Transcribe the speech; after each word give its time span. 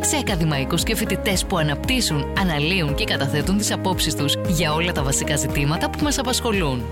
σε 0.00 0.16
ακαδημαϊκούς 0.16 0.82
και 0.82 0.96
φοιτητές 0.96 1.44
που 1.44 1.58
αναπτύσσουν, 1.58 2.32
αναλύουν 2.38 2.94
και 2.94 3.04
καταθέτουν 3.04 3.58
τις 3.58 3.72
απόψεις 3.72 4.14
τους 4.14 4.34
για 4.48 4.72
όλα 4.72 4.92
τα 4.92 5.02
βασικά 5.02 5.36
ζητήματα 5.36 5.90
που 5.90 5.98
μας 6.02 6.18
απασχολούν. 6.18 6.82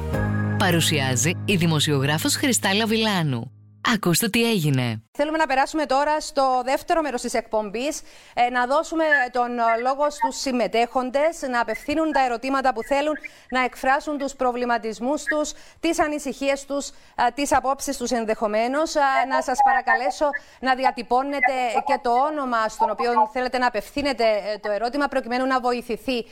Παρουσιάζει 0.59 1.33
η 1.45 1.57
δημοσιογράφος 1.57 2.35
Χριστάλα 2.35 2.87
Βιλάνου. 2.87 3.58
Ακούστε 3.95 4.29
τι 4.29 4.51
έγινε. 4.51 5.03
Θέλουμε 5.21 5.39
να 5.39 5.47
περάσουμε 5.47 5.87
τώρα 5.87 6.21
στο 6.21 6.63
δεύτερο 6.65 7.03
μέρος 7.03 7.21
της 7.21 7.35
εκπομπής, 7.35 8.01
ε, 8.35 8.51
να 8.51 8.67
δώσουμε 8.67 9.05
τον 9.33 9.51
λόγο 9.83 10.11
στους 10.11 10.41
συμμετέχοντες, 10.41 11.43
να 11.51 11.61
απευθύνουν 11.61 12.13
τα 12.13 12.25
ερωτήματα 12.25 12.73
που 12.75 12.83
θέλουν, 12.83 13.15
να 13.51 13.65
εκφράσουν 13.65 14.19
τους 14.19 14.35
προβληματισμούς 14.35 15.23
τους, 15.23 15.53
τις 15.81 16.01
ανησυχίες 16.01 16.65
τους, 16.65 16.89
ε, 16.89 16.93
τις 17.35 17.55
απόψεις 17.55 17.97
τους 17.97 18.11
ενδεχομένως. 18.11 18.95
Ε, 18.95 19.01
να 19.29 19.43
σας 19.43 19.59
παρακαλέσω 19.65 20.29
να 20.61 20.75
διατυπώνετε 20.75 21.55
και 21.87 21.99
το 22.03 22.11
όνομα 22.11 22.69
στον 22.69 22.91
οποίο 22.91 23.31
θέλετε 23.33 23.59
να 23.59 23.67
απευθύνετε 23.67 24.25
το 24.63 24.71
ερώτημα, 24.71 25.07
προκειμένου 25.09 25.47
να 25.47 25.61
βοηθηθεί 25.61 26.27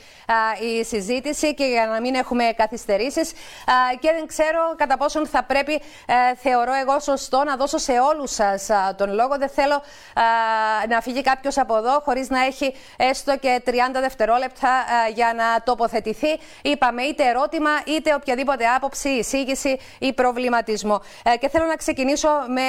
η 0.61 0.83
συζήτηση 0.83 1.53
και 1.53 1.65
για 1.65 1.85
να 1.85 2.01
μην 2.01 2.15
έχουμε 2.15 2.43
καθυστερήσεις. 2.57 3.31
Και 3.99 4.11
δεν 4.17 4.25
ξέρω 4.25 4.75
κατά 4.75 4.97
πόσον 4.97 5.27
θα 5.27 5.43
πρέπει, 5.43 5.81
θεωρώ 6.35 6.73
εγώ 6.73 6.99
σωστό, 6.99 7.36
να 7.43 7.55
δώσω 7.55 7.77
σε 7.77 7.91
όλους 7.91 8.31
σας 8.31 8.69
τον 8.95 9.13
λόγο. 9.13 9.37
Δεν 9.37 9.49
θέλω 9.49 9.81
να 10.89 11.01
φύγει 11.01 11.21
κάποιος 11.21 11.57
από 11.57 11.77
εδώ 11.77 11.99
χωρίς 11.99 12.29
να 12.29 12.45
έχει 12.45 12.73
έστω 12.97 13.37
και 13.37 13.61
30 13.65 13.71
δευτερόλεπτα 13.93 14.69
για 15.13 15.33
να 15.35 15.63
τοποθετηθεί. 15.63 16.39
Είπαμε 16.61 17.01
είτε 17.03 17.23
ερώτημα 17.27 17.69
είτε 17.85 18.13
οποιαδήποτε 18.13 18.65
άποψη, 18.65 19.09
εισήγηση 19.09 19.79
ή 19.99 20.13
προβληματισμό. 20.13 21.01
Ε, 21.23 21.37
και 21.37 21.49
θέλω 21.49 21.65
να 21.65 21.75
ξεκινήσω 21.75 22.29
με 22.47 22.61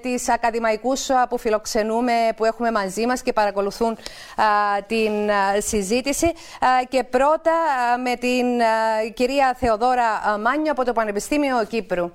τις 0.00 0.28
ακαδημαϊκούς 0.28 1.08
που 1.28 1.38
φιλοξενούμε, 1.38 2.12
που 2.36 2.44
έχουμε 2.44 2.70
μαζί 2.70 3.06
μας 3.06 3.22
και 3.22 3.32
παρακολουθούν 3.32 3.98
την 4.86 5.30
συζήτηση. 5.58 6.32
Και 6.88 7.04
πρώτα 7.04 7.52
με 8.02 8.16
την 8.16 8.46
κυρία 9.14 9.56
Θεοδόρα 9.58 10.38
Μάνιο 10.40 10.72
από 10.72 10.84
το 10.84 10.92
Πανεπιστήμιο 10.92 11.64
Κύπρου. 11.64 12.10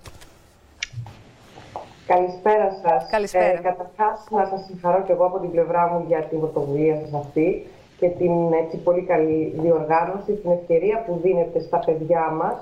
Καλησπέρα 2.15 2.69
σας. 2.83 3.09
Καλησπέρα. 3.09 3.45
Ε, 3.45 3.61
Καταρχάς, 3.69 4.17
να 4.29 4.45
σας 4.45 4.65
συγχαρώ 4.65 5.01
και 5.05 5.11
εγώ 5.11 5.25
από 5.25 5.39
την 5.39 5.51
πλευρά 5.51 5.83
μου 5.87 6.03
για 6.07 6.21
την 6.29 6.39
πρωτοβουλία 6.39 6.95
σας 7.01 7.13
αυτή 7.23 7.47
και 7.99 8.07
την 8.07 8.33
έτσι, 8.61 8.77
πολύ 8.77 9.01
καλή 9.01 9.53
διοργάνωση, 9.61 10.31
την 10.41 10.51
ευκαιρία 10.51 11.03
που 11.05 11.19
δίνετε 11.23 11.59
στα 11.59 11.79
παιδιά 11.85 12.29
μας 12.39 12.55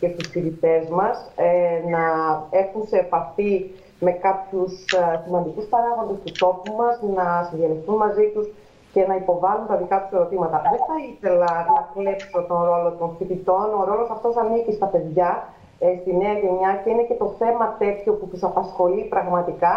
και 0.00 0.08
στους 0.12 0.28
φοιτητές 0.28 0.88
μας 0.88 1.30
ε, 1.36 1.88
να 1.94 2.02
έρθουν 2.50 2.86
σε 2.86 2.96
επαφή 2.96 3.70
με 4.00 4.10
κάποιους 4.10 4.72
ε, 4.92 5.20
σημαντικούς 5.24 5.64
παράγοντες 5.64 6.18
του 6.24 6.32
τόπου 6.38 6.72
μας, 6.80 6.94
να 7.16 7.48
συνδυαστούν 7.48 7.96
μαζί 7.96 8.26
τους 8.34 8.46
και 8.92 9.06
να 9.06 9.14
υποβάλουν 9.14 9.66
τα 9.66 9.76
δικά 9.76 9.96
τους 10.02 10.12
ερωτήματα. 10.18 10.62
Δεν 10.72 10.80
θα 10.88 10.96
ήθελα 11.10 11.50
να 11.74 11.78
κλέψω 11.94 12.38
τον 12.48 12.60
ρόλο 12.70 12.90
των 12.98 13.08
φοιτητών. 13.18 13.66
Ο 13.80 13.84
ρόλος 13.84 14.08
αυτός 14.10 14.36
ανήκει 14.36 14.72
στα 14.72 14.86
παιδιά 14.86 15.30
ε, 15.38 15.63
στη 16.00 16.16
νέα 16.16 16.32
γενιά 16.32 16.80
και 16.84 16.90
είναι 16.90 17.02
και 17.02 17.14
το 17.14 17.34
θέμα 17.38 17.76
τέτοιο 17.78 18.12
που 18.12 18.26
τους 18.26 18.42
απασχολεί 18.42 19.02
πραγματικά. 19.04 19.74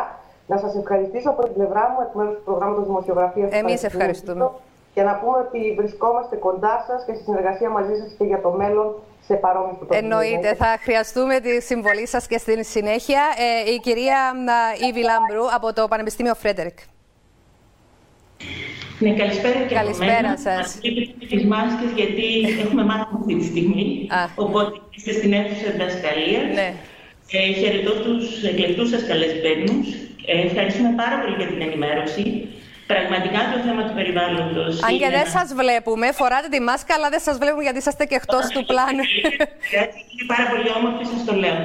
Να 0.47 0.57
σας 0.57 0.75
ευχαριστήσω 0.75 1.29
από 1.29 1.43
την 1.43 1.53
πλευρά 1.53 1.89
μου 1.89 1.97
εκ 2.07 2.13
μέρους 2.13 2.35
του 2.35 2.43
προγράμματος 2.43 2.85
Δημοσιογραφίας. 2.85 3.51
Εμείς 3.51 3.83
ευχαριστούμε. 3.83 4.51
Και 4.93 5.03
να 5.03 5.13
πούμε 5.19 5.37
ότι 5.37 5.73
βρισκόμαστε 5.77 6.35
κοντά 6.35 6.83
σας 6.87 7.05
και 7.05 7.13
στη 7.13 7.23
συνεργασία 7.23 7.69
μαζί 7.69 7.95
σας 7.95 8.11
και 8.17 8.23
για 8.23 8.41
το 8.41 8.51
μέλλον 8.51 8.95
σε 9.21 9.33
παρόμοιε 9.35 9.73
πρωτοβουλίε. 9.73 9.99
Εννοείται. 9.99 10.55
Θα 10.55 10.77
χρειαστούμε 10.81 11.39
τη 11.39 11.61
συμβολή 11.61 12.07
σας 12.07 12.27
και 12.27 12.37
στην 12.37 12.63
συνέχεια. 12.63 13.21
Ε, 13.65 13.71
η 13.71 13.79
κυρία 13.79 14.33
Ήβη 14.89 15.01
Λάμπρου 15.01 15.55
από 15.55 15.73
το 15.73 15.87
Πανεπιστήμιο 15.87 16.35
Φρέντερικ. 16.35 16.77
Ναι, 18.99 19.11
καλησπέρα 19.21 19.59
και 19.67 19.75
καλησπέρα 19.75 20.11
από 20.17 20.21
μένα. 20.21 20.37
σας. 20.37 20.79
τις 21.31 21.43
μάσκες 21.53 21.89
γιατί 21.95 22.25
έχουμε 22.65 22.83
μάθημα 22.83 23.17
αυτή 23.21 23.33
τη 23.39 23.45
στιγμή, 23.51 24.07
Α. 24.19 24.21
οπότε 24.35 24.71
είστε 24.95 25.11
στην 25.11 25.33
αίθουσα 25.33 25.67
διδασκαλία. 25.71 26.41
Ναι. 26.59 26.67
Ε, 27.37 27.39
χαιρετώ 27.59 27.91
τους 28.05 28.43
εκλεκτούς 28.51 28.89
σας 28.89 29.03
καλεσμένους. 29.09 29.87
Ε, 30.31 30.33
ευχαριστούμε 30.47 30.91
πάρα 31.01 31.15
πολύ 31.21 31.35
για 31.41 31.47
την 31.51 31.61
ενημέρωση. 31.67 32.23
Πραγματικά 32.93 33.39
το 33.53 33.57
θέμα 33.65 33.81
του 33.87 33.93
περιβάλλοντος... 33.99 34.73
Αν 34.83 34.89
και 34.89 34.95
είναι 34.95 35.09
δεν 35.17 35.25
ένα- 35.27 35.35
σας 35.37 35.47
βλέπουμε, 35.61 36.05
φοράτε 36.19 36.47
τη 36.55 36.59
μάσκα, 36.69 36.91
αλλά 36.97 37.09
δεν 37.13 37.21
σας 37.27 37.35
βλέπουμε 37.41 37.63
γιατί 37.67 37.77
είσαστε 37.83 38.03
και 38.09 38.15
εκτός 38.21 38.43
του 38.53 38.61
πλάνου. 38.71 39.03
Έτσι, 39.83 39.99
Είναι 40.11 40.25
πάρα 40.33 40.45
πολύ 40.51 40.67
όμορφη, 40.77 41.03
σας 41.13 41.21
το 41.27 41.33
λέω. 41.43 41.57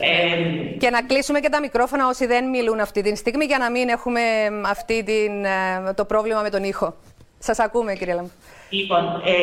Ε, 0.00 0.76
και 0.78 0.90
να 0.90 1.02
κλείσουμε 1.02 1.40
και 1.40 1.48
τα 1.48 1.60
μικρόφωνα 1.60 2.08
όσοι 2.08 2.26
δεν 2.26 2.48
μιλούν 2.48 2.80
αυτή 2.80 3.02
τη 3.02 3.16
στιγμή 3.16 3.44
για 3.44 3.58
να 3.58 3.70
μην 3.70 3.88
έχουμε 3.88 4.20
αυτή 4.66 5.02
την, 5.02 5.44
ε, 5.44 5.92
το 5.94 6.04
πρόβλημα 6.04 6.40
με 6.40 6.50
τον 6.50 6.64
ήχο. 6.64 6.94
Σας 7.38 7.58
ακούμε, 7.58 7.94
κύριε 7.94 8.14
Λαμπρού. 8.14 8.30
Λοιπόν, 8.70 9.04
ε, 9.24 9.34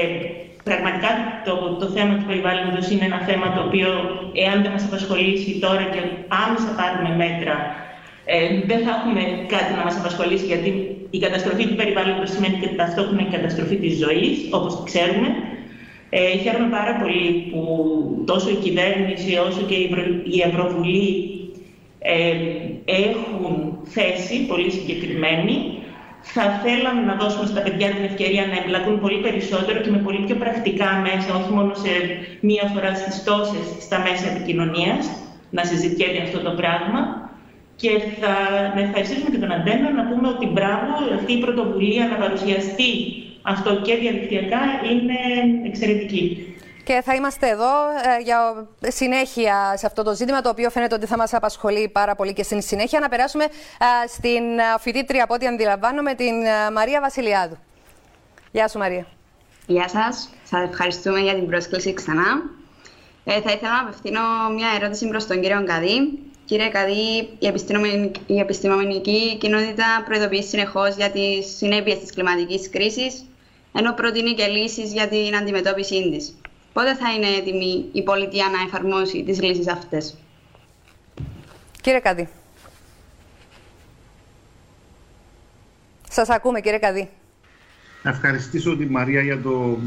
πραγματικά 0.64 1.10
το, 1.46 1.54
το 1.80 1.88
θέμα 1.96 2.14
του 2.18 2.26
περιβάλλοντος 2.26 2.90
είναι 2.90 3.06
ένα 3.06 3.20
θέμα 3.28 3.54
το 3.56 3.62
οποίο, 3.68 3.90
εάν 4.34 4.62
δεν 4.62 4.72
μας 4.72 4.84
απασχολήσει 4.84 5.60
τώρα 5.60 5.84
και 5.94 6.02
άμεσα 6.44 6.70
πάρουμε 6.80 7.12
μέτρα, 7.24 7.56
ε, 8.26 8.38
δεν 8.70 8.80
θα 8.86 8.92
έχουμε 8.98 9.22
κάτι 9.54 9.72
να 9.78 9.84
μας 9.84 9.96
απασχολήσει, 9.98 10.46
γιατί 10.46 10.70
η 11.10 11.20
καταστροφή 11.20 11.64
του 11.68 11.76
περιβάλλοντος 11.76 12.30
σημαίνει 12.32 12.58
και 12.62 12.68
ταυτόχρονα 12.68 13.22
η 13.22 13.32
καταστροφή 13.36 13.76
της 13.76 13.94
ζωής, 14.04 14.36
όπως 14.52 14.76
το 14.76 14.84
ξέρουμε. 14.84 15.30
Ε, 16.16 16.38
χαίρομαι 16.38 16.70
πάρα 16.70 16.94
πολύ 17.02 17.28
που 17.50 17.62
τόσο 18.26 18.50
η 18.50 18.60
κυβέρνηση 18.66 19.32
όσο 19.48 19.62
και 19.70 19.74
η, 19.74 19.86
Ευρω... 19.90 20.04
η 20.36 20.40
Ευρωβουλή 20.50 21.10
ε, 22.00 22.34
έχουν 23.04 23.78
θέση 23.84 24.46
πολύ 24.52 24.70
συγκεκριμένη. 24.72 25.56
Θα 26.22 26.44
θέλαμε 26.64 27.02
να 27.02 27.16
δώσουμε 27.16 27.46
στα 27.46 27.62
παιδιά 27.62 27.88
την 27.96 28.04
ευκαιρία 28.04 28.46
να 28.46 28.58
εμπλακούν 28.62 29.00
πολύ 29.00 29.20
περισσότερο 29.22 29.78
και 29.80 29.90
με 29.90 29.98
πολύ 29.98 30.20
πιο 30.26 30.36
πρακτικά 30.36 30.90
μέσα, 31.08 31.30
όχι 31.40 31.52
μόνο 31.58 31.74
σε 31.74 31.92
μία 32.40 32.66
φορά 32.74 32.96
στις 32.96 33.24
τόσες 33.24 33.66
στα 33.86 33.98
μέσα 34.00 34.26
επικοινωνίας, 34.34 35.04
να 35.50 35.64
συζητιέται 35.64 36.22
αυτό 36.22 36.40
το 36.48 36.52
πράγμα. 36.60 37.00
Και 37.76 37.92
θα 38.20 38.34
να 38.76 38.82
ευχαριστήσουμε 38.86 39.30
και 39.30 39.42
τον 39.44 39.52
Αντένα 39.52 39.92
να 40.00 40.04
πούμε 40.10 40.28
ότι 40.28 40.46
μπράβο, 40.54 40.92
αυτή 41.18 41.32
η 41.34 41.40
πρωτοβουλία 41.46 42.04
να 42.12 42.16
παρουσιαστεί 42.24 42.92
αυτό 43.44 43.82
και 43.82 43.96
διαδικτυακά 43.96 44.62
είναι 44.92 45.18
εξαιρετική. 45.66 46.48
Και 46.84 47.02
θα 47.06 47.16
είμαστε 47.16 47.50
εδώ 47.50 47.72
ε, 48.18 48.22
για 48.24 48.68
συνέχεια 48.88 49.74
σε 49.78 49.86
αυτό 49.86 50.04
το 50.04 50.16
ζήτημα, 50.16 50.42
το 50.42 50.50
οποίο 50.50 50.70
φαίνεται 50.70 50.96
ότι 50.96 51.06
θα 51.06 51.18
μας 51.18 51.34
απασχολεί 51.34 51.90
πάρα 51.90 52.16
πολύ 52.16 52.34
και 52.34 52.44
στην 52.44 52.62
συνέχεια. 52.62 53.00
Να 53.00 53.10
περάσουμε 53.10 53.44
ε, 53.44 54.08
στην 54.08 54.60
ε, 54.60 54.64
φοιτήτρια, 54.80 55.24
από 55.24 55.34
ό,τι 55.34 55.48
αντιλαμβάνομαι, 55.48 56.14
την 56.14 56.44
ε, 56.44 56.72
Μαρία 56.74 57.02
Βασιλιάδου. 57.02 57.58
Γεια 58.52 58.68
σου, 58.68 58.78
Μαρία. 58.78 59.06
Γεια 59.68 59.88
σας. 59.90 60.30
Σας 60.44 60.70
ευχαριστούμε 60.70 61.20
για 61.20 61.34
την 61.34 61.48
πρόσκληση 61.48 61.94
ξανά. 61.94 62.44
Ε, 63.24 63.42
θα 63.42 63.52
ήθελα 63.52 63.72
να 63.72 63.82
απευθύνω 63.82 64.22
μια 64.56 64.68
ερώτηση 64.80 65.08
προς 65.08 65.28
τον 65.28 65.42
κύριο 65.42 65.64
Καδί. 65.66 66.20
Κύριε 66.46 66.70
Καδί, 66.70 67.30
η 67.40 67.48
επιστημονική, 67.48 68.22
η 68.28 68.40
επιστημονική 68.40 69.38
κοινότητα 69.38 69.86
προειδοποιεί 70.06 70.44
συνεχώς 70.44 70.96
για 70.96 71.10
τις 71.12 71.56
συνέπειες 71.58 72.00
της 72.00 72.12
κλιματικής 72.12 72.70
κρίσης, 72.70 73.26
ενώ 73.74 73.94
προτείνει 73.94 74.34
και 74.34 74.46
λύσεις 74.48 74.94
για 74.94 75.08
την 75.08 75.36
αντιμετώπιση 75.36 76.10
της. 76.12 76.36
Πότε 76.74 76.96
θα 76.96 77.14
είναι 77.14 77.28
έτοιμη 77.28 77.86
η 77.92 78.04
πολιτεία 78.04 78.50
να 78.50 78.62
εφαρμόσει 78.68 79.24
τις 79.24 79.42
λύσεις 79.42 79.68
αυτές; 79.68 80.18
Κύριε 81.82 82.00
Καδί. 82.00 82.28
Σας 86.10 86.30
ακούμε, 86.30 86.62
κύριε 86.62 86.80
Καδί. 86.80 87.10
Να 88.04 88.10
ευχαριστήσω 88.12 88.78
τη 88.78 88.86
Μαρία 88.86 89.22
για 89.22 89.42
το 89.42 89.78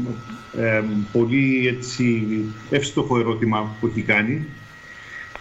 ε, 0.57 0.83
πολύ 1.11 1.67
έτσι, 1.67 2.27
εύστοχο 2.69 3.19
ερώτημα 3.19 3.75
που 3.79 3.87
έχει 3.87 4.01
κάνει. 4.01 4.45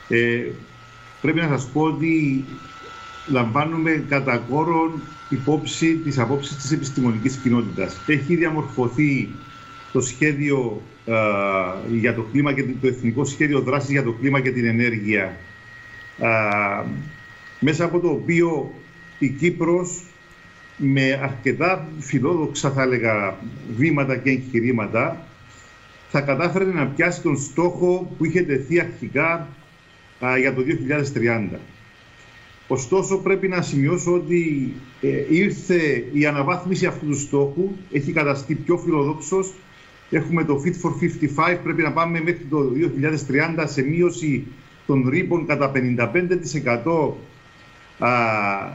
Ε, 0.08 0.42
πρέπει 1.20 1.38
να 1.40 1.48
σας 1.48 1.68
πω 1.72 1.80
ότι 1.80 2.44
λαμβάνουμε 3.26 4.04
κατά 4.08 4.36
κόρον 4.36 5.02
υπόψη 5.28 5.94
τις 5.94 6.18
απόψεις 6.18 6.56
της 6.56 6.72
επιστημονικής 6.72 7.36
κοινότητας. 7.36 7.96
Έχει 8.06 8.36
διαμορφωθεί 8.36 9.28
το 9.92 10.00
σχέδιο 10.00 10.82
ε, 11.06 11.12
για 11.92 12.14
το 12.14 12.22
κλίμα 12.32 12.52
και 12.52 12.64
το 12.80 12.86
εθνικό 12.86 13.24
σχέδιο 13.24 13.60
δράσης 13.60 13.90
για 13.90 14.02
το 14.02 14.12
κλίμα 14.12 14.40
και 14.40 14.50
την 14.50 14.64
ενέργεια 14.64 15.36
ε, 16.18 16.28
μέσα 17.60 17.84
από 17.84 18.00
το 18.00 18.08
οποίο 18.08 18.72
η 19.18 19.28
Κύπρος 19.28 20.02
με 20.76 21.20
αρκετά 21.22 21.88
φιλόδοξα 21.98 22.70
θα 22.70 22.82
έλεγα 22.82 23.36
βήματα 23.76 24.16
και 24.16 24.30
εγχειρήματα 24.30 25.26
θα 26.08 26.20
θα 26.20 26.20
κατάφερε 26.20 26.64
να 26.64 26.86
πιάσει 26.86 27.22
τον 27.22 27.36
στόχο 27.36 28.14
που 28.18 28.24
είχε 28.24 28.42
τεθεί 28.42 28.80
αρχικά 28.80 29.48
για 30.40 30.54
το 30.54 30.62
2030. 31.14 31.48
Ωστόσο 32.68 33.16
πρέπει 33.18 33.48
να 33.48 33.62
σημειώσω 33.62 34.12
ότι 34.12 34.72
ε, 35.00 35.24
ήρθε 35.28 36.04
η 36.12 36.26
αναβάθμιση 36.26 36.86
αυτού 36.86 37.06
του 37.06 37.18
στόχου, 37.18 37.70
έχει 37.92 38.12
καταστεί 38.12 38.54
πιο 38.54 38.76
φιλοδόξος. 38.76 39.52
Έχουμε 40.10 40.44
το 40.44 40.62
Fit 40.64 40.86
for 40.86 40.92
55, 41.52 41.58
πρέπει 41.62 41.82
να 41.82 41.92
πάμε 41.92 42.20
μέχρι 42.20 42.44
το 42.50 42.72
2030 43.58 43.64
σε 43.66 43.82
μείωση 43.82 44.46
των 44.86 45.08
ρήπων 45.08 45.46
κατά 45.46 45.72
55% 45.74 47.12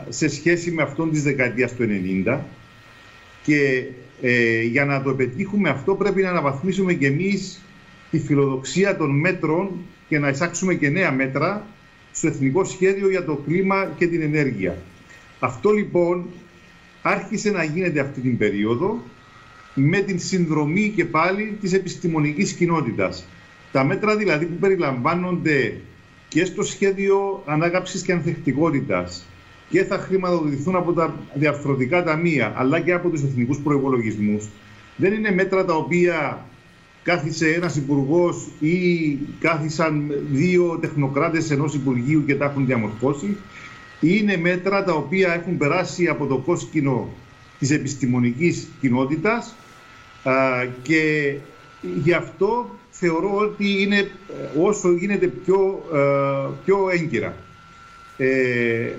σε 0.10 0.28
σχέση 0.28 0.72
με 0.72 0.82
αυτόν 0.82 1.12
της 1.12 1.24
δεκαετίας 1.24 1.76
του 1.76 1.86
90 2.26 2.38
και 3.44 3.84
ε, 4.22 4.62
για 4.62 4.86
να 4.86 5.02
το 5.02 5.14
πετύχουμε 5.14 5.70
αυτό 5.70 5.96
πρέπει 5.96 6.22
να 6.22 6.30
αναβαθμίσουμε 6.30 6.94
και 6.94 7.08
εμείς 7.08 7.62
τη 8.12 8.20
φιλοδοξία 8.20 8.98
των 8.98 9.20
μέτρων 9.20 9.70
και 10.08 10.20
να 10.20 10.30
εισάξουμε 10.30 10.74
και 10.74 10.90
νέα 10.90 11.12
μέτρα 11.12 11.66
στο 12.12 12.28
Εθνικό 12.28 12.64
Σχέδιο 12.64 13.10
για 13.10 13.26
το 13.26 13.36
Κλίμα 13.36 13.92
και 13.98 14.08
την 14.08 14.22
Ενέργεια. 14.22 14.78
Αυτό 15.40 15.72
λοιπόν 15.72 16.26
άρχισε 17.02 17.52
να 17.52 17.64
γίνεται 17.64 18.00
αυτή 18.00 18.22
την 18.22 18.38
περίοδο 18.38 19.04
με 19.74 20.00
την 20.00 20.20
συνδρομή 20.20 20.94
και 20.96 21.06
πάλι 21.06 21.58
της 21.62 21.74
επιστημονικής 21.74 22.54
κοινότητας. 22.54 23.28
Τα 23.72 23.84
μέτρα 23.84 24.16
δηλαδή 24.16 24.46
που 24.46 24.56
περιλαμβάνονται 24.60 25.82
και 26.28 26.46
στο 26.46 26.64
σχέδιο 26.64 27.44
ανάκαψης 27.46 28.02
και 28.02 28.12
ανθεκτικότητας 28.12 29.26
και 29.70 29.84
θα 29.84 29.98
χρηματοδοτηθούν 29.98 30.76
από 30.76 30.94
τα 30.94 31.16
διαρθρωτικά 31.34 32.04
ταμεία 32.04 32.54
αλλά 32.56 32.80
και 32.80 32.94
από 32.94 33.10
τους 33.10 33.24
εθνικούς 33.24 33.60
προϋπολογισμούς 33.60 34.50
δεν 34.96 35.14
είναι 35.14 35.32
μέτρα 35.32 35.66
τα 35.66 35.74
οποία 35.74 36.46
κάθισε 37.04 37.48
ένας 37.48 37.76
υπουργός 37.76 38.48
ή 38.60 39.18
κάθισαν 39.40 40.12
δύο 40.32 40.78
τεχνοκράτες 40.82 41.52
ενός 41.52 41.74
Υπουργείου 41.74 42.26
και 42.26 42.36
τα 42.36 42.46
έχουν 42.46 42.66
διαμορφώσει. 42.66 43.38
Είναι 44.00 44.38
μέτρα 44.38 44.84
τα 44.84 44.94
οποία 44.94 45.34
έχουν 45.34 45.58
περάσει 45.58 46.08
από 46.08 46.26
το 46.26 46.38
κόσκινο 46.38 47.10
της 47.60 47.72
επιστημονικής 47.72 48.68
κοινότητας 48.80 49.56
και 50.82 51.34
γι' 52.04 52.14
αυτό 52.14 52.70
θεωρώ 52.90 53.38
ότι 53.38 53.82
είναι 53.82 53.98
ε, 53.98 54.60
όσο 54.60 54.92
γίνεται 54.92 55.28
πιο, 55.28 55.84
ε, 55.94 56.50
πιο 56.66 56.90
έγκυρα. 56.90 57.34
Ε, 58.18 58.92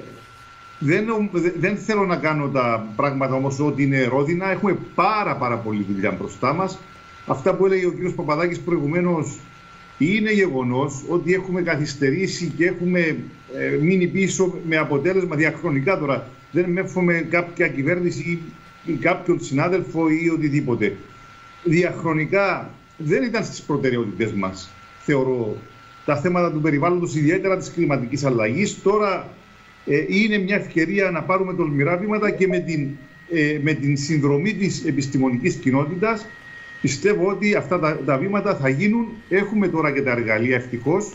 δεν, 0.79 1.31
δεν 1.59 1.77
θέλω 1.77 2.05
να 2.05 2.17
κάνω 2.17 2.49
τα 2.49 2.87
πράγματα 2.97 3.35
όμως 3.35 3.61
ότι 3.61 3.83
είναι 3.83 4.05
ρόδινα. 4.05 4.51
Έχουμε 4.51 4.79
πάρα 4.95 5.37
πάρα 5.37 5.57
πολύ 5.57 5.87
δουλειά 5.91 6.11
μπροστά 6.11 6.53
μας. 6.53 6.79
Αυτά 7.27 7.55
που 7.55 7.67
έλεγε 7.67 7.87
ο 7.87 7.93
κ. 7.93 8.11
Παπαδάκης 8.15 8.61
προηγουμένως 8.61 9.39
είναι 9.99 10.33
γεγονός 10.33 11.05
ότι 11.09 11.35
έχουμε 11.35 11.63
καθυστερήσει 11.63 12.53
και 12.57 12.67
έχουμε 12.67 13.17
ε, 13.57 13.77
μείνει 13.81 14.07
πίσω 14.07 14.55
με 14.69 14.77
αποτέλεσμα 14.77 15.37
διαχρονικά 15.37 15.99
τώρα. 15.99 16.29
Δεν 16.53 16.87
με 16.95 17.27
κάποια 17.31 17.69
κυβέρνηση 17.69 18.39
ή 18.85 18.93
κάποιον 18.93 19.41
συνάδελφο 19.41 20.09
ή 20.09 20.29
οτιδήποτε. 20.29 20.97
Διαχρονικά 21.65 22.71
δεν 22.97 23.23
ήταν 23.23 23.45
στις 23.45 23.63
προτεραιότητες 23.63 24.33
μας, 24.33 24.71
θεωρώ, 24.99 25.57
τα 26.05 26.17
θέματα 26.17 26.53
του 26.53 26.61
περιβάλλοντος, 26.61 27.15
ιδιαίτερα 27.15 27.57
της 27.57 27.71
κλιματικής 27.71 28.25
αλλαγής. 28.25 28.83
Τώρα 28.83 29.29
ε, 29.87 30.05
είναι 30.09 30.39
μια 30.39 30.57
ευκαιρία 30.57 31.11
να 31.11 31.23
πάρουμε 31.23 31.55
τολμηρά 31.55 31.97
βήματα 31.97 32.31
και 32.31 32.47
με 32.47 32.59
την, 32.59 32.89
ε, 33.31 33.59
με 33.63 33.73
την 33.73 33.97
συνδρομή 33.97 34.55
της 34.55 34.85
επιστημονικής 34.85 35.55
κοινότητας 35.55 36.27
πιστεύω 36.83 37.29
ότι 37.29 37.55
αυτά 37.55 37.79
τα, 37.79 37.99
τα 38.05 38.19
βήματα 38.19 38.55
θα 38.57 38.69
γίνουν. 38.69 39.07
Έχουμε 39.29 39.69
τώρα 39.69 39.93
και 39.93 40.03
τα 40.03 40.11
εργαλεία 40.11 40.57
ευτυχώς. 40.57 41.15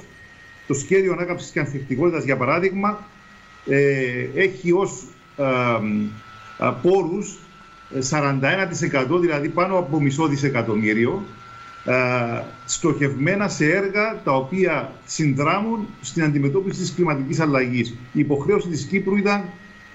Το 0.68 0.74
σχέδιο 0.74 1.14
ανάκαμψης 1.14 1.52
και 1.52 1.60
ανθεκτικότητας, 1.60 2.24
για 2.24 2.38
παράδειγμα, 2.38 3.08
ε, 3.66 4.28
έχει 4.36 4.72
ως 4.72 5.04
ε, 5.38 5.44
πόρους 6.81 7.38
41% 8.10 9.19
δηλαδή 9.22 9.50
πάνω 9.50 9.78
από 9.78 10.02
μισό 10.02 10.28
δισεκατομμύριο 10.28 11.24
ε, 11.86 12.42
στοχευμένα 12.66 13.48
σε 13.48 13.66
έργα 13.66 14.22
τα 14.24 14.36
οποία 14.36 14.92
συνδράμουν 15.06 15.88
στην 16.02 16.24
αντιμετώπιση 16.24 16.80
της 16.80 16.94
κλιματικής 16.94 17.40
αλλαγής. 17.40 17.90
Η 17.90 18.19
υποχρέωση 18.19 18.68
της 18.68 18.84
Κύπρου 18.84 19.16
ήταν 19.16 19.44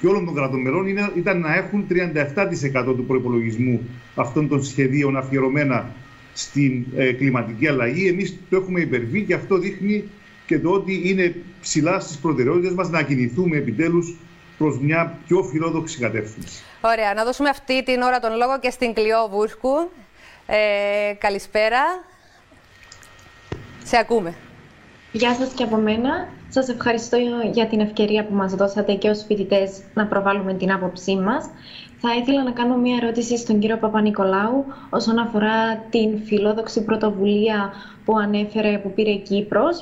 και 0.03 0.09
όλων 0.09 0.25
των 0.25 0.35
κρατών 0.35 0.61
μελών 0.61 0.87
ήταν 1.17 1.41
να 1.41 1.55
έχουν 1.55 1.87
37% 1.91 2.85
του 2.85 3.05
προπολογισμού 3.07 3.89
αυτών 4.15 4.49
των 4.49 4.65
σχεδίων 4.65 5.17
αφιερωμένα 5.17 5.91
στην 6.33 6.85
ε, 6.97 7.13
κλιματική 7.13 7.69
αλλαγή. 7.69 8.09
Εμείς 8.09 8.39
το 8.51 8.57
έχουμε 8.57 8.81
υπερβεί 8.81 9.23
και 9.23 9.35
αυτό 9.35 9.59
δείχνει 9.59 10.05
και 10.47 10.59
το 10.59 10.71
ότι 10.71 11.03
είναι 11.05 11.35
ψηλά 11.61 12.01
στις 12.01 12.17
προτεραιότητες 12.17 12.73
μας 12.73 12.91
να 12.91 13.03
κινηθούμε 13.03 13.57
επιτέλους 13.57 14.17
προς 14.59 14.79
μια 14.79 15.19
πιο 15.27 15.43
φιλόδοξη 15.43 15.99
κατεύθυνση. 15.99 16.63
Ωραία. 16.81 17.15
Να 17.15 17.25
δώσουμε 17.25 17.49
αυτή 17.49 17.83
την 17.83 18.01
ώρα 18.03 18.19
τον 18.19 18.37
λόγο 18.37 18.59
και 18.59 18.71
στην 18.71 18.93
Κλειό 18.93 19.29
Βούρκου. 19.31 19.91
Ε, 20.47 21.15
καλησπέρα. 21.19 21.81
Σε 23.85 23.97
ακούμε. 23.97 24.35
Γεια 25.13 25.35
σας 25.35 25.53
και 25.55 25.63
από 25.63 25.77
μένα. 25.77 26.29
Σας 26.55 26.69
ευχαριστώ 26.69 27.17
για 27.53 27.67
την 27.67 27.81
ευκαιρία 27.81 28.25
που 28.25 28.35
μας 28.35 28.55
δώσατε 28.55 28.95
και 28.95 29.09
ως 29.09 29.25
φοιτητές 29.27 29.83
να 29.95 30.07
προβάλλουμε 30.07 30.55
την 30.55 30.73
άποψή 30.73 31.17
μας. 31.17 31.51
Θα 32.01 32.15
ήθελα 32.15 32.43
να 32.43 32.51
κάνω 32.51 32.77
μια 32.77 32.99
ερώτηση 33.03 33.39
στον 33.39 33.59
κύριο 33.59 33.77
Παπα-Νικολάου 33.79 34.65
όσον 34.91 35.19
αφορά 35.19 35.77
την 35.91 36.23
φιλόδοξη 36.25 36.85
πρωτοβουλία 36.85 37.73
που 38.05 38.19
ανέφερε, 38.19 38.79
που 38.79 38.93
πήρε 38.93 39.11
η 39.11 39.19
Κύπρος. 39.19 39.81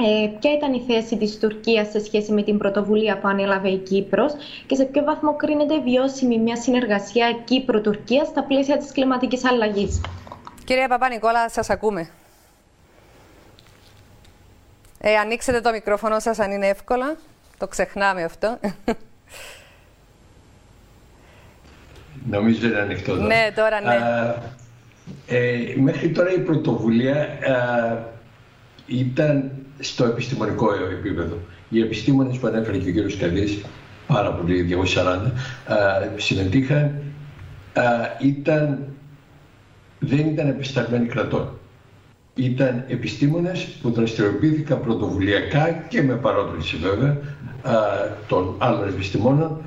Ε, 0.00 0.28
ποια 0.40 0.52
ήταν 0.52 0.72
η 0.72 0.84
θέση 0.86 1.16
της 1.16 1.38
Τουρκίας 1.38 1.90
σε 1.90 2.04
σχέση 2.04 2.32
με 2.32 2.42
την 2.42 2.58
πρωτοβουλία 2.58 3.18
που 3.18 3.28
ανέλαβε 3.28 3.68
η 3.68 3.78
Κύπρος 3.78 4.32
και 4.66 4.74
σε 4.74 4.84
ποιο 4.84 5.04
βαθμό 5.04 5.36
κρίνεται 5.36 5.80
βιώσιμη 5.80 6.38
μια 6.38 6.56
συνεργασία 6.56 7.38
Κύπρο-Τουρκία 7.44 8.24
στα 8.24 8.44
πλαίσια 8.44 8.76
της 8.76 8.92
κλιματικής 8.92 9.44
αλλαγής. 9.44 10.00
Κυρία 10.64 10.88
Παπα-Νικόλα, 10.88 11.48
σας 11.48 11.70
ακούμε. 11.70 12.08
Ε, 15.08 15.16
ανοίξετε 15.16 15.60
το 15.60 15.70
μικρόφωνο 15.70 16.20
σας 16.20 16.38
αν 16.38 16.50
είναι 16.50 16.66
εύκολα. 16.66 17.16
Το 17.58 17.66
ξεχνάμε 17.66 18.22
αυτό. 18.22 18.58
Νομίζω 22.30 22.66
είναι 22.66 22.78
ανοιχτό. 22.78 23.14
Ναι, 23.14 23.52
τώρα 23.56 23.80
ναι. 23.80 23.94
ε, 25.26 25.74
μέχρι 25.76 26.10
τώρα 26.10 26.32
η 26.32 26.38
πρωτοβουλία 26.38 27.28
ήταν 28.86 29.50
στο 29.78 30.04
επιστημονικό 30.04 30.74
επίπεδο. 30.74 31.38
Οι 31.68 31.80
επιστήμονες 31.80 32.38
που 32.38 32.46
ανέφερε 32.46 32.78
και 32.78 32.88
ο 32.88 32.92
κύριος 32.92 33.16
Καλής, 33.16 33.64
πάρα 34.06 34.32
πολύ, 34.32 34.78
240, 34.94 35.30
συμμετείχαν, 36.16 37.02
ήταν, 38.20 38.78
δεν 39.98 40.26
ήταν 40.26 40.48
επισταγμένοι 40.48 41.06
κρατών 41.06 41.58
ήταν 42.36 42.84
επιστήμονες 42.88 43.64
που 43.82 43.90
δραστηριοποιήθηκαν 43.90 44.80
πρωτοβουλιακά 44.80 45.70
και 45.88 46.02
με 46.02 46.14
παρότριση 46.14 46.76
βέβαια 46.76 47.18
των 48.28 48.54
άλλων 48.58 48.88
επιστημόνων 48.88 49.60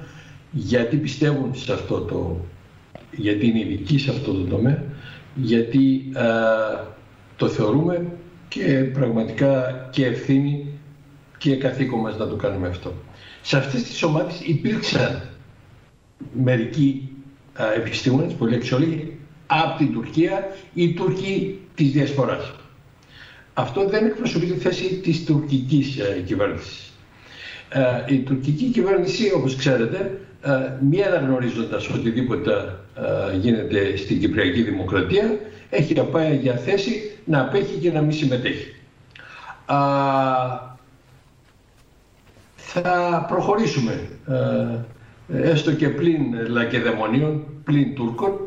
γιατί 0.51 0.97
πιστεύουν 0.97 1.55
σε 1.55 1.73
αυτό 1.73 1.99
το, 1.99 2.45
γιατί 3.11 3.47
είναι 3.47 3.59
ειδικοί 3.59 3.97
σε 3.97 4.09
αυτό 4.09 4.33
το 4.33 4.43
τομέα, 4.43 4.83
γιατί 5.35 6.11
το 7.35 7.47
θεωρούμε 7.47 8.11
και 8.47 8.89
πραγματικά 8.93 9.87
και 9.91 10.05
ευθύνη 10.05 10.67
και 11.37 11.55
καθήκον 11.55 11.99
μας 11.99 12.17
να 12.17 12.27
το 12.27 12.35
κάνουμε 12.35 12.67
αυτό. 12.67 12.93
Σε 13.41 13.57
αυτές 13.57 13.83
τις 13.83 14.03
ομάδες 14.03 14.41
υπήρξαν 14.41 15.21
μερικοί 16.43 17.09
επιστήμονες, 17.75 18.33
πολύ 18.33 18.55
αξιόλογοι, 18.55 19.17
από 19.47 19.77
την 19.77 19.93
Τουρκία 19.93 20.47
ή 20.73 20.93
Τούρκοι 20.93 21.59
της 21.79 21.91
Διασποράς. 21.91 22.51
Αυτό 23.53 23.87
δεν 23.87 24.05
εκπροσωπεί 24.05 24.45
τη 24.45 24.59
θέση 24.59 24.95
της 24.95 25.23
τουρκικής 25.23 25.97
ε, 25.97 26.23
κυβέρνησης. 26.25 26.91
Ε, 27.69 28.13
η 28.13 28.17
τουρκική 28.19 28.65
κυβέρνηση, 28.65 29.31
όπως 29.35 29.55
ξέρετε, 29.55 30.19
ε, 30.41 30.51
μη 30.81 31.03
αναγνωρίζοντας 31.03 31.89
οτιδήποτε 31.89 32.51
ε, 33.31 33.37
γίνεται 33.37 33.97
στην 33.97 34.19
Κυπριακή 34.19 34.61
Δημοκρατία, 34.61 35.37
έχει 35.69 35.93
πάει 36.11 36.35
για 36.35 36.55
θέση 36.55 37.17
να 37.25 37.41
απέχει 37.41 37.77
και 37.81 37.91
να 37.91 38.01
μην 38.01 38.11
συμμετέχει. 38.11 38.73
θα 42.55 43.25
προχωρήσουμε, 43.27 44.09
έστω 45.33 45.73
και 45.73 45.89
πλην 45.89 46.47
λακεδαιμονίων, 46.47 47.43
πλην 47.63 47.95
Τούρκων, 47.95 48.39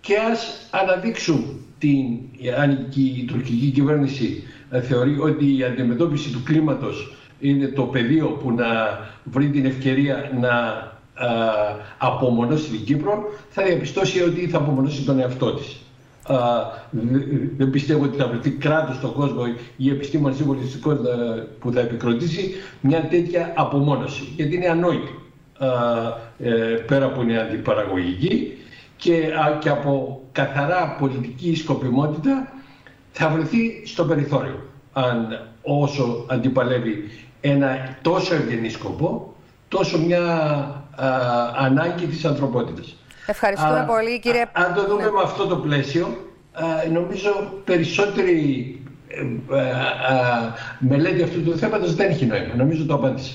και 0.00 0.16
ας 0.16 0.68
αναδείξουν 0.70 1.63
την, 1.84 2.50
αν 2.60 2.88
η 2.94 3.24
τουρκική 3.24 3.70
κυβέρνηση 3.70 4.42
ε, 4.70 4.80
θεωρεί 4.80 5.18
ότι 5.18 5.56
η 5.58 5.64
αντιμετώπιση 5.64 6.32
του 6.32 6.42
κλίματος 6.44 7.16
είναι 7.40 7.66
το 7.66 7.82
πεδίο 7.82 8.26
που 8.26 8.50
να 8.52 8.66
βρει 9.24 9.48
την 9.50 9.66
ευκαιρία 9.66 10.30
να 10.40 10.50
α, 10.50 11.28
απομονώσει 11.98 12.70
την 12.70 12.84
Κύπρο, 12.84 13.24
θα 13.48 13.62
διαπιστώσει 13.62 14.22
ότι 14.22 14.48
θα 14.48 14.58
απομονώσει 14.58 15.02
τον 15.02 15.18
εαυτό 15.18 15.54
της. 15.54 15.76
δεν 17.56 17.70
πιστεύω 17.70 18.04
ότι 18.04 18.16
θα 18.16 18.28
βρεθεί 18.28 18.50
κράτος 18.50 18.96
στον 18.96 19.12
κόσμο 19.12 19.42
ή 19.76 19.90
επιστήμονες 19.90 20.40
ή 20.40 20.44
πολιτιστικό 20.44 20.96
που 21.60 21.72
θα 21.72 21.80
επικροτήσει 21.80 22.54
μια 22.80 23.00
τέτοια 23.10 23.52
απομόνωση. 23.56 24.28
Γιατί 24.36 24.54
είναι 24.54 24.68
ανόητη. 24.68 25.14
Ε, 26.38 26.50
πέρα 26.86 27.04
από 27.04 27.22
είναι 27.22 27.40
αντιπαραγωγική 27.40 28.58
και, 28.96 29.12
και 29.58 29.68
από 29.68 30.23
καθαρά 30.34 30.96
πολιτική 30.98 31.54
σκοπιμότητα 31.54 32.52
θα 33.12 33.28
βρεθεί 33.28 33.82
στο 33.86 34.04
περιθώριο 34.04 34.62
αν 34.92 35.48
όσο 35.62 36.26
αντιπαλεύει 36.28 37.10
ένα 37.40 37.96
τόσο 38.02 38.34
ευγενή 38.34 38.68
σκοπό, 38.68 39.34
τόσο 39.68 39.98
μια 39.98 40.22
ανάγκη 41.56 42.06
της 42.06 42.24
ανθρωπότητας. 42.24 42.96
Ευχαριστούμε 43.26 43.84
πολύ 43.86 44.20
κύριε... 44.20 44.44
αν 44.52 44.74
το 44.74 44.86
δούμε 44.86 45.04
ναι. 45.04 45.10
με 45.10 45.20
αυτό 45.22 45.46
το 45.46 45.56
πλαίσιο, 45.56 46.16
νομίζω 46.92 47.52
περισσότερη 47.64 48.82
ε, 49.08 49.20
ε, 49.20 49.72
μελέτη 50.78 51.22
αυτού 51.22 51.42
του 51.42 51.58
θέματος 51.58 51.94
δεν 51.94 52.10
έχει 52.10 52.26
νόημα. 52.26 52.54
Νομίζω 52.54 52.86
το 52.86 52.94
απάντησα. 52.94 53.34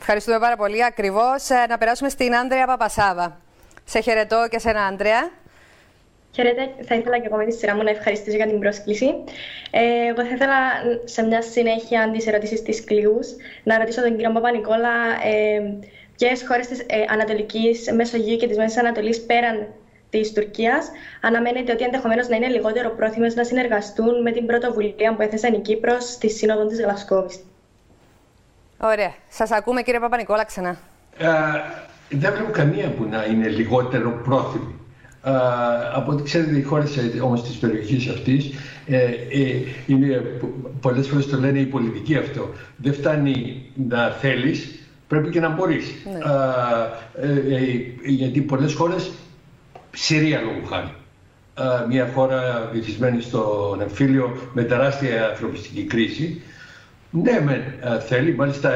Ευχαριστούμε 0.00 0.38
πάρα 0.38 0.56
πολύ. 0.56 0.84
Ακριβώς. 0.84 1.50
Ε, 1.50 1.66
να 1.68 1.78
περάσουμε 1.78 2.08
στην 2.08 2.34
Άντρια 2.36 2.66
Παπασάβα. 2.66 3.36
Σε 3.84 4.00
χαιρετώ 4.00 4.46
και 4.50 4.58
σε 4.58 4.70
ένα 4.70 4.82
Άντρια. 4.84 5.30
Χαίρετε, 6.34 6.70
θα 6.84 6.94
ήθελα 6.94 7.18
και 7.18 7.26
εγώ 7.26 7.36
με 7.36 7.44
τη 7.44 7.52
σειρά 7.52 7.74
μου 7.74 7.82
να 7.82 7.90
ευχαριστήσω 7.90 8.36
για 8.36 8.46
την 8.46 8.58
πρόσκληση. 8.58 9.06
Ε, 9.70 9.80
εγώ 10.08 10.24
θα 10.28 10.34
ήθελα 10.34 10.58
σε 11.04 11.22
μια 11.22 11.42
συνέχεια 11.42 12.10
τη 12.16 12.24
ερώτηση 12.28 12.62
της 12.62 12.84
Κλειού 12.84 13.18
να 13.62 13.78
ρωτήσω 13.78 14.02
τον 14.02 14.10
κύριο 14.16 14.32
Παπα-Νικόλα 14.32 14.94
ε, 15.24 15.60
ποιες 16.16 16.44
χώρες 16.48 16.66
της 16.66 16.78
ε, 16.80 16.84
Ανατολικής 17.08 17.92
Μεσογείου 17.92 18.36
και 18.36 18.46
της 18.48 18.56
Μέσης 18.56 18.78
Ανατολής 18.78 19.24
πέραν 19.24 19.66
της 20.10 20.32
Τουρκίας 20.32 20.90
αναμένεται 21.20 21.72
ότι 21.72 21.84
ενδεχομένως 21.84 22.28
να 22.28 22.36
είναι 22.36 22.48
λιγότερο 22.48 22.90
πρόθυμες 22.90 23.34
να 23.34 23.44
συνεργαστούν 23.44 24.22
με 24.22 24.30
την 24.30 24.46
πρωτοβουλία 24.46 25.14
που 25.14 25.22
έθεσε 25.22 25.48
η 25.48 25.58
Κύπρος 25.58 26.04
στη 26.04 26.30
Σύνοδο 26.30 26.66
της 26.66 26.80
Γλασκόβης; 26.80 27.44
Ωραία. 28.78 29.14
Σας 29.28 29.50
ακούμε, 29.50 29.82
κύριε 29.82 30.00
Παπα-Νικόλα, 30.00 30.44
ξανά. 30.44 30.78
Ε, 31.18 31.26
δεν 32.08 32.32
βλέπω 32.32 32.50
καμία 32.50 32.88
που 32.90 33.04
να 33.04 33.24
είναι 33.24 33.48
λιγότερο 33.48 34.10
πρόθυμη 34.24 34.83
από 35.94 36.12
ό,τι 36.12 36.22
ξέρετε 36.22 36.56
οι 36.58 36.62
χώρες 36.62 36.96
ε, 36.96 37.20
όμως 37.20 37.42
της 37.42 37.56
περιοχής 37.56 38.08
αυτής 38.08 38.50
ε, 38.86 38.98
ε, 38.98 39.54
είναι, 39.86 40.22
πολλές 40.80 41.08
φορές 41.08 41.26
το 41.26 41.38
λένε 41.38 41.58
η 41.58 41.64
πολιτική 41.64 42.16
αυτό. 42.16 42.48
Δεν 42.76 42.92
φτάνει 42.94 43.62
να 43.88 44.08
θέλεις, 44.10 44.78
πρέπει 45.08 45.30
και 45.30 45.40
να 45.40 45.48
μπορείς. 45.48 45.84
Ναι. 46.12 46.18
γιατί 48.04 48.40
πολλές 48.40 48.74
χώρες, 48.74 49.10
Συρία 49.96 50.40
λόγω 50.40 50.66
χάρη, 50.68 50.92
μια 51.88 52.10
χώρα 52.14 52.70
βυθισμένη 52.72 53.20
στον 53.20 53.80
εμφύλιο 53.80 54.36
με 54.52 54.62
τεράστια 54.62 55.28
ανθρωπιστική 55.28 55.82
κρίση, 55.82 56.42
ναι, 57.10 57.40
με, 57.44 57.74
θέλει. 58.06 58.34
Μάλιστα, 58.34 58.70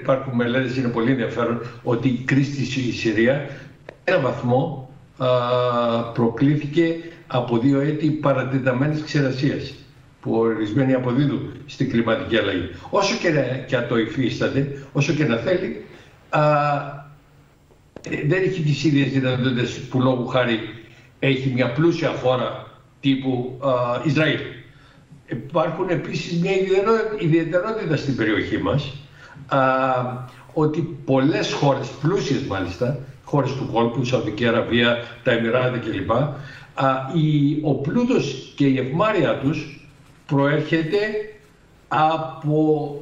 υπάρχουν 0.00 0.34
μελέτες, 0.34 0.76
είναι 0.76 0.88
πολύ 0.88 1.10
ενδιαφέρον, 1.10 1.60
ότι 1.82 2.08
η 2.08 2.22
κρίση 2.24 2.64
στη 2.64 2.80
Συρία, 2.92 3.46
ένα 4.04 4.20
βαθμό, 4.20 4.85
προκλήθηκε 6.12 6.96
από 7.26 7.58
δύο 7.58 7.80
έτη 7.80 8.10
παρατεταμένης 8.10 9.02
ξερασίας 9.02 9.74
που 10.20 10.34
ορισμένοι 10.34 10.94
αποδίδουν 10.94 11.52
στην 11.66 11.90
κλιματική 11.90 12.36
αλλαγή. 12.36 12.70
Όσο 12.90 13.16
και, 13.16 13.30
να, 13.30 13.40
και 13.40 13.76
το 13.88 13.98
υφίσταται, 13.98 14.82
όσο 14.92 15.12
και 15.12 15.24
να 15.24 15.36
θέλει, 15.36 15.84
α, 16.28 16.42
δεν 18.26 18.42
έχει 18.42 18.62
τις 18.62 18.84
ίδιες 18.84 19.10
δυνατότητες 19.10 19.78
που 19.90 20.00
λόγου 20.00 20.26
χάρη 20.26 20.58
έχει 21.18 21.52
μια 21.54 21.72
πλούσια 21.72 22.08
χώρα 22.08 22.66
τύπου 23.00 23.58
α, 23.60 23.70
Ισραήλ. 24.04 24.40
Υπάρχουν 25.26 25.88
επίσης 25.88 26.40
μια 26.40 26.52
ιδιαιτερότητα 27.18 27.96
στην 27.96 28.16
περιοχή 28.16 28.58
μας 28.58 28.92
α, 29.46 29.58
ότι 30.52 30.80
πολλές 31.04 31.52
χώρες, 31.52 31.88
πλούσιες 32.00 32.42
μάλιστα, 32.42 32.98
χώρες 33.26 33.52
του 33.52 33.68
κόλπου, 33.72 34.04
Σαουδική 34.04 34.46
Αραβία, 34.46 34.96
τα 35.22 35.30
Εμμυράτα 35.30 35.78
κλπ. 35.78 36.10
Ο 37.62 37.74
πλούτος 37.74 38.52
και 38.56 38.66
η 38.66 38.78
ευμάρεια 38.78 39.38
τους 39.38 39.88
προέρχεται 40.26 40.98
από 41.88 43.00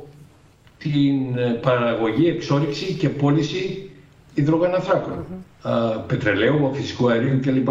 την 0.78 1.34
παραγωγή, 1.60 2.28
εξόριξη 2.28 2.92
και 2.92 3.08
πώληση 3.08 3.90
υδρογοναθράκων, 4.34 5.24
mm-hmm. 5.24 6.02
πετρελαίου, 6.06 6.70
φυσικού 6.74 7.10
αερίου 7.10 7.40
κλπ. 7.40 7.68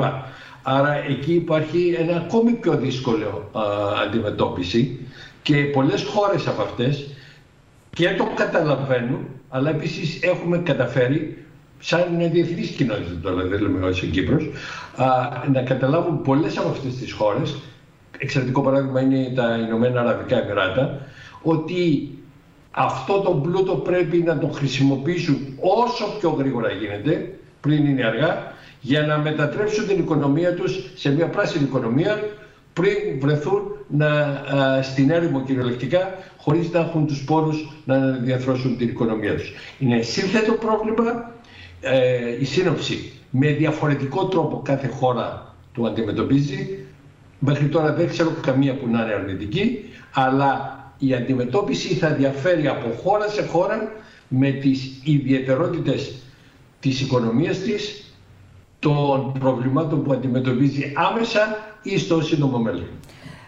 Άρα 0.63 0.93
εκεί 1.09 1.33
υπάρχει 1.33 1.95
ένα 1.99 2.15
ακόμη 2.15 2.51
πιο 2.51 2.77
δύσκολο 2.77 3.49
αντιμετώπιση 4.05 4.99
και 5.41 5.55
πολλές 5.55 6.03
χώρες 6.03 6.47
από 6.47 6.61
αυτές 6.61 7.07
και 7.89 8.09
το 8.17 8.27
καταλαβαίνουν, 8.35 9.27
αλλά 9.49 9.69
επίσης 9.69 10.19
έχουμε 10.21 10.57
καταφέρει 10.57 11.42
σαν 11.85 12.15
μια 12.15 12.27
διεθνής 12.27 12.69
κοινότητα 12.69 13.19
τώρα, 13.21 13.43
δεν 13.43 13.61
λέμε 13.61 13.87
ως 13.87 13.99
Κύπρος, 14.11 14.49
α, 14.95 15.05
να 15.51 15.61
καταλάβουν 15.61 16.21
πολλές 16.21 16.57
από 16.57 16.69
αυτές 16.69 16.95
τις 16.95 17.11
χώρες, 17.11 17.55
εξαιρετικό 18.17 18.61
παράδειγμα 18.61 19.01
είναι 19.01 19.31
τα 19.35 19.57
Ηνωμένα 19.67 19.99
Αραβικά 19.99 20.37
Εμμυράτα, 20.41 20.99
ότι 21.41 22.09
αυτό 22.71 23.19
το 23.19 23.31
πλούτο 23.31 23.75
πρέπει 23.75 24.17
να 24.17 24.37
το 24.37 24.47
χρησιμοποιήσουν 24.47 25.37
όσο 25.59 26.05
πιο 26.19 26.29
γρήγορα 26.29 26.71
γίνεται, 26.71 27.39
πριν 27.61 27.85
είναι 27.85 28.05
αργά, 28.05 28.53
για 28.81 29.05
να 29.05 29.17
μετατρέψουν 29.17 29.87
την 29.87 29.99
οικονομία 29.99 30.53
τους 30.53 30.91
σε 30.95 31.11
μια 31.11 31.27
πράσινη 31.27 31.63
οικονομία 31.63 32.19
πριν 32.73 33.19
βρεθούν 33.19 33.61
να, 33.87 34.09
α, 34.09 34.81
στην 34.81 35.09
έρημο 35.09 35.41
κυριολεκτικά 35.41 36.13
χωρίς 36.37 36.71
να 36.71 36.79
έχουν 36.79 37.07
τους 37.07 37.23
πόρους 37.23 37.69
να 37.85 37.97
διαθρώσουν 37.99 38.77
την 38.77 38.87
οικονομία 38.87 39.35
τους. 39.35 39.53
Είναι 39.79 40.01
σύνθετο 40.01 40.53
πρόβλημα, 40.53 41.31
ε, 41.83 42.37
η 42.39 42.45
σύνοψη 42.45 43.11
με 43.29 43.47
διαφορετικό 43.47 44.27
τρόπο 44.27 44.61
κάθε 44.65 44.87
χώρα 44.87 45.55
το 45.73 45.83
αντιμετωπίζει. 45.83 46.85
Μέχρι 47.39 47.67
τώρα 47.67 47.93
δεν 47.93 48.09
ξέρω 48.09 48.31
καμία 48.41 48.75
που 48.75 48.87
να 48.87 49.01
είναι 49.01 49.13
αρνητική, 49.13 49.89
αλλά 50.13 50.77
η 50.97 51.13
αντιμετώπιση 51.13 51.93
θα 51.93 52.09
διαφέρει 52.09 52.67
από 52.67 52.89
χώρα 53.03 53.27
σε 53.27 53.45
χώρα 53.45 53.91
με 54.27 54.51
τις 54.51 55.01
ιδιαιτερότητες 55.03 56.15
της 56.79 57.01
οικονομίας 57.01 57.57
της, 57.57 58.13
των 58.79 59.33
προβλημάτων 59.39 60.03
που 60.03 60.11
αντιμετωπίζει 60.11 60.93
άμεσα 60.95 61.57
ή 61.81 61.97
στο 61.97 62.21
σύντομο 62.21 62.57
μέλλον. 62.57 62.87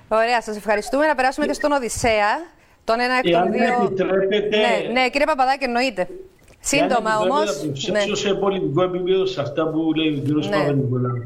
Ωραία, 0.08 0.42
σας 0.42 0.56
ευχαριστούμε. 0.58 1.08
Να 1.08 1.16
περάσουμε 1.16 1.46
και 1.46 1.54
στον 1.54 1.72
Οδυσσέα. 1.72 2.54
Τον 2.84 3.00
ένα 3.00 3.14
εκ 3.24 3.32
των 3.32 3.52
δύο... 3.52 4.06
Ναι, 4.50 4.92
ναι, 4.92 5.10
κύριε 5.10 5.26
Παπαδάκη, 5.26 5.64
εννοείται. 5.64 6.08
Σύντομα 6.66 7.18
όμως. 7.24 7.64
Να 7.88 8.06
ναι. 8.06 8.16
σε 8.16 8.34
πολιτικό 8.34 8.84
επίπεδο 8.84 9.26
σε 9.26 9.42
αυτά 9.42 9.70
που 9.70 9.94
λέει 9.94 10.08
ο 10.08 10.22
κ. 10.24 10.46
Ναι. 10.46 10.58
Παπα-Νικολάου. 10.58 11.24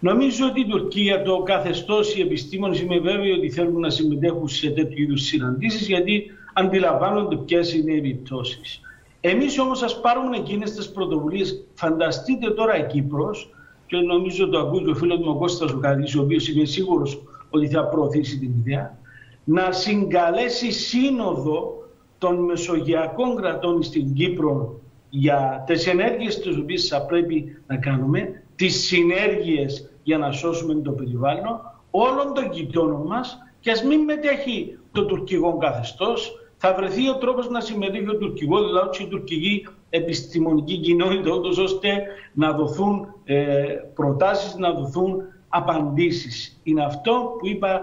Νομίζω 0.00 0.46
ότι 0.46 0.60
η 0.60 0.66
Τουρκία, 0.66 1.22
το 1.22 1.42
καθεστώς, 1.42 2.16
οι 2.16 2.20
επιστήμονες, 2.20 2.80
είμαι 2.80 2.98
βέβαιοι 2.98 3.30
ότι 3.30 3.50
θέλουν 3.50 3.80
να 3.80 3.90
συμμετέχουν 3.90 4.48
σε 4.48 4.70
τέτοιου 4.70 5.02
είδους 5.02 5.22
συναντήσεις, 5.22 5.86
γιατί 5.86 6.24
αντιλαμβάνονται 6.52 7.36
ποιες 7.36 7.74
είναι 7.74 7.92
οι 7.92 7.96
επιπτώσεις. 7.96 8.80
Εμείς 9.20 9.58
όμως 9.58 9.82
ας 9.82 10.00
πάρουμε 10.00 10.36
εκείνες 10.36 10.72
τις 10.72 10.90
πρωτοβουλίες. 10.90 11.64
Φανταστείτε 11.74 12.50
τώρα 12.50 12.78
η 12.78 12.86
Κύπρος, 12.86 13.50
και 13.86 13.96
νομίζω 13.96 14.48
το 14.48 14.58
ακούει 14.58 14.84
και 14.84 14.90
ο 14.90 14.94
φίλος 14.94 15.18
μου 15.18 15.30
ο 15.30 15.34
Κώστας 15.34 15.70
ο 15.70 15.80
ο 16.18 16.22
οποίος 16.22 16.48
είμαι 16.48 16.64
σίγουρος 16.64 17.22
ότι 17.50 17.68
θα 17.68 17.84
προωθήσει 17.84 18.38
την 18.38 18.50
ιδέα, 18.64 18.98
να 19.44 19.72
συγκαλέσει 19.72 20.72
σύνοδο 20.72 21.81
των 22.22 22.44
μεσογειακών 22.44 23.36
κρατών 23.36 23.82
στην 23.82 24.14
Κύπρο 24.14 24.80
για 25.08 25.64
τις 25.66 25.86
ενέργειες 25.86 26.38
τις 26.40 26.56
οποίες 26.56 26.88
θα 26.88 27.06
πρέπει 27.06 27.62
να 27.66 27.76
κάνουμε, 27.76 28.42
τις 28.56 28.86
συνέργειες 28.86 29.90
για 30.02 30.18
να 30.18 30.32
σώσουμε 30.32 30.74
το 30.74 30.90
περιβάλλον, 30.90 31.60
όλων 31.90 32.34
των 32.34 32.52
γειτόνων 32.52 33.06
μας 33.06 33.38
και 33.60 33.70
ας 33.70 33.82
μην 33.82 34.00
μετέχει 34.00 34.78
το 34.92 35.04
τουρκικό 35.04 35.56
καθεστώς, 35.56 36.32
θα 36.56 36.74
βρεθεί 36.74 37.08
ο 37.08 37.16
τρόπος 37.16 37.48
να 37.48 37.60
συμμετέχει 37.60 38.08
ο 38.08 38.16
τουρκικός 38.16 38.70
λαός 38.70 38.96
και 38.96 39.02
η 39.02 39.08
τουρκική 39.08 39.66
επιστημονική 39.90 40.78
κοινότητα, 40.78 41.34
ούτως 41.34 41.58
ώστε 41.58 42.02
να 42.32 42.52
δοθούν 42.52 43.14
ε, 43.24 43.64
προτάσεις, 43.94 44.56
να 44.56 44.72
δοθούν 44.72 45.22
απαντήσεις. 45.48 46.60
Είναι 46.62 46.84
αυτό 46.84 47.36
που 47.38 47.46
είπα 47.46 47.82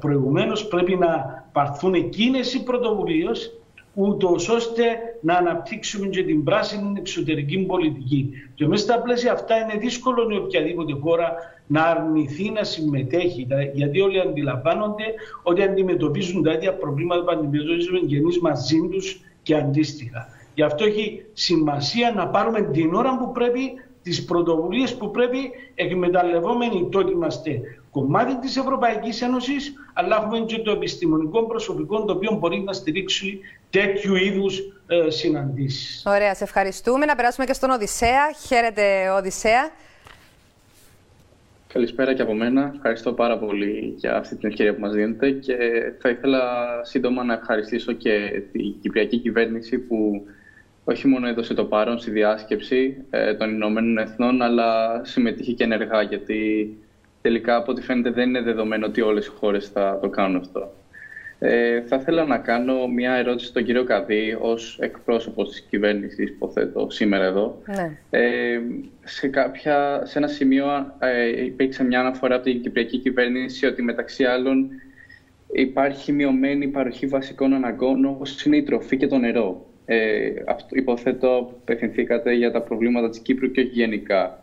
προηγουμένως, 0.00 0.68
πρέπει 0.68 0.96
να 0.96 1.44
πάρθουν 1.52 1.94
εκείνες 1.94 2.54
οι 2.54 2.62
πρωτοβουλίες 2.62 3.52
ούτως 3.94 4.48
ώστε 4.48 4.82
να 5.20 5.34
αναπτύξουμε 5.34 6.06
και 6.06 6.22
την 6.22 6.44
πράσινη 6.44 6.92
εξωτερική 6.98 7.58
πολιτική. 7.58 8.30
Και 8.54 8.66
μέσα 8.66 8.82
στα 8.82 9.00
πλαίσια 9.00 9.32
αυτά 9.32 9.56
είναι 9.56 9.78
δύσκολο 9.78 10.30
η 10.30 10.36
οποιαδήποτε 10.36 10.92
χώρα 10.92 11.32
να 11.66 11.82
αρνηθεί 11.82 12.50
να 12.50 12.64
συμμετέχει, 12.64 13.46
γιατί 13.72 14.00
όλοι 14.00 14.20
αντιλαμβάνονται 14.20 15.04
ότι 15.42 15.62
αντιμετωπίζουν 15.62 16.42
τα 16.42 16.52
ίδια 16.52 16.74
προβλήματα 16.74 17.22
που 17.22 17.30
αντιμετωπίζουμε 17.30 17.98
και 17.98 18.16
εμείς 18.16 18.40
μαζί 18.40 18.88
τους 18.90 19.20
και 19.42 19.54
αντίστοιχα. 19.54 20.28
Γι' 20.54 20.62
αυτό 20.62 20.84
έχει 20.84 21.24
σημασία 21.32 22.12
να 22.16 22.28
πάρουμε 22.28 22.60
την 22.62 22.94
ώρα 22.94 23.18
που 23.18 23.32
πρέπει, 23.32 23.60
τις 24.02 24.24
πρωτοβουλίες 24.24 24.96
που 24.96 25.10
πρέπει, 25.10 25.50
εκμεταλλευόμενοι 25.74 26.88
το 26.90 26.98
ότι 26.98 27.12
είμαστε 27.12 27.60
κομμάτι 27.90 28.38
της 28.38 28.56
Ευρωπαϊκής 28.56 29.22
Ένωσης, 29.22 29.72
αλλά 29.94 30.16
έχουμε 30.16 30.38
και 30.38 30.58
το 30.58 30.70
επιστημονικό 30.70 31.46
προσωπικό 31.46 32.04
το 32.04 32.12
οποίο 32.12 32.36
μπορεί 32.40 32.60
να 32.60 32.72
στηρίξει 32.72 33.40
τέτοιου 33.70 34.14
είδους 34.14 34.58
ε, 34.86 35.10
συναντήσεις. 35.10 36.02
Ωραία, 36.06 36.34
σε 36.34 36.44
ευχαριστούμε. 36.44 37.04
Να 37.04 37.14
περάσουμε 37.14 37.46
και 37.46 37.52
στον 37.52 37.70
Οδυσσέα. 37.70 38.32
Χαίρετε, 38.46 39.10
Οδυσσέα. 39.10 39.70
Καλησπέρα 41.72 42.14
και 42.14 42.22
από 42.22 42.34
μένα. 42.34 42.72
Ευχαριστώ 42.74 43.12
πάρα 43.12 43.38
πολύ 43.38 43.94
για 43.96 44.16
αυτή 44.16 44.36
την 44.36 44.48
ευκαιρία 44.48 44.74
που 44.74 44.80
μας 44.80 44.92
δίνετε 44.92 45.30
και 45.30 45.56
θα 46.00 46.08
ήθελα 46.08 46.40
σύντομα 46.82 47.24
να 47.24 47.34
ευχαριστήσω 47.34 47.92
και 47.92 48.42
την 48.52 48.74
Κυπριακή 48.80 49.18
κυβέρνηση 49.18 49.78
που 49.78 50.26
όχι 50.84 51.06
μόνο 51.06 51.28
έδωσε 51.28 51.54
το 51.54 51.64
παρόν 51.64 51.98
στη 51.98 52.10
διάσκεψη 52.10 53.04
ε, 53.10 53.34
των 53.34 53.50
Ηνωμένων 53.50 53.98
Εθνών 53.98 54.42
αλλά 54.42 55.00
συμμετείχε 55.04 55.52
και 55.52 55.64
ενεργά 55.64 56.02
γιατί 56.02 56.76
τελικά 57.22 57.56
από 57.56 57.72
ό,τι 57.72 57.82
φαίνεται 57.82 58.10
δεν 58.10 58.28
είναι 58.28 58.42
δεδομένο 58.42 58.86
ότι 58.86 59.00
όλες 59.00 59.26
οι 59.26 59.30
χώρες 59.30 59.68
θα 59.68 59.98
το 60.02 60.08
κάνουν 60.08 60.36
αυτό. 60.36 60.72
Ε, 61.40 61.80
θα 61.80 61.96
ήθελα 61.96 62.24
να 62.24 62.38
κάνω 62.38 62.86
μια 62.86 63.12
ερώτηση 63.12 63.48
στον 63.48 63.64
κύριο 63.64 63.84
Καδί 63.84 64.36
ως 64.40 64.78
εκπρόσωπος 64.80 65.48
της 65.48 65.60
κυβέρνησης, 65.60 66.28
υποθέτω, 66.28 66.90
σήμερα 66.90 67.24
εδώ. 67.24 67.62
Ναι. 67.66 67.98
Ε, 68.10 68.60
σε, 69.04 69.28
κάποια, 69.28 70.02
σε 70.04 70.18
ένα 70.18 70.26
σημείο 70.26 70.66
ε, 70.98 71.44
υπήρξε 71.44 71.84
μια 71.84 72.00
αναφορά 72.00 72.34
από 72.34 72.44
την 72.44 72.62
Κυπριακή 72.62 72.98
κυβέρνηση 72.98 73.66
ότι 73.66 73.82
μεταξύ 73.82 74.24
άλλων 74.24 74.70
υπάρχει 75.52 76.12
μειωμένη 76.12 76.68
παροχή 76.68 77.06
βασικών 77.06 77.52
αναγκών 77.52 78.04
όπως 78.04 78.44
είναι 78.44 78.56
η 78.56 78.62
τροφή 78.62 78.96
και 78.96 79.06
το 79.06 79.18
νερό. 79.18 79.66
Ε, 79.84 80.30
αυτό, 80.46 80.76
υποθέτω 80.76 81.58
απευθυνθήκατε 81.60 82.32
για 82.32 82.50
τα 82.50 82.62
προβλήματα 82.62 83.08
της 83.08 83.18
Κύπρου 83.18 83.50
και 83.50 83.60
όχι 83.60 83.70
γενικά. 83.70 84.42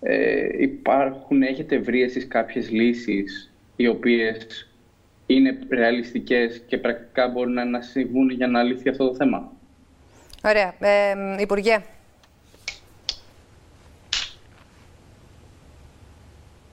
Ε, 0.00 0.46
υπάρχουν, 0.58 1.42
έχετε 1.42 1.78
βρει 1.78 2.02
εσείς 2.02 2.28
κάποιες 2.28 2.70
λύσεις 2.70 3.52
οι 3.76 3.86
οποίες 3.86 4.65
είναι 5.26 5.58
ρεαλιστικές 5.70 6.62
και 6.66 6.78
πρακτικά 6.78 7.28
μπορούν 7.28 7.70
να 7.70 7.80
συμβούν 7.80 8.30
για 8.30 8.46
να 8.46 8.62
λυθεί 8.62 8.88
αυτό 8.88 9.08
το 9.08 9.14
θέμα; 9.14 9.52
Ωραία. 10.44 10.74
Ε, 10.78 11.14
Υπουργέ. 11.38 11.82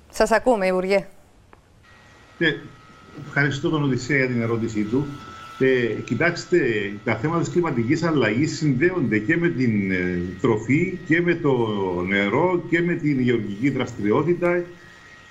Σας 0.09 0.31
ακούμε, 0.31 0.67
Υπουργέ. 0.67 1.07
Ε, 2.39 2.53
ευχαριστώ 3.25 3.69
τον 3.69 3.83
Οδυσσέα 3.83 4.17
για 4.17 4.27
την 4.27 4.41
ερώτησή 4.41 4.83
του. 4.83 5.07
Ε, 5.59 6.01
κοιτάξτε, 6.05 6.59
τα 7.03 7.15
θέματα 7.15 7.39
της 7.39 7.49
κλιματικής 7.49 8.03
αλλαγής 8.03 8.57
συνδέονται 8.57 9.19
και 9.19 9.37
με 9.37 9.49
την 9.49 9.91
ε, 9.91 10.21
τροφή 10.41 10.97
και 11.07 11.21
με 11.21 11.35
το 11.35 11.55
νερό 12.07 12.63
και 12.69 12.81
με 12.81 12.93
την 12.93 13.19
γεωργική 13.19 13.69
δραστηριότητα 13.69 14.63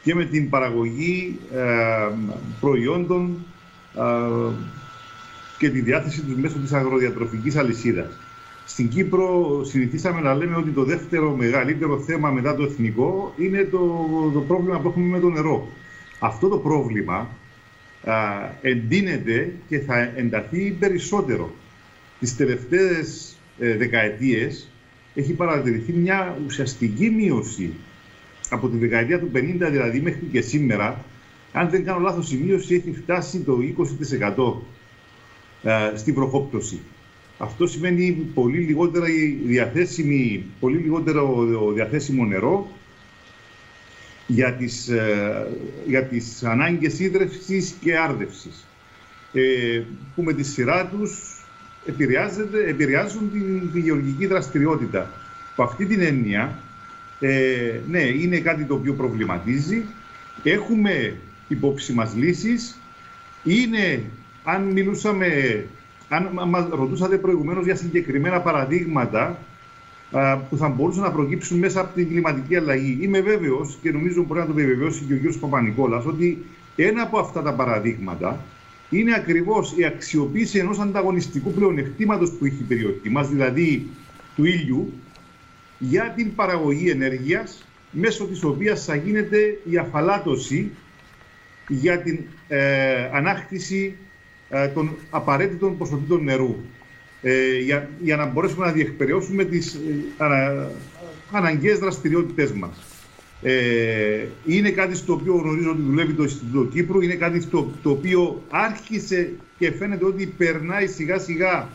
και 0.03 0.15
με 0.15 0.25
την 0.25 0.49
παραγωγή 0.49 1.39
ε, 1.55 2.15
προϊόντων 2.61 3.37
ε, 3.97 4.55
και 5.59 5.71
τη 5.71 5.81
διάθεση 5.81 6.21
τους 6.21 6.37
μέσω 6.37 6.59
της 6.59 6.73
αγροδιατροφικής 6.73 7.57
αλυσίδας. 7.57 8.19
Στην 8.67 8.89
Κύπρο 8.89 9.61
συνηθίσαμε 9.65 10.21
να 10.21 10.35
λέμε 10.35 10.57
ότι 10.57 10.71
το 10.71 10.85
δεύτερο 10.85 11.37
μεγαλύτερο 11.37 11.99
θέμα 11.99 12.31
μετά 12.31 12.55
το 12.55 12.63
εθνικό 12.63 13.35
είναι 13.39 13.65
το, 13.65 14.09
το 14.35 14.41
πρόβλημα 14.41 14.79
που 14.79 14.89
έχουμε 14.89 15.07
με 15.07 15.21
το 15.21 15.31
νερό. 15.31 15.69
Αυτό 16.19 16.49
το 16.49 16.59
πρόβλημα 16.59 17.29
α, 18.05 18.15
εντείνεται 18.61 19.53
και 19.69 19.79
θα 19.79 20.13
ενταθεί 20.17 20.71
περισσότερο. 20.79 21.51
Τις 22.19 22.37
τελευταίες 22.37 23.37
ε, 23.59 23.77
δεκαετίες 23.77 24.69
έχει 25.15 25.33
παρατηρηθεί 25.33 25.93
μια 25.93 26.39
ουσιαστική 26.47 27.11
μείωση 27.11 27.73
από 28.53 28.69
τη 28.69 28.77
δεκαετία 28.77 29.19
του 29.19 29.31
50 29.35 29.39
δηλαδή 29.71 30.01
μέχρι 30.01 30.29
και 30.33 30.41
σήμερα, 30.41 31.05
αν 31.53 31.71
δεν 31.71 31.85
κάνω 31.85 31.99
λάθος, 31.99 32.33
η 32.33 32.37
μείωση 32.37 32.75
έχει 32.75 32.93
φτάσει 33.03 33.41
το 33.41 33.59
20% 35.63 35.71
ε, 35.71 35.97
στην 35.97 36.15
προχόπτωση. 36.15 36.81
Αυτό 37.39 37.67
σημαίνει 37.67 38.31
πολύ 38.35 38.59
λιγότερα 38.59 39.07
διαθέσιμη, 39.47 40.45
πολύ 40.61 40.79
λιγότερο 40.79 41.47
διαθέσιμο 41.75 42.25
νερό 42.25 42.71
για 44.27 44.53
τις, 44.53 44.89
ε, 44.89 45.47
για 45.87 46.05
τις 46.05 46.45
ανάγκες 46.45 46.99
ίδρευσης 46.99 47.75
και 47.81 47.99
άρδευσης, 47.99 48.67
ε, 49.33 49.83
που 50.15 50.23
με 50.23 50.33
τη 50.33 50.43
σειρά 50.43 50.87
τους 50.87 51.45
επηρεάζουν 52.67 53.31
την, 53.33 53.73
την 53.73 53.83
γεωργική 53.83 54.27
δραστηριότητα. 54.27 55.11
Από 55.53 55.63
αυτή 55.63 55.87
την 55.87 56.01
έννοια, 56.01 56.59
ε, 57.25 57.81
ναι, 57.89 58.01
είναι 58.01 58.39
κάτι 58.39 58.65
το 58.65 58.75
οποίο 58.75 58.95
προβληματίζει. 58.95 59.85
Έχουμε 60.43 61.17
υπόψη 61.49 61.93
μας 61.93 62.15
λύσεις. 62.17 62.81
Είναι, 63.45 64.03
αν 64.45 64.63
μιλούσαμε, 64.63 65.27
αν 66.09 66.31
μας 66.49 66.67
ρωτούσατε 66.71 67.17
προηγουμένως 67.17 67.65
για 67.65 67.77
συγκεκριμένα 67.77 68.41
παραδείγματα 68.41 69.39
α, 70.11 70.39
που 70.39 70.57
θα 70.57 70.69
μπορούσαν 70.69 71.03
να 71.03 71.11
προκύψουν 71.13 71.59
μέσα 71.59 71.81
από 71.81 71.95
την 71.95 72.09
κλιματική 72.09 72.57
αλλαγή. 72.57 72.99
Είμαι 73.01 73.21
βέβαιος 73.21 73.79
και 73.83 73.91
νομίζω 73.91 74.23
μπορεί 74.23 74.41
να 74.41 74.47
το 74.47 74.53
επιβεβαιώσει 74.53 75.05
και 75.05 75.15
ο 75.15 75.31
κ. 75.31 75.37
Παπα-Νικόλας 75.41 76.07
ότι 76.07 76.45
ένα 76.77 77.03
από 77.03 77.19
αυτά 77.19 77.43
τα 77.43 77.55
παραδείγματα 77.55 78.41
είναι 78.91 79.15
ακριβώς 79.15 79.75
η 79.77 79.85
αξιοποίηση 79.85 80.59
ενός 80.59 80.79
ανταγωνιστικού 80.79 81.53
πλεονεκτήματος 81.53 82.31
που 82.31 82.45
έχει 82.45 82.57
η 82.61 82.65
περιοχή 82.69 83.11
μας, 83.11 83.29
δηλαδή 83.29 83.87
του 84.37 84.45
ήλιου, 84.45 84.93
για 85.89 86.13
την 86.17 86.35
παραγωγή 86.35 86.91
ενέργειας 86.91 87.65
μέσω 87.91 88.25
της 88.25 88.45
οποίας 88.45 88.85
θα 88.85 88.95
γίνεται 88.95 89.59
η 89.71 89.79
αφαλάτωση 89.79 90.71
για 91.69 91.99
την 91.99 92.19
ε, 92.49 93.09
ανάκτηση 93.13 93.97
ε, 94.49 94.69
των 94.69 94.97
απαραίτητων 95.11 95.79
ποσοτήτων 95.79 96.25
νερού 96.25 96.57
ε, 97.23 97.59
για, 97.59 97.89
για 98.01 98.17
να 98.17 98.27
μπορέσουμε 98.27 98.67
να 98.67 98.73
διεκπαιρεώσουμε 98.73 99.45
τις 99.45 99.75
ε, 99.75 99.79
ανα, 100.17 100.71
αναγκαίες 101.31 101.79
δραστηριότητες 101.79 102.53
μας. 102.53 102.87
Ε, 103.43 104.27
είναι 104.47 104.71
κάτι 104.71 104.97
στο 104.97 105.13
οποίο 105.13 105.35
γνωρίζω 105.35 105.71
ότι 105.71 105.83
δουλεύει 105.83 106.13
το 106.13 106.23
Ινστιτούτο 106.23 106.65
Κύπρου, 106.65 107.01
είναι 107.01 107.15
κάτι 107.15 107.41
στο 107.41 107.73
το 107.83 107.91
οποίο 107.91 108.43
άρχισε 108.51 109.33
και 109.59 109.73
φαίνεται 109.73 110.05
ότι 110.05 110.27
περνάει 110.27 110.87
σιγά 110.87 111.19
σιγά 111.19 111.69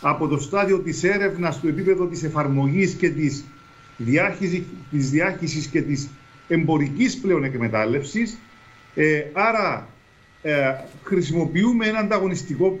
από 0.00 0.28
το 0.28 0.38
στάδιο 0.38 0.78
της 0.78 1.04
έρευνας 1.04 1.54
στο 1.54 1.68
επίπεδο 1.68 2.06
της 2.06 2.22
εφαρμογής 2.22 2.92
και 2.92 3.10
της, 3.10 3.44
διάχυσης, 3.96 4.62
της 4.90 5.10
διάχυσης 5.10 5.66
και 5.66 5.82
της 5.82 6.08
εμπορικής 6.48 7.18
πλέον 7.18 7.44
εκμετάλλευσης. 7.44 8.38
Ε, 8.94 9.22
άρα 9.32 9.88
ε, 10.42 10.72
χρησιμοποιούμε 11.02 11.86
ένα 11.86 11.98
ανταγωνιστικό 11.98 12.78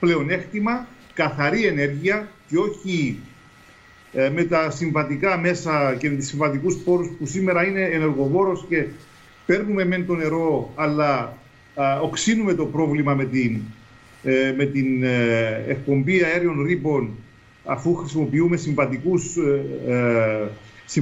πλεονέκτημα, 0.00 0.86
καθαρή 1.14 1.66
ενέργεια 1.66 2.28
και 2.48 2.58
όχι 2.58 3.18
ε, 4.12 4.30
με 4.30 4.44
τα 4.44 4.70
συμβατικά 4.70 5.38
μέσα 5.38 5.94
και 5.98 6.10
με 6.10 6.16
τις 6.16 6.28
συμβατικούς 6.28 6.76
πόρους 6.76 7.08
που 7.18 7.26
σήμερα 7.26 7.66
είναι 7.66 7.82
ενεργοβόρος 7.82 8.64
και 8.68 8.86
παίρνουμε 9.46 9.84
μεν 9.84 10.06
το 10.06 10.14
νερό 10.14 10.72
αλλά 10.74 11.36
οξύνουμε 12.02 12.54
το 12.54 12.66
πρόβλημα 12.66 13.14
με 13.14 13.24
την 13.24 13.60
ε, 14.24 14.54
με 14.56 14.64
την 14.64 15.02
ε, 15.02 15.64
εκπομπή 15.68 16.22
αέριων 16.22 16.62
ρήπων 16.62 17.10
αφού 17.64 17.94
χρησιμοποιούμε 17.94 18.56
συμβατικούς, 18.56 19.36
ε, 19.88 20.48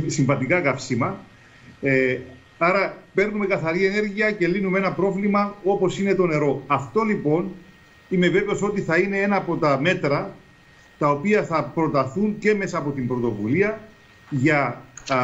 συμβατικά 0.07 0.61
καύσιμα. 0.61 1.21
άρα 2.59 2.97
παίρνουμε 3.15 3.47
καθαρή 3.47 3.85
ενέργεια 3.85 4.31
και 4.31 4.47
λύνουμε 4.47 4.79
ένα 4.79 4.93
πρόβλημα 4.93 5.55
όπως 5.65 5.99
είναι 5.99 6.15
το 6.15 6.27
νερό. 6.27 6.63
Αυτό 6.67 7.03
λοιπόν 7.03 7.51
είμαι 8.09 8.29
βέβαιος 8.29 8.63
ότι 8.63 8.81
θα 8.81 8.97
είναι 8.97 9.19
ένα 9.19 9.37
από 9.37 9.57
τα 9.57 9.81
μέτρα 9.81 10.35
τα 10.99 11.11
οποία 11.11 11.45
θα 11.45 11.63
προταθούν 11.75 12.39
και 12.39 12.55
μέσα 12.55 12.79
από 12.79 12.91
την 12.91 13.07
πρωτοβουλία 13.07 13.81
για 14.31 14.83
α, 15.09 15.17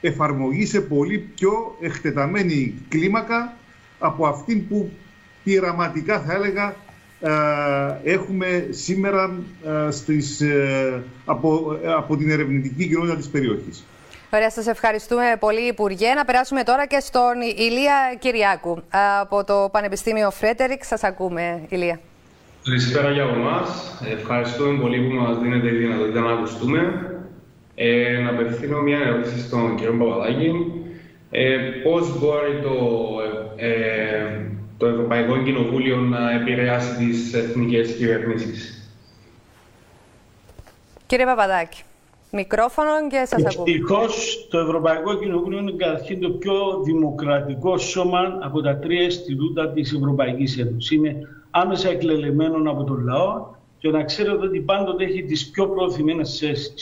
εφαρμογή 0.00 0.66
σε 0.66 0.80
πολύ 0.80 1.18
πιο 1.18 1.76
εκτεταμένη 1.80 2.74
κλίμακα 2.88 3.56
από 3.98 4.26
αυτήν 4.26 4.68
που 4.68 4.90
πειραματικά 5.44 6.20
θα 6.20 6.32
έλεγα 6.32 6.74
ε, 7.20 8.10
έχουμε 8.12 8.66
σήμερα 8.70 9.38
ε, 9.64 9.90
στις, 9.90 10.40
ε, 10.40 11.02
από, 11.24 11.78
από 11.96 12.16
την 12.16 12.30
ερευνητική 12.30 12.88
κοινότητα 12.88 13.16
της 13.16 13.28
περιοχής. 13.28 13.84
Ωραία, 14.34 14.50
σας 14.50 14.66
ευχαριστούμε 14.66 15.36
πολύ 15.38 15.60
Υπουργέ. 15.60 16.14
Να 16.14 16.24
περάσουμε 16.24 16.62
τώρα 16.62 16.86
και 16.86 17.00
στον 17.00 17.40
Ηλία 17.56 18.16
Κυριάκου 18.18 18.82
από 19.20 19.44
το 19.44 19.68
Πανεπιστήμιο 19.72 20.30
Φρέτερικ. 20.30 20.84
Σας 20.84 21.04
ακούμε, 21.04 21.62
Ηλία. 21.68 22.00
Καλησπέρα 22.64 23.10
για 23.10 23.22
εμά. 23.22 23.66
Ευχαριστούμε 24.12 24.80
πολύ 24.80 25.08
που 25.08 25.14
μας 25.14 25.38
δίνετε 25.38 25.68
τη 25.68 25.76
δυνατότητα 25.76 26.20
να 26.20 26.32
ακουστούμε. 26.32 27.06
Ε, 27.74 28.18
να 28.18 28.30
απευθύνω 28.30 28.80
μια 28.80 28.98
ερώτηση 28.98 29.40
στον 29.40 29.76
κύριο 29.76 29.96
Παπαδάκη. 29.98 30.50
Ε, 31.30 31.56
πώς 31.82 32.18
μπορεί 32.18 32.60
το 32.62 32.76
ε, 33.56 34.52
το 34.82 34.88
Ευρωπαϊκό 34.88 35.42
Κοινοβούλιο 35.42 35.96
να 35.96 36.30
επηρεάσει 36.30 36.96
τις 36.96 37.34
εθνικές 37.34 37.96
κυβερνήσεις. 37.96 38.90
Κύριε 41.06 41.24
Παπαδάκη. 41.24 41.82
Μικρόφωνο 42.30 42.90
και 43.08 43.24
σας 43.26 43.44
ακούω. 43.44 43.64
Ευτυχώ 43.66 44.00
το 44.50 44.58
Ευρωπαϊκό 44.58 45.14
Κοινοβούλιο 45.14 45.58
είναι 45.58 45.72
καταρχήν 45.76 46.20
το 46.20 46.30
πιο 46.30 46.54
δημοκρατικό 46.84 47.78
σώμα 47.78 48.38
από 48.40 48.60
τα 48.62 48.76
τρία 48.76 49.04
αισθητούτα 49.04 49.68
της 49.68 49.92
Ευρωπαϊκής 49.92 50.58
Ένωσης. 50.58 50.90
Είναι 50.90 51.16
άμεσα 51.50 51.88
εκλελεμένο 51.88 52.70
από 52.70 52.84
τον 52.84 53.04
λαό 53.04 53.46
και 53.78 53.90
να 53.90 54.04
ξέρετε 54.04 54.46
ότι 54.46 54.60
πάντοτε 54.60 55.04
έχει 55.04 55.22
τις 55.22 55.50
πιο 55.50 55.68
προωθημένες 55.68 56.38
θέσει. 56.38 56.72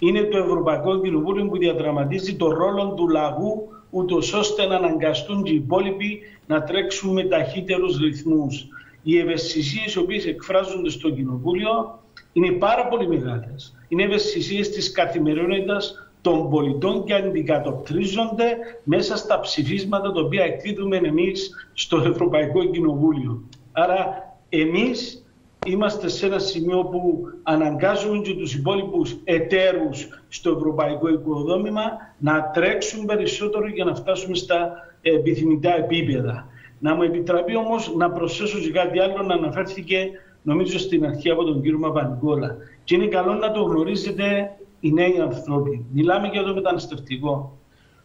Είναι 0.00 0.20
το 0.22 0.38
Ευρωπαϊκό 0.38 1.00
Κοινοβούλιο 1.00 1.48
που 1.48 1.58
διαδραματίζει 1.58 2.34
το 2.36 2.52
ρόλο 2.52 2.94
του 2.96 3.08
λαού, 3.08 3.68
ούτως 3.90 4.32
ώστε 4.32 4.66
να 4.66 4.76
αναγκαστούν 4.76 5.42
και 5.42 5.52
οι 5.52 5.54
υπόλοιποι 5.54 6.20
να 6.46 6.62
τρέξουν 6.62 7.12
με 7.12 7.24
ταχύτερους 7.24 7.98
ρυθμούς. 7.98 8.66
Οι 9.02 9.18
ευαισθησίες 9.18 9.94
οι 9.94 9.98
οποίες 9.98 10.26
εκφράζονται 10.26 10.90
στο 10.90 11.10
Κοινοβούλιο 11.10 12.02
είναι 12.32 12.50
πάρα 12.50 12.86
πολύ 12.88 13.08
μεγάλες. 13.08 13.74
Είναι 13.88 14.02
ευαισθησίες 14.02 14.70
της 14.70 14.92
καθημερινότητας 14.92 16.10
των 16.20 16.50
πολιτών 16.50 17.04
και 17.04 17.14
αντικατοπτρίζονται 17.14 18.56
μέσα 18.84 19.16
στα 19.16 19.40
ψηφίσματα 19.40 20.12
τα 20.12 20.20
οποία 20.20 20.44
εκδίδουμε 20.44 20.96
εμείς 20.96 21.50
στο 21.72 21.96
Ευρωπαϊκό 21.96 22.64
Κοινοβούλιο. 22.64 23.48
Άρα 23.72 24.28
εμείς 24.48 25.26
είμαστε 25.70 26.08
σε 26.08 26.26
ένα 26.26 26.38
σημείο 26.38 26.84
που 26.84 27.22
αναγκάζουμε 27.42 28.18
και 28.18 28.34
τους 28.34 28.54
υπόλοιπους 28.54 29.16
εταίρους 29.24 30.08
στο 30.28 30.50
ευρωπαϊκό 30.50 31.08
οικοδόμημα 31.08 31.82
να 32.18 32.50
τρέξουν 32.50 33.04
περισσότερο 33.04 33.68
για 33.68 33.84
να 33.84 33.94
φτάσουμε 33.94 34.36
στα 34.36 34.72
επιθυμητά 35.02 35.76
επίπεδα. 35.76 36.46
Να 36.78 36.94
μου 36.94 37.02
επιτραπεί 37.02 37.56
όμως 37.56 37.94
να 37.96 38.10
προσθέσω 38.10 38.58
και 38.58 38.70
κάτι 38.70 38.98
άλλο 38.98 39.22
να 39.22 39.34
αναφέρθηκε 39.34 40.10
νομίζω 40.42 40.78
στην 40.78 41.04
αρχή 41.04 41.30
από 41.30 41.44
τον 41.44 41.62
κύριο 41.62 41.78
Μαπανικόλα. 41.78 42.56
Και 42.84 42.94
είναι 42.94 43.06
καλό 43.06 43.34
να 43.34 43.50
το 43.50 43.62
γνωρίζετε 43.62 44.56
οι 44.80 44.92
νέοι 44.92 45.20
άνθρωποι. 45.20 45.84
Μιλάμε 45.92 46.28
για 46.28 46.42
το 46.42 46.54
μεταναστευτικό. 46.54 47.58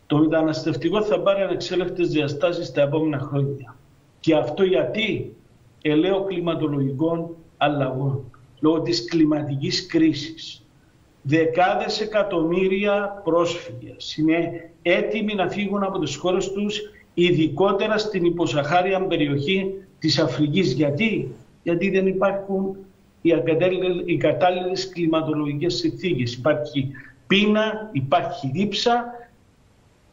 Το 0.07 0.17
μεταναστευτικό 0.17 1.01
θα 1.01 1.19
πάρει 1.19 1.41
ανεξέλεκτες 1.41 2.09
διαστάσεις 2.09 2.71
τα 2.71 2.81
επόμενα 2.81 3.19
χρόνια. 3.19 3.75
Και 4.19 4.35
αυτό 4.35 4.63
γιατί; 4.63 5.35
Ελαίο 5.85 6.23
κλιματολογικών 6.23 7.35
αλλαγών, 7.63 8.31
λόγω 8.59 8.81
της 8.81 9.05
κλιματικής 9.05 9.85
κρίσης. 9.85 10.65
Δεκάδες 11.21 12.01
εκατομμύρια 12.01 13.21
πρόσφυγες 13.23 14.17
είναι 14.17 14.69
έτοιμοι 14.81 15.33
να 15.33 15.49
φύγουν 15.49 15.83
από 15.83 15.99
τις 15.99 16.15
χώρες 16.15 16.51
τους, 16.51 16.81
ειδικότερα 17.13 17.97
στην 17.97 18.25
υποσαχάρια 18.25 19.07
περιοχή 19.07 19.73
της 19.99 20.19
Αφρικής. 20.19 20.71
Γιατί, 20.71 21.35
Γιατί 21.63 21.89
δεν 21.89 22.07
υπάρχουν 22.07 22.75
οι 24.05 24.17
κατάλληλες 24.17 24.89
κλιματολογικές 24.89 25.73
συνθήκες. 25.73 26.33
Υπάρχει 26.33 26.91
πείνα, 27.27 27.89
υπάρχει 27.91 28.51
δίψα, 28.53 29.05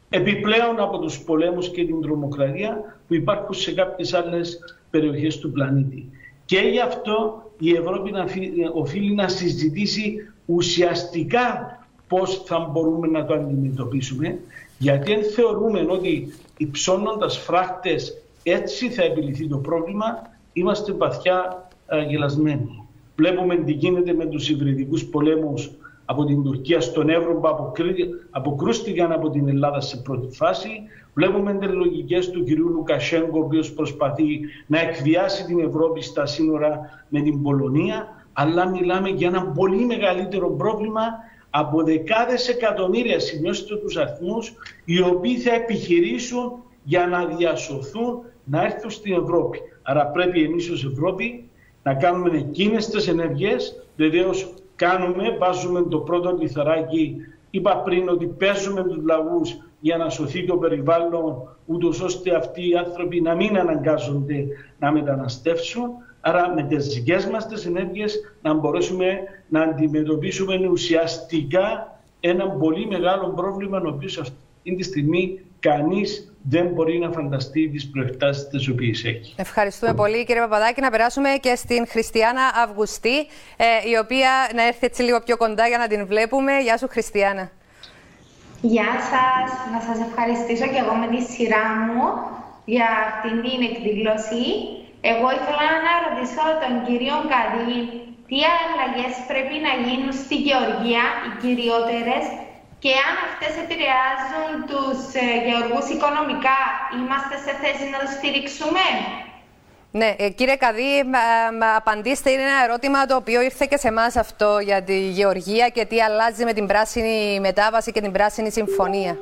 επιπλέον 0.09 0.79
από 0.79 0.99
τους 0.99 1.19
πολέμους 1.23 1.69
και 1.69 1.85
την 1.85 2.01
τρομοκρατία 2.01 2.99
που 3.07 3.13
υπάρχουν 3.13 3.53
σε 3.53 3.73
κάποιες 3.73 4.13
άλλες 4.13 4.59
περιοχές 4.89 5.39
του 5.39 5.51
πλανήτη. 5.51 6.09
Και 6.51 6.59
γι' 6.59 6.79
αυτό 6.79 7.43
η 7.59 7.75
Ευρώπη 7.75 8.11
να, 8.11 8.25
οφείλει 8.73 9.13
να 9.13 9.27
συζητήσει 9.27 10.15
ουσιαστικά 10.45 11.77
πώς 12.07 12.43
θα 12.45 12.59
μπορούμε 12.59 13.07
να 13.07 13.25
το 13.25 13.33
αντιμετωπίσουμε, 13.33 14.39
γιατί 14.77 15.13
αν 15.13 15.23
θεωρούμε 15.23 15.85
ότι 15.89 16.33
υψώνοντας 16.57 17.37
φράχτες 17.37 18.21
έτσι 18.43 18.89
θα 18.89 19.03
επιληθεί 19.03 19.47
το 19.47 19.57
πρόβλημα, 19.57 20.29
είμαστε 20.53 20.93
βαθιά 20.93 21.69
γελασμένοι. 22.07 22.83
Βλέπουμε 23.15 23.55
τι 23.55 23.71
γίνεται 23.71 24.13
με 24.13 24.25
τους 24.25 24.49
υβριδικούς 24.49 25.05
πολέμους 25.05 25.71
από 26.05 26.25
την 26.25 26.43
Τουρκία 26.43 26.81
στον 26.81 27.09
Εύρο 27.09 27.35
που 27.35 27.47
αποκρούστηκαν 28.31 29.11
από 29.11 29.29
την 29.29 29.47
Ελλάδα 29.47 29.81
σε 29.81 29.97
πρώτη 29.97 30.35
φάση. 30.35 30.69
Βλέπουμε 31.13 31.53
τις 31.53 31.69
λογικές 31.69 32.29
του 32.29 32.43
κυρίου 32.43 32.69
Λουκασέγκο, 32.69 33.39
ο 33.39 33.43
οποίος 33.43 33.73
προσπαθεί 33.73 34.39
να 34.67 34.79
εκβιάσει 34.79 35.45
την 35.45 35.59
Ευρώπη 35.59 36.01
στα 36.01 36.25
σύνορα 36.25 36.79
με 37.09 37.21
την 37.21 37.41
Πολωνία. 37.41 38.25
Αλλά 38.33 38.69
μιλάμε 38.69 39.09
για 39.09 39.27
ένα 39.27 39.45
πολύ 39.45 39.85
μεγαλύτερο 39.85 40.49
πρόβλημα 40.49 41.01
από 41.49 41.83
δεκάδες 41.83 42.49
εκατομμύρια, 42.49 43.19
σημειώστε 43.19 43.75
τους 43.75 43.97
αριθμούς, 43.97 44.53
οι 44.85 45.01
οποίοι 45.01 45.37
θα 45.37 45.53
επιχειρήσουν 45.53 46.63
για 46.83 47.07
να 47.07 47.25
διασωθούν 47.25 48.19
να 48.43 48.63
έρθουν 48.63 48.89
στην 48.89 49.13
Ευρώπη. 49.13 49.59
Άρα 49.81 50.05
πρέπει 50.05 50.43
εμείς 50.43 50.69
ως 50.69 50.85
Ευρώπη 50.85 51.49
να 51.83 51.93
κάνουμε 51.93 52.37
εκείνες 52.37 52.89
τις 52.89 53.07
ενεργές, 53.07 53.85
βεβαίως 53.95 54.53
κάνουμε, 54.83 55.37
βάζουμε 55.39 55.81
το 55.81 55.97
πρώτο 55.97 56.37
λιθαράκι. 56.39 57.15
Είπα 57.49 57.77
πριν 57.77 58.09
ότι 58.09 58.25
παίζουμε 58.25 58.83
τους 58.83 59.03
λαούς 59.03 59.57
για 59.79 59.97
να 59.97 60.09
σωθεί 60.09 60.45
το 60.45 60.57
περιβάλλον, 60.57 61.57
ούτως 61.65 62.01
ώστε 62.01 62.35
αυτοί 62.35 62.69
οι 62.69 62.75
άνθρωποι 62.75 63.21
να 63.21 63.35
μην 63.35 63.57
αναγκάζονται 63.57 64.47
να 64.79 64.91
μεταναστεύσουν. 64.91 65.89
Άρα 66.21 66.53
με 66.55 66.63
τις 66.63 66.87
δικές 66.87 67.25
μας 67.25 67.47
τις 67.47 67.65
ενέργειες 67.65 68.35
να 68.41 68.53
μπορέσουμε 68.53 69.19
να 69.47 69.61
αντιμετωπίσουμε 69.61 70.67
ουσιαστικά 70.67 71.99
ένα 72.19 72.49
πολύ 72.49 72.87
μεγάλο 72.87 73.33
πρόβλημα, 73.35 73.81
ο 73.85 73.87
οποίος 73.87 74.17
αυτή 74.17 74.75
τη 74.75 74.83
στιγμή 74.83 75.39
κανείς 75.59 76.30
δεν 76.43 76.67
μπορεί 76.67 76.97
να 76.99 77.11
φανταστεί 77.11 77.69
τις 77.69 77.89
προεκτάσεις 77.89 78.47
τις 78.47 78.67
οποίες 78.67 79.03
έχει. 79.03 79.33
Ευχαριστούμε 79.37 79.93
πολύ 79.93 80.25
κύριε 80.25 80.41
Παπαδάκη. 80.41 80.81
Να 80.81 80.89
περάσουμε 80.89 81.29
και 81.41 81.55
στην 81.55 81.87
Χριστιανά 81.87 82.41
Αυγουστή, 82.63 83.17
ε, 83.57 83.65
η 83.91 83.97
οποία 84.03 84.31
να 84.55 84.67
έρθει 84.67 84.85
έτσι 84.85 85.01
λίγο 85.01 85.19
πιο 85.21 85.37
κοντά 85.37 85.67
για 85.67 85.77
να 85.77 85.87
την 85.87 86.05
βλέπουμε. 86.05 86.51
Γεια 86.59 86.77
σου 86.77 86.87
Χριστιανά. 86.87 87.51
Γεια 88.61 88.91
σας. 89.11 89.49
Να 89.73 89.79
σας 89.87 90.07
ευχαριστήσω 90.07 90.65
και 90.71 90.79
εγώ 90.83 90.93
με 91.01 91.07
τη 91.13 91.21
σειρά 91.33 91.65
μου 91.85 92.03
για 92.65 92.87
αυτήν 93.07 93.35
την 93.45 93.59
εκδήλωση. 93.69 94.45
Εγώ 95.11 95.27
ήθελα 95.37 95.67
να 95.87 95.93
ρωτήσω 96.03 96.43
τον 96.63 96.73
κύριο 96.87 97.17
Καδί 97.31 97.79
τι 98.31 98.39
αλλαγές 98.59 99.13
πρέπει 99.31 99.55
να 99.67 99.73
γίνουν 99.85 100.13
στη 100.23 100.35
Γεωργία, 100.47 101.03
οι 101.23 101.29
κυριότερες, 101.41 102.25
και 102.83 102.93
αν 103.07 103.15
αυτές 103.29 103.53
επηρεάζουν 103.63 104.51
τους 104.71 104.99
ε, 105.23 105.25
γεωργούς 105.45 105.87
οικονομικά, 105.95 106.59
είμαστε 106.95 107.35
σε 107.45 107.51
θέση 107.61 107.83
να 107.93 107.97
τους 108.01 108.13
στηρίξουμε; 108.17 108.85
Ναι, 109.91 110.09
ε, 110.17 110.29
κύριε 110.29 110.55
Καδί, 110.63 110.91
απαντήστε. 111.77 112.29
Είναι 112.31 112.41
ένα 112.41 112.63
ερώτημα 112.67 113.05
το 113.05 113.15
οποίο 113.15 113.41
ήρθε 113.41 113.65
και 113.69 113.77
σε 113.77 113.87
εμάς 113.87 114.15
αυτό 114.15 114.59
για 114.63 114.81
τη 114.83 114.97
γεωργία 115.17 115.67
και 115.69 115.85
τι 115.85 116.01
αλλάζει 116.01 116.43
με 116.43 116.53
την 116.53 116.65
πράσινη 116.67 117.39
μετάβαση 117.39 117.91
και 117.91 118.01
την 118.01 118.11
πράσινη 118.11 118.51
συμφωνία. 118.51 119.17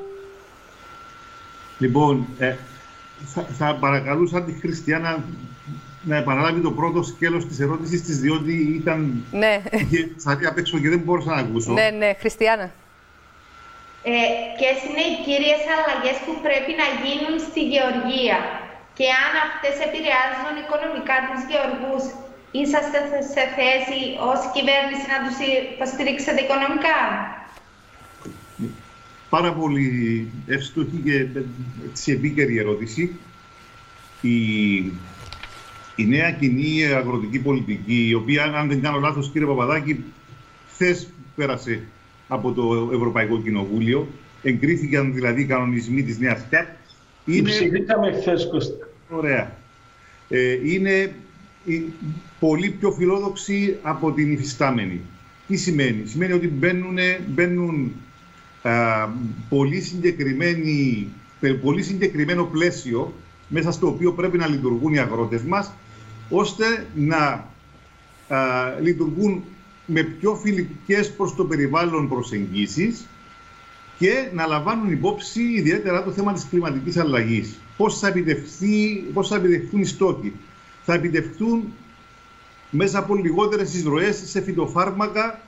Λοιπόν, 1.78 2.28
ε, 2.40 2.56
θα, 3.34 3.42
θα 3.58 3.78
παρακαλούσα 3.80 4.44
τη 4.44 4.52
Χριστιανά 4.62 5.24
να 6.04 6.16
επαναλάβει 6.16 6.62
το 6.62 6.72
πρώτο 6.72 7.04
σκέλος 7.04 7.48
της 7.48 7.60
ερώτησης 7.60 8.02
της, 8.02 8.20
διότι 8.20 8.54
ήταν... 8.82 9.24
Ναι. 9.32 9.62
Θα 10.24 10.32
απ' 10.48 10.58
έξω 10.58 10.80
και 10.80 10.90
δεν 10.90 11.00
μπορούσα 11.00 11.30
να 11.36 11.42
ακούσω. 11.42 11.72
Ναι, 11.72 11.90
ναι, 11.98 12.14
Χριστιανά. 12.20 12.72
Ε, 14.04 14.12
ποιες 14.58 14.78
είναι 14.86 15.06
οι 15.10 15.16
κύριες 15.26 15.62
αλλαγές 15.76 16.18
που 16.26 16.34
πρέπει 16.46 16.72
να 16.82 16.88
γίνουν 17.02 17.36
στη 17.48 17.62
γεωργία 17.72 18.40
και 18.98 19.08
αν 19.24 19.34
αυτές 19.48 19.76
επηρεάζουν 19.88 20.56
οικονομικά 20.64 21.18
τους 21.28 21.42
γεωργούς, 21.50 22.04
είσαστε 22.60 23.00
σε 23.34 23.44
θέση 23.58 24.00
ως 24.32 24.40
κυβέρνηση 24.56 25.06
να 25.14 25.20
τους 25.26 25.38
υποστηρίξετε 25.74 26.40
οικονομικά; 26.46 26.98
Πάρα 29.30 29.54
πολύ 29.54 29.88
εύστοχη 30.48 31.02
και 31.06 31.28
έτσι 31.88 32.12
επίκαιρη 32.12 32.58
ερώτηση. 32.58 33.20
Η, 34.22 34.38
η 35.96 36.06
νέα 36.08 36.32
κοινή 36.32 36.86
αγροτική 36.86 37.40
πολιτική, 37.40 38.08
η 38.08 38.14
οποία, 38.14 38.44
αν 38.44 38.68
δεν 38.68 38.82
κάνω 38.82 39.00
λάθος, 39.00 39.30
κύριε 39.32 39.48
Παπαδάκη, 39.48 40.04
χθες 40.74 41.10
πέρασε 41.36 41.84
από 42.30 42.52
το 42.52 42.90
Ευρωπαϊκό 42.94 43.42
Κοινοβούλιο. 43.42 44.08
Εγκρίθηκαν 44.44 45.14
δηλαδή 45.14 45.42
οι 45.42 45.46
κανονισμοί 45.46 46.04
της 46.04 46.20
νέας 46.20 46.46
ΚΑΠ. 46.50 46.68
Είναι... 47.26 47.50
Ψηφίσαμε 47.50 48.12
χθες, 48.12 48.48
Κώστα. 48.52 48.88
Ωραία. 49.10 49.58
Ε, 50.30 50.58
είναι 50.64 51.14
πολύ 52.40 52.70
πιο 52.70 52.92
φιλόδοξη 52.92 53.78
από 53.82 54.12
την 54.12 54.32
υφιστάμενη. 54.32 55.02
Τι 55.48 55.56
σημαίνει; 55.56 56.06
Σημαίνει 56.06 56.34
ότι 56.34 56.48
μπαίνουν, 56.48 56.98
μπαίνουν 57.28 57.92
α, 58.62 58.72
πολύ, 59.50 59.84
πολύ 61.62 61.84
συγκεκριμένο 61.84 62.44
πλαίσιο 62.44 63.14
μέσα 63.48 63.72
στο 63.72 63.88
οποίο 63.88 64.14
πρέπει 64.14 64.38
να 64.38 64.48
λειτουργούν 64.48 64.94
οι 64.94 65.00
αγρότες 65.00 65.42
μας, 65.42 65.74
ώστε 66.30 66.88
να 66.96 67.48
α, 68.28 68.80
λειτουργούν 68.82 69.44
με 69.92 70.04
πιο 70.04 70.36
φιλικές 70.36 71.12
προς 71.12 71.36
το 71.36 71.46
περιβάλλον 71.46 72.10
προσεγγίσεις 72.10 73.06
και 73.98 74.30
να 74.34 74.46
λαμβάνουν 74.46 74.92
υπόψη 74.92 75.42
ιδιαίτερα 75.42 76.04
το 76.04 76.12
θέμα 76.12 76.34
της 76.34 76.48
κλιματικής 76.50 76.98
αλλαγής. 76.98 77.60
Πώς 77.78 78.00
θα, 78.00 78.14
πώς 79.14 79.28
θα 79.28 79.36
επιτευχθούν 79.36 79.82
οι 79.82 79.86
στόχοι. 79.86 80.34
Θα 80.86 80.94
επιτευχθούν 80.94 81.64
μέσα 82.70 83.00
από 83.00 83.16
λιγότερες 83.16 83.74
εισρωές 83.74 84.22
σε 84.26 84.42
φυτοφάρμακα 84.42 85.40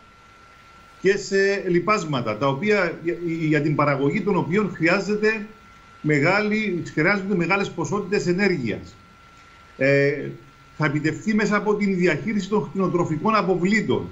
και 1.02 1.18
σε 1.18 1.64
λιπάσματα, 1.68 2.38
τα 2.38 2.48
οποία, 2.48 3.00
για 3.26 3.62
την 3.62 3.76
παραγωγή 3.76 4.22
των 4.22 4.36
οποίων 4.36 4.72
χρειάζεται 4.76 5.48
μεγάλη, 6.02 6.84
χρειάζονται 6.94 7.36
μεγάλες 7.36 7.70
ποσότητες 7.70 8.28
ενέργειας. 8.28 8.96
Ε, 9.78 10.30
θα 10.78 10.86
επιτευχθεί 10.86 11.34
μέσα 11.34 11.56
από 11.56 11.76
την 11.76 11.96
διαχείριση 11.96 12.50
των 12.50 12.70
κτηνοτροφικών 12.70 13.36
αποβλήτων, 13.36 14.10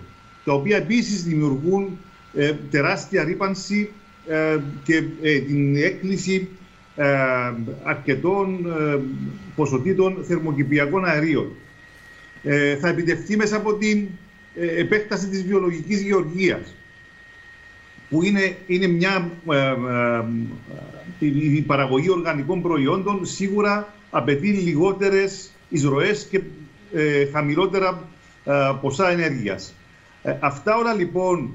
τα 0.50 0.56
οποία 0.56 0.78
επίσης 0.78 1.24
δημιουργούν 1.24 1.98
ε, 2.34 2.54
τεράστια 2.72 3.24
ρήπανση 3.24 3.90
ε, 4.28 4.58
και 4.84 5.04
ε, 5.22 5.40
την 5.40 5.76
έκκληση 5.76 6.48
αρκετών 7.84 8.66
ποσοτήτων 9.56 10.18
θερμοκηπιακών 10.28 11.06
αερίων. 11.06 11.52
Θα 12.82 12.88
επιτευχθεί 12.88 13.38
μέσα 13.38 13.56
από 13.56 13.74
την 13.74 14.08
επέκταση 14.78 15.28
της 15.28 15.44
βιολογικής 15.44 16.02
γεωργίας, 16.02 16.76
που 18.10 18.24
είναι, 18.24 18.56
είναι 18.68 18.88
μια 18.88 19.32
η 21.20 21.62
παραγωγή 21.62 22.10
οργανικών 22.10 22.62
προϊόντων 22.62 23.26
σίγουρα 23.26 23.94
απαιτεί 24.10 24.48
λιγότερες 24.48 25.52
εισρωές 25.70 26.28
και 26.30 26.42
χαμηλότερα 27.32 28.08
ποσά 28.82 29.10
ενέργειας. 29.10 29.74
Αυτά 30.40 30.76
όλα 30.76 30.94
λοιπόν 30.94 31.52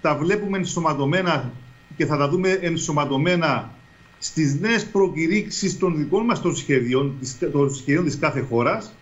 τα 0.00 0.16
βλέπουμε 0.16 0.58
ενσωματωμένα 0.58 1.52
και 1.96 2.06
θα 2.06 2.16
τα 2.16 2.28
δούμε 2.28 2.50
ενσωματωμένα 2.50 3.70
στις 4.18 4.60
νέες 4.60 4.86
προκηρύξεις 4.86 5.78
των 5.78 5.96
δικών 5.96 6.24
μας 6.24 6.40
των 6.40 6.56
σχεδίων, 6.56 7.14
των 7.52 7.74
σχεδίων 7.74 8.04
της 8.04 8.18
κάθε 8.18 8.40
χώρας 8.40 8.92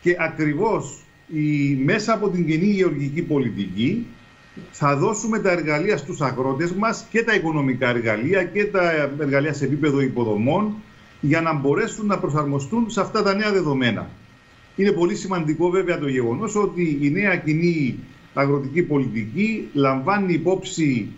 και 0.00 0.16
ακριβώς 0.18 0.98
η, 1.34 1.74
μέσα 1.84 2.12
από 2.12 2.28
την 2.28 2.46
κοινή 2.46 2.66
γεωργική 2.66 3.22
πολιτική 3.22 4.06
θα 4.70 4.96
δώσουμε 4.96 5.38
τα 5.38 5.50
εργαλεία 5.50 5.96
στους 5.96 6.20
αγρότες 6.20 6.72
μας 6.72 7.06
και 7.10 7.22
τα 7.22 7.34
οικονομικά 7.34 7.88
εργαλεία 7.88 8.44
και 8.44 8.64
τα 8.64 8.92
εργαλεία 9.18 9.52
σε 9.52 9.64
επίπεδο 9.64 10.00
υποδομών 10.00 10.74
για 11.20 11.40
να 11.40 11.52
μπορέσουν 11.52 12.06
να 12.06 12.18
προσαρμοστούν 12.18 12.90
σε 12.90 13.00
αυτά 13.00 13.22
τα 13.22 13.34
νέα 13.34 13.52
δεδομένα. 13.52 14.08
Είναι 14.80 14.92
πολύ 14.92 15.14
σημαντικό 15.14 15.70
βέβαια 15.70 15.98
το 15.98 16.08
γεγονός 16.08 16.56
ότι 16.56 16.98
η 17.00 17.10
νέα 17.10 17.36
κοινή 17.36 17.98
αγροτική 18.34 18.82
πολιτική 18.82 19.68
λαμβάνει 19.72 20.32
υπόψη 20.32 21.08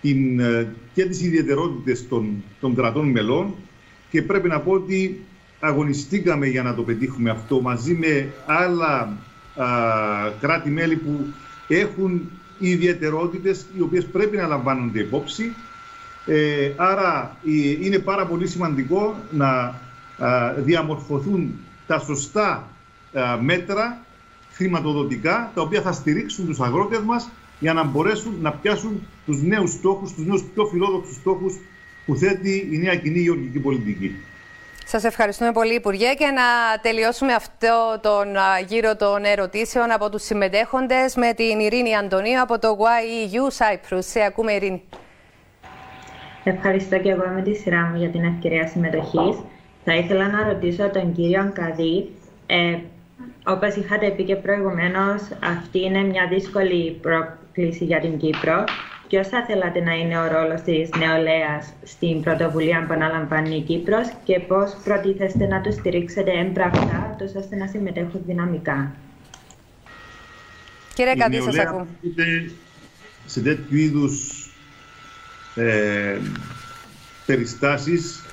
την, 0.00 0.40
ε, 0.40 0.74
και 0.94 1.04
τις 1.04 1.22
ιδιαιτερότητες 1.22 2.08
των, 2.08 2.42
των 2.60 2.74
κρατών 2.74 3.08
μελών 3.10 3.54
και 4.10 4.22
πρέπει 4.22 4.48
να 4.48 4.60
πω 4.60 4.72
ότι 4.72 5.20
αγωνιστήκαμε 5.60 6.46
για 6.46 6.62
να 6.62 6.74
το 6.74 6.82
πετύχουμε 6.82 7.30
αυτό 7.30 7.60
μαζί 7.60 7.94
με 7.94 8.32
άλλα 8.46 9.18
κράτη-μέλη 10.40 10.96
που 10.96 11.26
έχουν 11.68 12.30
ιδιαιτερότητες 12.58 13.66
οι 13.76 13.80
οποίες 13.80 14.04
πρέπει 14.04 14.36
να 14.36 14.46
λαμβάνονται 14.46 15.00
υπόψη. 15.00 15.54
Ε, 16.26 16.72
άρα 16.76 17.36
ε, 17.46 17.86
είναι 17.86 17.98
πάρα 17.98 18.26
πολύ 18.26 18.46
σημαντικό 18.46 19.16
να 19.30 19.80
διαμορφωθούν 20.56 21.54
τα 21.86 21.98
σωστά 21.98 22.68
μέτρα 23.40 24.04
χρηματοδοτικά 24.52 25.50
τα 25.54 25.62
οποία 25.62 25.80
θα 25.82 25.92
στηρίξουν 25.92 26.46
τους 26.46 26.60
αγρότες 26.60 27.00
μας 27.00 27.28
για 27.58 27.72
να 27.72 27.84
μπορέσουν 27.84 28.36
να 28.40 28.52
πιάσουν 28.52 29.06
τους 29.26 29.42
νέους 29.42 29.72
στόχους, 29.72 30.12
τους 30.12 30.26
νέους 30.26 30.42
πιο 30.54 30.64
φιλόδοξους 30.64 31.14
στόχους 31.14 31.58
που 32.06 32.16
θέτει 32.16 32.68
η 32.70 32.78
νέα 32.78 32.96
κοινή 32.96 33.18
γεωργική 33.18 33.58
πολιτική. 33.58 34.14
Σας 34.84 35.04
ευχαριστούμε 35.04 35.52
πολύ 35.52 35.74
Υπουργέ 35.74 36.14
και 36.18 36.26
να 36.26 36.80
τελειώσουμε 36.82 37.32
αυτό 37.32 37.98
τον 38.02 38.26
γύρο 38.66 38.96
των 38.96 39.24
ερωτήσεων 39.24 39.90
από 39.90 40.10
τους 40.10 40.22
συμμετέχοντες 40.22 41.14
με 41.16 41.32
την 41.32 41.60
Ειρήνη 41.60 41.96
Αντωνίου 41.96 42.40
από 42.40 42.58
το 42.58 42.68
YEU 42.68 43.58
Cyprus. 43.58 43.98
Σε 43.98 44.20
ακούμε 44.20 44.52
Ειρήνη. 44.52 44.82
Ευχαριστώ 46.44 46.98
και 46.98 47.10
εγώ 47.10 47.24
με 47.34 47.42
τη 47.42 47.54
σειρά 47.54 47.80
μου 47.80 47.98
για 47.98 48.08
την 48.08 48.24
ευκαιρία 48.24 48.66
συμμετοχής. 48.66 49.36
Θα 49.84 49.94
ήθελα 49.94 50.28
να 50.28 50.48
ρωτήσω 50.48 50.90
τον 50.90 51.12
κύριο 51.14 51.50
Καδί 51.54 52.08
ε, 52.46 52.78
Όπως 53.44 53.74
είχατε 53.74 54.10
πει 54.10 54.24
και 54.24 54.36
προηγουμένως, 54.36 55.22
αυτή 55.42 55.80
είναι 55.80 56.02
μια 56.02 56.26
δύσκολη 56.28 56.98
πρόκληση 57.02 57.84
για 57.84 58.00
την 58.00 58.18
Κύπρο. 58.18 58.64
Ποιος 59.08 59.28
θα 59.28 59.44
θέλατε 59.44 59.80
να 59.80 59.92
είναι 59.92 60.18
ο 60.18 60.26
ρόλος 60.26 60.60
της 60.60 60.88
νεολαίας 60.98 61.72
στην 61.82 62.22
πρωτοβουλία 62.22 62.84
που 62.86 62.92
αναλαμβάνει 62.92 63.56
η 63.56 63.60
Κύπρος 63.60 64.12
και 64.24 64.40
πώς 64.40 64.76
προτίθεστε 64.84 65.46
να 65.46 65.60
τους 65.60 65.74
στηρίξετε 65.74 66.30
έμπρακτα, 66.30 67.16
ώστε 67.36 67.56
να 67.56 67.66
συμμετέχουν 67.66 68.22
δυναμικά; 68.26 68.94
Κύριε 70.94 71.14
Καντή, 71.14 71.40
σας 71.40 71.58
ακούω. 71.58 71.86
Σε 73.26 73.40
τέτοιου 73.40 73.76
είδους 73.76 74.46
ε, 75.54 76.18
περιστάσεις 77.26 78.24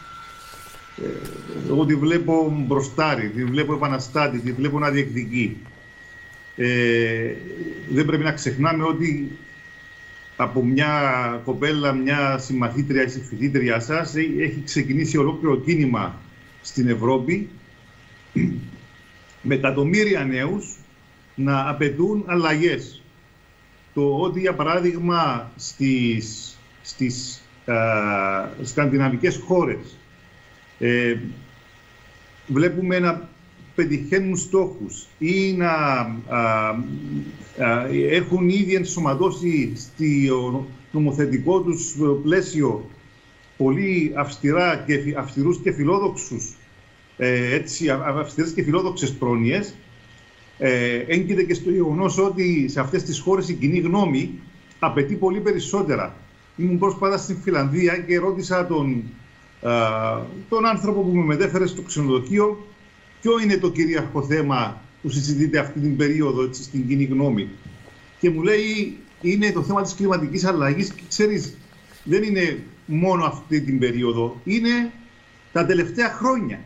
εγώ 1.69 1.85
τη 1.85 1.95
βλέπω 1.95 2.63
μπροστάρι, 2.67 3.29
τη 3.29 3.43
βλέπω 3.43 3.73
επαναστάτη, 3.73 4.39
τη 4.39 4.51
βλέπω 4.51 4.79
να 4.79 4.89
διεκδικεί. 4.89 5.57
Ε, 6.55 7.33
δεν 7.89 8.05
πρέπει 8.05 8.23
να 8.23 8.31
ξεχνάμε 8.31 8.83
ότι 8.83 9.37
από 10.35 10.65
μια 10.65 10.91
κοπέλα, 11.45 11.93
μια 11.93 12.37
συμμαθήτρια 12.37 13.03
ή 13.03 13.09
συμφιλήτρια 13.09 13.79
σας 13.79 14.15
έχει 14.15 14.61
ξεκινήσει 14.65 15.17
ολόκληρο 15.17 15.57
κίνημα 15.57 16.15
στην 16.61 16.87
Ευρώπη 16.87 17.49
με 19.41 19.55
εκατομμύρια 19.55 20.23
νέους 20.23 20.75
να 21.35 21.69
απαιτούν 21.69 22.23
αλλαγές. 22.27 23.01
Το 23.93 24.17
ότι 24.17 24.39
για 24.39 24.53
παράδειγμα 24.53 25.51
στις, 25.55 26.57
στις 26.81 27.41
α, 27.65 27.75
σκανδιναβικές 28.63 29.41
χώρες 29.45 29.97
ε, 30.79 31.17
βλέπουμε 32.47 32.99
να 32.99 33.29
πετυχαίνουν 33.75 34.37
στόχους 34.37 35.07
ή 35.19 35.53
να 35.53 35.71
έχουν 38.09 38.49
ήδη 38.49 38.75
ενσωματώσει 38.75 39.73
στο 39.75 40.67
νομοθετικό 40.91 41.61
τους 41.61 41.95
πλαίσιο 42.23 42.89
πολύ 43.57 44.11
αυστηρά 44.15 44.83
και, 44.87 45.15
αυστηρούς 45.17 45.59
και 45.63 45.71
φιλόδοξους 45.71 46.55
ε, 47.17 47.55
έτσι, 47.55 47.89
αυστηρές 47.89 48.51
και 48.51 48.63
φιλόδοξες 48.63 49.11
πρόνοιες 49.13 49.75
ε, 50.57 50.95
έγκυται 51.07 51.43
και 51.43 51.53
στο 51.53 51.69
γεγονός 51.69 52.17
ότι 52.17 52.67
σε 52.67 52.79
αυτές 52.79 53.03
τις 53.03 53.19
χώρες 53.19 53.49
η 53.49 53.53
κοινή 53.53 53.79
γνώμη 53.79 54.39
απαιτεί 54.79 55.15
πολύ 55.15 55.39
περισσότερα. 55.39 56.15
Ήμουν 56.57 56.77
πρόσφατα 56.77 57.17
στην 57.17 57.37
Φιλανδία 57.37 57.97
και 57.97 58.17
ρώτησα 58.17 58.67
τον 58.67 59.03
τον 60.49 60.65
άνθρωπο 60.65 61.01
που 61.01 61.15
με 61.15 61.23
μετέφερες 61.23 61.69
στο 61.69 61.81
ξενοδοχείο 61.81 62.67
ποιο 63.21 63.39
είναι 63.39 63.57
το 63.57 63.71
κυρίαρχο 63.71 64.23
θέμα 64.23 64.81
που 65.01 65.09
συζητείται 65.09 65.59
αυτή 65.59 65.79
την 65.79 65.97
περίοδο 65.97 66.43
έτσι, 66.43 66.63
στην 66.63 66.87
κοινή 66.87 67.03
γνώμη. 67.03 67.49
Και 68.19 68.29
μου 68.29 68.41
λέει 68.41 68.97
είναι 69.21 69.51
το 69.51 69.63
θέμα 69.63 69.81
της 69.81 69.95
κλιματικής 69.95 70.45
αλλαγής 70.45 70.93
και 70.93 71.01
ξέρεις 71.07 71.57
δεν 72.03 72.23
είναι 72.23 72.63
μόνο 72.85 73.25
αυτή 73.25 73.61
την 73.61 73.79
περίοδο, 73.79 74.41
είναι 74.43 74.91
τα 75.51 75.65
τελευταία 75.65 76.09
χρόνια. 76.09 76.59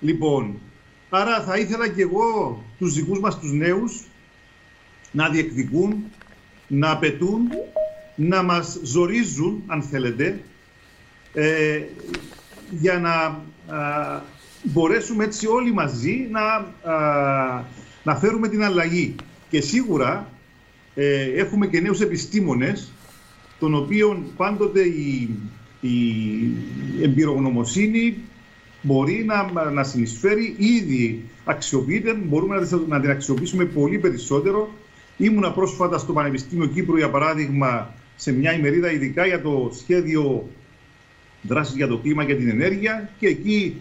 Λοιπόν, 0.00 0.58
άρα 1.10 1.42
θα 1.42 1.58
ήθελα 1.58 1.88
και 1.88 2.02
εγώ 2.02 2.62
τους 2.78 2.94
δικούς 2.94 3.20
μας 3.20 3.38
τους 3.38 3.52
νέους 3.52 4.04
να 5.12 5.28
διεκδικούν, 5.28 6.04
να 6.68 6.90
απαιτούν, 6.90 7.48
να 8.16 8.42
μας 8.42 8.80
ζορίζουν, 8.82 9.62
αν 9.66 9.82
θέλετε, 9.82 10.40
ε, 11.38 11.82
για 12.70 12.98
να 12.98 13.40
μπορέσουμε 14.62 15.24
έτσι 15.24 15.46
όλοι 15.46 15.72
μαζί 15.72 16.28
να, 16.30 16.66
να 18.02 18.16
φέρουμε 18.16 18.48
την 18.48 18.64
αλλαγή. 18.64 19.14
Και 19.50 19.60
σίγουρα 19.60 20.28
ε, 20.94 21.22
έχουμε 21.22 21.66
και 21.66 21.80
νέους 21.80 22.00
επιστήμονες, 22.00 22.92
των 23.58 23.74
οποίων 23.74 24.24
πάντοτε 24.36 24.80
η, 24.80 25.28
η 25.80 25.92
εμπειρογνωμοσύνη 27.02 28.16
μπορεί 28.82 29.24
να, 29.24 29.70
να 29.70 29.84
συνεισφέρει, 29.84 30.54
ήδη 30.58 31.24
αξιοποιείται, 31.44 32.14
μπορούμε 32.14 32.56
να, 32.56 32.80
να 32.88 33.00
την 33.00 33.10
αξιοποιήσουμε 33.10 33.64
πολύ 33.64 33.98
περισσότερο. 33.98 34.68
Ήμουνα 35.16 35.52
πρόσφατα 35.52 35.98
στο 35.98 36.12
Πανεπιστήμιο 36.12 36.66
Κύπρου, 36.66 36.96
για 36.96 37.10
παράδειγμα, 37.10 37.94
σε 38.16 38.32
μια 38.32 38.52
ημερίδα 38.52 38.92
ειδικά 38.92 39.26
για 39.26 39.42
το 39.42 39.70
σχέδιο 39.78 40.48
δράσεις 41.42 41.76
για 41.76 41.86
το 41.86 41.98
κλίμα 41.98 42.24
και 42.24 42.34
την 42.34 42.48
ενέργεια 42.48 43.10
και 43.18 43.26
εκεί 43.26 43.80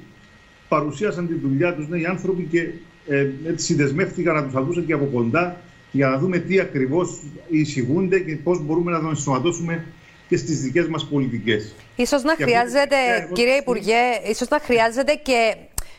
παρουσίασαν 0.68 1.28
τη 1.28 1.34
δουλειά 1.34 1.74
τους 1.74 1.88
νέοι 1.88 2.06
άνθρωποι 2.06 2.48
και 2.52 2.70
ε, 3.08 3.28
έτσι 3.48 3.74
δεσμεύτηκαν 3.74 4.36
να 4.36 4.44
τους 4.44 4.56
ακούσαν 4.56 4.86
και 4.86 4.94
από 4.94 5.06
κοντά 5.06 5.62
για 5.91 6.08
να 6.08 6.18
δούμε 6.18 6.38
τι 6.38 6.60
ακριβώς 6.60 7.22
εισηγούνται 7.50 8.20
και 8.20 8.36
πώς 8.36 8.65
μπορούμε 8.65 8.91
να 8.91 9.00
το 9.02 9.08
ενσωματώσουμε 9.08 9.86
και 10.28 10.38
στις 10.38 10.62
δικές 10.62 10.88
μας 10.88 11.06
πολιτικές. 11.06 11.76
Ίσως 11.96 12.24
να 12.24 12.36
χρειάζεται, 12.36 12.96
κύριε 13.34 13.56
Υπουργέ, 13.56 14.02
ίσως 14.30 14.48
να 14.48 14.60
χρειάζεται 14.60 15.13
και 15.24 15.56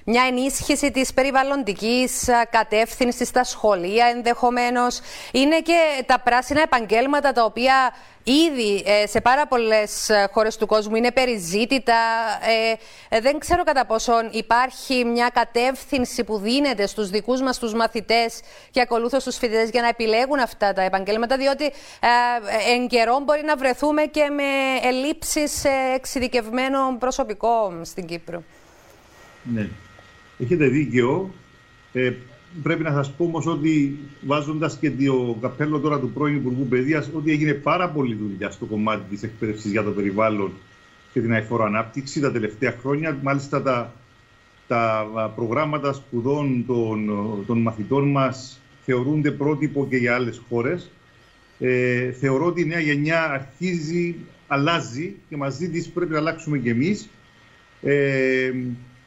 μια 0.08 0.24
ενίσχυση 0.28 0.90
της 0.90 1.14
περιβαλλοντικής 1.14 2.28
κατεύθυνσης 2.50 3.28
στα 3.28 3.44
σχολεία 3.44 4.06
ενδεχομένως. 4.06 5.00
Είναι 5.32 5.60
και 5.60 6.04
τα 6.06 6.20
πράσινα 6.20 6.60
επαγγέλματα 6.62 7.32
τα 7.32 7.44
οποία 7.44 7.94
ήδη 8.22 8.82
ε, 8.86 9.06
σε 9.06 9.20
πάρα 9.20 9.46
πολλές 9.46 10.10
χώρες 10.32 10.56
του 10.56 10.66
κόσμου 10.66 10.96
είναι 10.96 11.12
περιζήτητα. 11.12 11.94
Ε, 13.10 13.20
δεν 13.20 13.38
ξέρω 13.38 13.62
κατά 13.62 13.86
πόσον 13.86 14.28
υπάρχει 14.30 15.04
μια 15.04 15.30
κατεύθυνση 15.34 16.24
που 16.24 16.38
δίνεται 16.38 16.86
στους 16.86 17.10
δικούς 17.10 17.42
μας 17.42 17.58
τους 17.58 17.74
μαθητές 17.74 18.40
και 18.70 18.80
ακολούθως 18.80 19.22
στους 19.22 19.36
φοιτητές 19.36 19.70
για 19.70 19.82
να 19.82 19.88
επιλέγουν 19.88 20.38
αυτά 20.38 20.72
τα 20.72 20.82
επαγγέλματα, 20.82 21.36
διότι 21.36 21.64
ε, 21.64 22.72
εν 22.74 22.88
καιρό 22.88 23.20
μπορεί 23.24 23.44
να 23.44 23.56
βρεθούμε 23.56 24.02
και 24.02 24.28
με 24.30 24.88
ελλείψεις 24.88 25.64
εξειδικευμένων 25.94 26.98
προσωπικών 26.98 27.84
στην 27.84 28.06
Κύπρο. 28.06 28.42
Ναι. 29.42 29.68
Έχετε 30.38 30.68
δίκαιο. 30.68 31.30
Ε, 31.92 32.12
πρέπει 32.62 32.82
να 32.82 32.92
σας 32.92 33.12
πω 33.12 33.24
όμως 33.24 33.46
ότι 33.46 33.98
βάζοντας 34.26 34.76
και 34.80 34.90
το 34.90 35.36
καπέλο 35.40 35.78
τώρα 35.78 36.00
του 36.00 36.10
πρώην 36.10 36.36
Υπουργού 36.36 36.66
Παιδείας 36.66 37.10
ότι 37.14 37.30
έγινε 37.30 37.52
πάρα 37.52 37.88
πολύ 37.88 38.14
δουλειά 38.14 38.50
στο 38.50 38.64
κομμάτι 38.64 39.02
της 39.10 39.22
εκπαίδευσης 39.22 39.70
για 39.70 39.82
το 39.82 39.90
περιβάλλον 39.90 40.52
και 41.12 41.20
την 41.20 41.32
αηφόρο 41.32 41.64
ανάπτυξη 41.64 42.20
τα 42.20 42.32
τελευταία 42.32 42.76
χρόνια. 42.80 43.18
Μάλιστα 43.22 43.62
τα, 43.62 43.92
τα 44.66 45.32
προγράμματα 45.36 45.92
σπουδών 45.92 46.64
των, 46.66 47.10
των 47.46 47.58
μαθητών 47.58 48.10
μας 48.10 48.60
θεωρούνται 48.84 49.30
πρότυπο 49.30 49.86
και 49.90 49.96
για 49.96 50.14
άλλες 50.14 50.42
χώρες. 50.48 50.90
Ε, 51.58 52.12
θεωρώ 52.12 52.46
ότι 52.46 52.60
η 52.60 52.64
νέα 52.64 52.80
γενιά 52.80 53.24
αρχίζει, 53.24 54.14
αλλάζει 54.46 55.14
και 55.28 55.36
μαζί 55.36 55.70
της 55.70 55.88
πρέπει 55.88 56.12
να 56.12 56.18
αλλάξουμε 56.18 56.58
κι 56.58 56.68
εμείς. 56.68 57.08
Ε, 57.82 58.52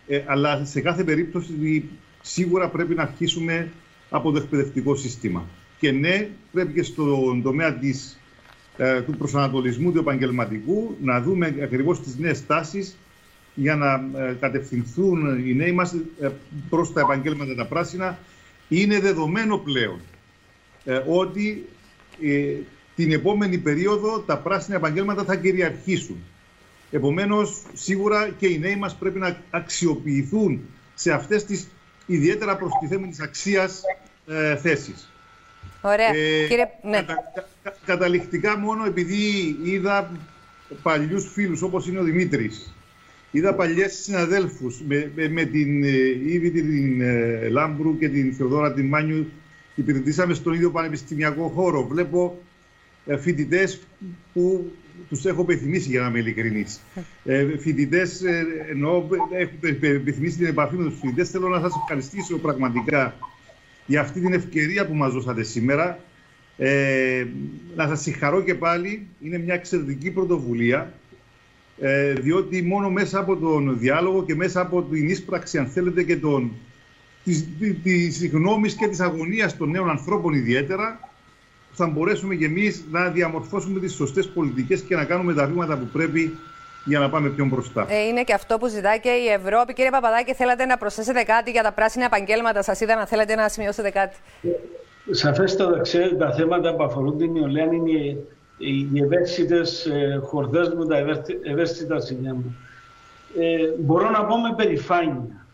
ε, 0.09 0.23
αλλά 0.25 0.65
σε 0.65 0.81
κάθε 0.81 1.03
περίπτωση 1.03 1.83
σίγουρα 2.21 2.69
πρέπει 2.69 2.95
να 2.95 3.01
αρχίσουμε 3.01 3.71
από 4.09 4.31
το 4.31 4.37
εκπαιδευτικό 4.37 4.95
σύστημα. 4.95 5.45
Και 5.79 5.91
ναι, 5.91 6.29
πρέπει 6.51 6.73
και 6.73 6.83
στον 6.83 7.41
τομέα 7.41 7.73
της, 7.73 8.19
ε, 8.77 9.01
του 9.01 9.17
προσανατολισμού 9.17 9.91
του 9.91 9.99
επαγγελματικού 9.99 10.95
να 11.01 11.21
δούμε 11.21 11.55
ακριβώς 11.61 12.01
τις 12.01 12.17
νέες 12.17 12.45
τάσεις 12.45 12.97
για 13.55 13.75
να 13.75 13.93
ε, 14.19 14.33
κατευθυνθούν 14.39 15.47
οι 15.47 15.53
νέοι 15.53 15.71
μας 15.71 15.95
ε, 16.19 16.29
προς 16.69 16.93
τα 16.93 17.01
επαγγέλματα 17.01 17.55
τα 17.55 17.65
πράσινα. 17.65 18.19
Είναι 18.67 18.99
δεδομένο 18.99 19.57
πλέον 19.57 19.99
ότι 21.07 21.65
την 22.95 23.11
επόμενη 23.11 23.57
περίοδο 23.57 24.19
τα 24.19 24.37
πράσινα 24.37 24.75
επαγγέλματα 24.75 25.23
θα 25.23 25.35
κυριαρχήσουν. 25.35 26.17
Επομένως, 26.91 27.61
σίγουρα 27.73 28.29
και 28.29 28.47
οι 28.47 28.59
νέοι 28.59 28.75
μας 28.75 28.95
πρέπει 28.95 29.19
να 29.19 29.37
αξιοποιηθούν 29.49 30.61
σε 30.95 31.11
αυτές 31.11 31.45
τις 31.45 31.67
ιδιαίτερα 32.05 32.57
προστιθέμενης 32.57 33.19
αξίας 33.19 33.81
ε, 34.27 34.55
θέσεις. 34.55 35.11
Ωραία. 35.81 36.15
Ε, 36.15 36.47
Κύριε... 36.47 36.65
Ναι. 36.83 37.05
καταληκτικά 37.85 38.57
μόνο 38.57 38.85
επειδή 38.85 39.17
είδα 39.63 40.11
παλιούς 40.81 41.31
φίλους 41.31 41.61
όπως 41.61 41.87
είναι 41.87 41.99
ο 41.99 42.03
Δημήτρης, 42.03 42.73
είδα 43.31 43.53
παλιές 43.53 43.93
συναδέλφους 43.93 44.81
με, 44.87 45.11
με, 45.29 45.45
την 45.45 45.83
ε, 45.83 45.87
Ήβη 46.25 46.51
την 46.51 47.01
ε, 47.01 47.47
Λάμπρου 47.49 47.97
και 47.97 48.09
την 48.09 48.33
Θεοδόρα 48.33 48.73
την 48.73 48.87
Μάνιου 48.87 49.31
υπηρετήσαμε 49.75 50.33
στον 50.33 50.53
ίδιο 50.53 50.71
πανεπιστημιακό 50.71 51.47
χώρο. 51.47 51.87
Βλέπω 51.87 52.39
ε, 53.05 53.17
φοιτητές 53.17 53.79
που 54.33 54.71
τους 55.09 55.25
έχω 55.25 55.41
επιθυμήσει 55.41 55.89
για 55.89 56.01
να 56.01 56.07
είμαι 56.07 56.19
ειλικρινής. 56.19 56.81
Ε, 57.25 57.57
φοιτητές, 57.57 58.23
ε, 58.23 58.45
ενώ 58.69 59.07
έχω 59.31 59.57
επιθυμήσει 59.81 60.37
την 60.37 60.45
επαφή 60.45 60.75
με 60.75 60.83
τους 60.83 60.99
φοιτητές, 60.99 61.29
θέλω 61.29 61.47
να 61.47 61.59
σας 61.59 61.73
ευχαριστήσω 61.81 62.37
πραγματικά 62.37 63.15
για 63.85 64.01
αυτή 64.01 64.19
την 64.19 64.33
ευκαιρία 64.33 64.87
που 64.87 64.93
μας 64.93 65.13
δώσατε 65.13 65.43
σήμερα. 65.43 65.99
Ε, 66.57 67.25
να 67.75 67.87
σας 67.87 68.01
συγχαρώ 68.01 68.41
και 68.41 68.55
πάλι, 68.55 69.07
είναι 69.21 69.37
μια 69.37 69.53
εξαιρετική 69.53 70.11
πρωτοβουλία, 70.11 70.93
ε, 71.79 72.13
διότι 72.13 72.61
μόνο 72.61 72.89
μέσα 72.89 73.19
από 73.19 73.35
τον 73.35 73.79
διάλογο 73.79 74.23
και 74.23 74.35
μέσα 74.35 74.61
από 74.61 74.81
την 74.81 75.09
ίσπραξη, 75.09 75.57
αν 75.57 75.67
θέλετε, 75.67 76.03
και 76.03 76.17
τον, 76.17 76.51
της, 77.23 77.47
της 77.83 78.27
γνώμης 78.27 78.73
και 78.73 78.87
της 78.87 78.99
αγωνίας 78.99 79.57
των 79.57 79.69
νέων 79.69 79.89
ανθρώπων 79.89 80.33
ιδιαίτερα, 80.33 81.08
θα 81.71 81.87
μπορέσουμε 81.87 82.35
και 82.35 82.45
εμείς 82.45 82.83
να 82.91 83.09
διαμορφώσουμε 83.09 83.79
τις 83.79 83.93
σωστές 83.93 84.27
πολιτικές 84.27 84.81
και 84.81 84.95
να 84.95 85.05
κάνουμε 85.05 85.33
τα 85.33 85.45
βήματα 85.45 85.77
που 85.77 85.85
πρέπει 85.85 86.37
για 86.85 86.99
να 86.99 87.09
πάμε 87.09 87.29
πιο 87.29 87.45
μπροστά. 87.45 87.85
Ε, 87.89 88.07
είναι 88.07 88.23
και 88.23 88.33
αυτό 88.33 88.57
που 88.57 88.67
ζητάει 88.67 88.99
και 88.99 89.09
η 89.09 89.27
Ευρώπη. 89.27 89.73
Κύριε 89.73 89.89
Παπαδάκη, 89.89 90.33
θέλατε 90.33 90.65
να 90.65 90.77
προσθέσετε 90.77 91.23
κάτι 91.23 91.51
για 91.51 91.63
τα 91.63 91.71
πράσινα 91.71 92.05
επαγγέλματα; 92.05 92.61
Σας 92.61 92.79
είδα 92.79 92.95
να 92.95 93.05
θέλετε 93.05 93.35
να 93.35 93.49
σημειώσετε 93.49 93.89
κάτι. 93.89 94.15
Σαφέστατα, 95.11 95.81
ξέρετε, 95.81 96.15
τα 96.15 96.33
θέματα 96.33 96.75
που 96.75 96.83
αφορούν 96.83 97.17
την 97.17 97.31
νεολαία 97.31 97.63
είναι 97.63 98.17
οι 98.57 99.01
ευαίσθητες 99.01 99.87
χορδές 100.23 100.69
μου, 100.69 100.85
τα 100.85 100.97
ευαίσθητα 101.43 101.99
σημεία 101.99 102.33
μου. 102.33 102.57
Ε, 103.37 103.73
μπορώ 103.79 104.09
να 104.09 104.25
πω 104.25 104.37
με 104.37 104.53
περηφάνεια 104.55 105.45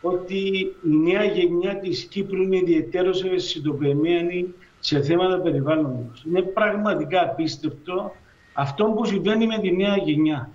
ότι 0.00 0.36
η 0.82 0.96
νέα 1.04 1.24
γενιά 1.24 1.78
της 1.78 2.04
Κύπρου 2.04 2.42
είναι 2.42 2.56
ιδιαίτερως 2.56 3.24
ευαισθητοποιημένη 3.24 4.54
σε 4.86 5.00
θέματα 5.00 5.40
περιβάλλοντος. 5.40 6.24
Είναι 6.26 6.42
πραγματικά 6.42 7.22
απίστευτο 7.22 8.12
αυτό 8.52 8.84
που 8.84 9.04
συμβαίνει 9.04 9.46
με 9.46 9.58
τη 9.58 9.76
νέα 9.76 9.96
γενιά. 9.96 10.50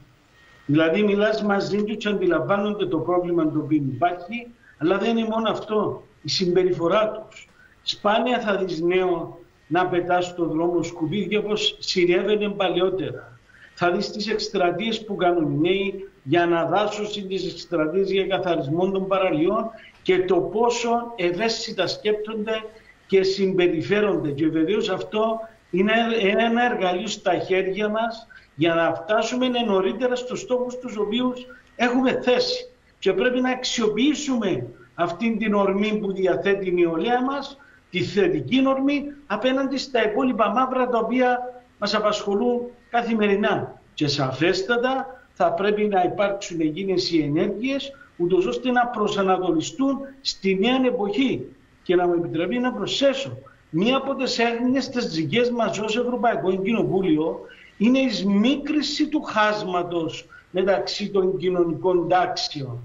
Δηλαδή 0.65 1.03
μιλάς 1.03 1.43
μαζί 1.43 1.83
τους 1.83 1.95
και 1.97 2.07
αντιλαμβάνονται 2.07 2.85
το 2.85 2.97
πρόβλημα 2.97 3.51
το 3.51 3.59
οποίο 3.59 3.77
υπάρχει, 3.77 4.47
αλλά 4.77 4.97
δεν 4.97 5.17
είναι 5.17 5.27
μόνο 5.27 5.49
αυτό, 5.49 6.03
η 6.21 6.29
συμπεριφορά 6.29 7.09
τους. 7.11 7.47
Σπάνια 7.81 8.39
θα 8.39 8.55
δεις 8.55 8.81
νέο 8.81 9.39
να 9.67 9.87
πετάς 9.87 10.25
στον 10.25 10.49
δρόμο 10.49 10.83
σκουπίδια 10.83 11.39
όπως 11.39 11.75
συνέβαινε 11.79 12.49
παλαιότερα. 12.49 13.39
Θα 13.73 13.91
δεις 13.91 14.11
τις 14.11 14.27
εκστρατείες 14.27 15.05
που 15.05 15.15
κάνουν 15.15 15.51
οι 15.51 15.69
νέοι 15.69 16.09
για 16.23 16.45
να 16.45 16.65
δάσουν 16.65 17.27
τις 17.27 17.51
εκστρατείες 17.51 18.11
για 18.11 18.27
καθαρισμό 18.27 18.91
των 18.91 19.07
παραλιών 19.07 19.69
και 20.01 20.25
το 20.25 20.35
πόσο 20.35 21.13
ευαίσθητα 21.15 21.87
σκέπτονται 21.87 22.63
και 23.11 23.23
συμπεριφέρονται. 23.23 24.29
Και 24.31 24.47
βεβαίως 24.47 24.89
αυτό 24.89 25.39
είναι 25.71 25.91
ένα 26.19 26.65
εργαλείο 26.71 27.07
στα 27.07 27.37
χέρια 27.37 27.89
μας 27.89 28.27
για 28.55 28.73
να 28.73 28.93
φτάσουμε 28.93 29.47
νωρίτερα 29.47 30.15
στους 30.15 30.39
στόχους 30.39 30.77
τους 30.77 30.97
οποίους 30.97 31.45
έχουμε 31.75 32.21
θέσει. 32.21 32.69
Και 32.99 33.13
πρέπει 33.13 33.41
να 33.41 33.49
αξιοποιήσουμε 33.49 34.67
αυτή 34.95 35.37
την 35.37 35.53
ορμή 35.53 35.97
που 35.97 36.11
διαθέτει 36.11 36.67
η 36.67 36.71
νεολαία 36.73 37.21
μας, 37.21 37.57
τη 37.89 38.03
θετική 38.03 38.63
ορμή, 38.67 39.03
απέναντι 39.27 39.77
στα 39.77 40.03
υπόλοιπα 40.03 40.49
μαύρα 40.49 40.89
τα 40.89 40.97
οποία 40.97 41.39
μας 41.77 41.95
απασχολούν 41.95 42.61
καθημερινά. 42.89 43.81
Και 43.93 44.07
σαφέστατα 44.07 45.05
θα 45.33 45.53
πρέπει 45.53 45.83
να 45.83 46.03
υπάρξουν 46.03 46.59
εκείνες 46.59 47.11
οι 47.11 47.21
ενέργειες, 47.21 47.91
ούτως 48.17 48.45
ώστε 48.45 48.71
να 48.71 48.87
προσανατολιστούν 48.87 49.99
στη 50.21 50.57
νέα 50.59 50.85
εποχή 50.85 51.45
και 51.83 51.95
να 51.95 52.07
μου 52.07 52.13
επιτρέπει 52.13 52.57
να 52.57 52.73
προσθέσω. 52.73 53.37
Μία 53.69 53.97
από 53.97 54.15
τις 54.15 54.39
έννοιε 54.39 54.79
τη 54.79 55.07
δικές 55.07 55.49
μα 55.49 55.65
ως 55.83 55.97
Ευρωπαϊκό 55.97 56.55
Κοινοβούλιο 56.55 57.39
είναι 57.77 57.99
η 57.99 58.09
σμίκριση 58.09 59.07
του 59.07 59.21
χάσματος 59.21 60.25
μεταξύ 60.51 61.09
των 61.09 61.37
κοινωνικών 61.37 62.07
τάξεων. 62.07 62.79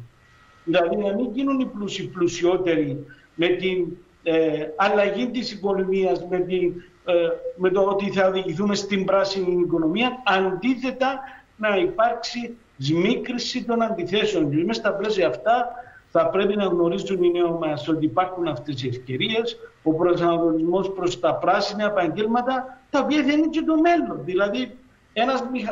Δηλαδή 0.64 0.96
να 0.96 1.14
μην 1.14 1.30
γίνουν 1.32 1.60
οι 1.60 1.66
πλούσιοι 1.66 2.06
πλουσιότεροι 2.06 3.06
με 3.34 3.46
την 3.46 3.86
ε, 4.22 4.66
αλλαγή 4.76 5.30
της 5.30 5.52
οικονομίας, 5.52 6.26
με, 6.30 6.36
ε, 6.36 7.12
με 7.56 7.70
το 7.70 7.80
ότι 7.80 8.10
θα 8.10 8.26
οδηγηθούμε 8.26 8.74
στην 8.74 9.04
πράσινη 9.04 9.60
οικονομία, 9.60 10.22
αντίθετα 10.24 11.20
να 11.56 11.76
υπάρξει 11.76 12.56
σμίκριση 12.78 13.64
των 13.64 13.82
αντιθέσεων. 13.82 14.50
Και 14.50 14.56
μέσα 14.56 14.80
στα 14.80 14.94
πλαίσια 14.94 15.28
αυτά 15.28 15.68
θα 16.18 16.26
πρέπει 16.28 16.56
να 16.56 16.64
γνωρίζουν 16.64 17.22
οι 17.22 17.30
νέοι 17.30 17.56
μας 17.60 17.88
ότι 17.88 18.04
υπάρχουν 18.04 18.46
αυτές 18.48 18.82
οι 18.82 18.88
ευκαιρίες, 18.88 19.56
ο 19.82 19.94
προσανατολισμός 19.94 20.92
προς 20.92 21.20
τα 21.20 21.34
πράσινα 21.34 21.84
επαγγέλματα, 21.84 22.80
τα 22.90 23.00
οποία 23.00 23.22
δεν 23.22 23.38
είναι 23.38 23.46
και 23.46 23.62
το 23.62 23.74
μέλλον. 23.80 24.24
Δηλαδή, 24.24 24.78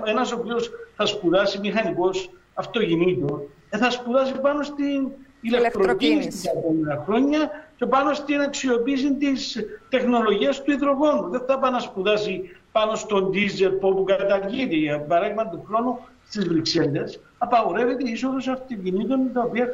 ένας 0.04 0.32
ο 0.32 0.36
οποίος 0.38 0.70
θα 0.96 1.06
σπουδάσει 1.06 1.58
μηχανικός 1.58 2.30
αυτοκινήτων, 2.54 3.42
ε, 3.70 3.78
θα 3.78 3.90
σπουδάσει 3.90 4.32
πάνω 4.40 4.62
στην 4.62 5.08
ηλεκτροκίνηση 5.40 6.44
τα 6.46 6.58
επόμενα 6.58 7.02
χρόνια 7.06 7.50
και 7.76 7.86
πάνω 7.86 8.14
στην 8.14 8.40
αξιοποίηση 8.40 9.14
της 9.14 9.58
τεχνολογίας 9.88 10.62
του 10.62 10.70
υδρογόνου. 10.70 11.30
Δεν 11.30 11.42
θα 11.46 11.58
πάει 11.58 11.70
να 11.70 11.78
σπουδάσει 11.78 12.50
πάνω 12.74 12.94
στον 12.94 13.30
ντίζερ 13.30 13.70
που 13.70 14.04
καταργείται. 14.06 14.74
Για 14.74 15.00
παράδειγμα, 15.00 15.48
του 15.48 15.64
χρόνου 15.68 15.98
στις 16.28 16.48
Βρυξέλλες, 16.48 17.20
απαγορεύεται 17.38 18.08
η 18.08 18.12
είσοδος 18.12 18.48
αυτοκινήτων 18.48 19.32
τα 19.32 19.42
οποία 19.42 19.68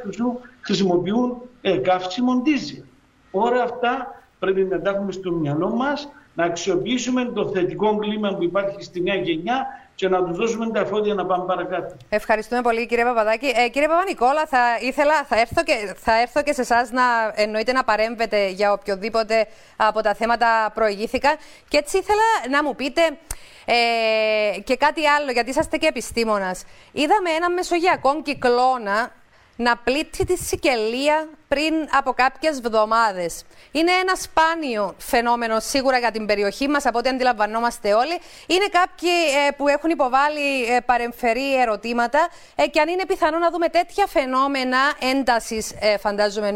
χρησιμοποιούν 0.60 1.42
ε, 1.60 1.76
καύσιμο 1.76 2.34
ντίζελ. 2.34 2.82
Όλα 3.30 3.62
αυτά 3.62 4.22
πρέπει 4.38 4.62
να 4.64 4.80
τα 4.80 4.90
έχουμε 4.90 5.12
στο 5.12 5.32
μυαλό 5.32 5.70
μας 5.70 6.08
να 6.34 6.44
αξιοποιήσουμε 6.44 7.24
το 7.24 7.48
θετικό 7.48 7.96
κλίμα 7.96 8.34
που 8.34 8.42
υπάρχει 8.42 8.82
στη 8.82 9.02
νέα 9.02 9.14
γενιά 9.14 9.66
και 9.94 10.08
να 10.08 10.24
του 10.24 10.34
δώσουμε 10.34 10.70
τα 10.70 10.80
εφόδια 10.80 11.14
να 11.14 11.26
πάμε 11.26 11.44
παρακάτω. 11.44 11.96
Ευχαριστούμε 12.08 12.62
πολύ 12.62 12.86
κύριε 12.86 13.04
Παπαδάκη. 13.04 13.46
Ε, 13.46 13.68
κύριε 13.68 13.88
Παπα-Νικόλα, 13.88 14.46
θα, 14.46 14.58
ήθελα, 14.80 15.24
θα, 15.24 15.40
έρθω 15.40 15.62
και, 15.62 15.94
θα 15.96 16.20
έρθω 16.20 16.42
και 16.42 16.52
σε 16.52 16.60
εσάς 16.60 16.90
να 16.90 17.02
εννοείται 17.34 17.72
να 17.72 17.84
παρέμβετε 17.84 18.48
για 18.48 18.72
οποιοδήποτε 18.72 19.46
από 19.76 20.00
τα 20.00 20.14
θέματα 20.14 20.70
προηγήθηκαν. 20.74 21.36
Και 21.68 21.76
έτσι 21.76 21.98
ήθελα 21.98 22.22
να 22.50 22.62
μου 22.62 22.74
πείτε 22.74 23.00
ε, 23.64 24.60
και 24.60 24.76
κάτι 24.76 25.06
άλλο, 25.06 25.30
γιατί 25.30 25.50
είσαστε 25.50 25.76
και 25.76 25.86
επιστήμονας. 25.86 26.64
Είδαμε 26.92 27.30
ένα 27.30 27.50
μεσογειακό 27.50 28.22
κυκλώνα 28.22 29.12
να 29.60 29.76
πλήττει 29.76 30.24
τη 30.24 30.36
Σικελία 30.36 31.28
πριν 31.48 31.74
από 31.90 32.12
κάποιες 32.12 32.58
εβδομάδες. 32.58 33.44
Είναι 33.70 33.90
ένα 33.92 34.14
σπάνιο 34.14 34.94
φαινόμενο 34.98 35.60
σίγουρα 35.60 35.98
για 35.98 36.10
την 36.10 36.26
περιοχή 36.26 36.68
μας, 36.68 36.86
από 36.86 36.98
ό,τι 36.98 37.08
αντιλαμβανόμαστε 37.08 37.94
όλοι. 37.94 38.20
Είναι 38.46 38.66
κάποιοι 38.70 39.10
ε, 39.46 39.50
που 39.50 39.68
έχουν 39.68 39.90
υποβάλει 39.90 40.64
ε, 40.64 40.80
παρεμφερή 40.80 41.60
ερωτήματα 41.60 42.28
ε, 42.54 42.66
και 42.66 42.80
αν 42.80 42.88
είναι 42.88 43.06
πιθανό 43.06 43.38
να 43.38 43.50
δούμε 43.50 43.68
τέτοια 43.68 44.06
φαινόμενα 44.06 44.78
έντασης, 45.00 45.72
ε, 45.80 45.98
φαντάζομαι 45.98 46.54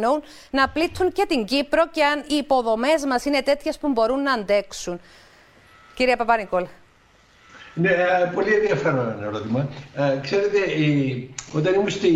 να 0.51 0.69
πλήττουν 0.69 1.13
και 1.13 1.27
την 1.29 1.45
Κύπρο 1.45 1.89
και 1.89 2.05
αν 2.05 2.25
οι 2.29 2.35
υποδομές 2.35 3.05
μας 3.05 3.25
είναι 3.25 3.43
τέτοιες 3.43 3.79
που 3.79 3.89
μπορούν 3.89 4.23
να 4.23 4.33
αντέξουν. 4.33 5.01
Κύριε 5.95 6.17
Παπα-Νικόλα. 6.17 6.84
Ναι, 7.75 7.89
ε, 7.89 8.31
πολύ 8.35 8.55
ενδιαφέρον 8.55 9.23
ερώτημα. 9.23 9.69
Ε, 9.95 10.19
ξέρετε, 10.23 10.59
όταν 11.53 11.75
ήμουν 11.75 11.91
στη, 11.91 12.13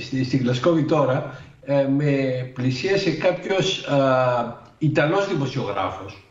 στη, 0.00 0.24
στη 0.24 0.36
Γλασκόβη 0.36 0.82
τώρα, 0.82 1.40
ε, 1.64 1.86
με 1.96 2.12
πλησίασε 2.54 3.10
κάποιος 3.10 3.82
ε, 3.82 4.56
Ιταλός 4.78 5.28
δημοσιογράφος, 5.28 6.24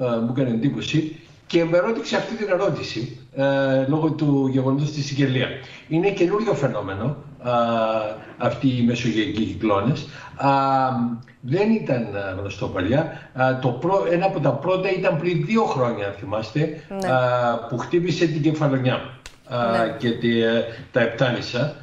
ε, 0.00 0.04
μου 0.04 0.34
έκανε 0.36 0.50
εντύπωση, 0.50 1.16
και 1.46 1.64
με 1.64 1.78
ρώτησε 1.78 2.16
αυτή 2.16 2.34
την 2.34 2.48
ερώτηση 2.48 3.18
ε, 3.36 3.86
λόγω 3.88 4.10
του 4.10 4.48
γεγονότος 4.52 4.88
στη 4.88 5.00
Σικελία. 5.00 5.48
Είναι 5.88 6.10
καινούριο 6.10 6.54
φαινόμενο 6.54 7.04
ε, 7.04 7.33
αυτοί 8.38 8.68
οι 8.68 8.82
μεσογειακοί 8.82 9.44
κυκλώνες. 9.44 10.02
Ε, 10.40 10.46
δεν 11.40 11.70
ήταν 11.70 12.06
γνωστό 12.38 12.66
παλιά. 12.66 13.30
το 13.60 13.80
ένα 14.10 14.26
από 14.26 14.40
τα 14.40 14.50
πρώτα 14.50 14.90
ήταν 14.90 15.18
πριν 15.18 15.44
δύο 15.44 15.64
χρόνια, 15.64 16.06
αν 16.06 16.12
θυμάστε, 16.12 16.84
ναι. 16.88 16.98
που 17.68 17.78
χτύπησε 17.78 18.26
την 18.26 18.42
Κεφαλονιά 18.42 19.00
ναι. 19.50 19.96
και 19.98 20.10
τη, 20.10 20.28
τα 20.92 21.00
Επτάνησα. 21.00 21.76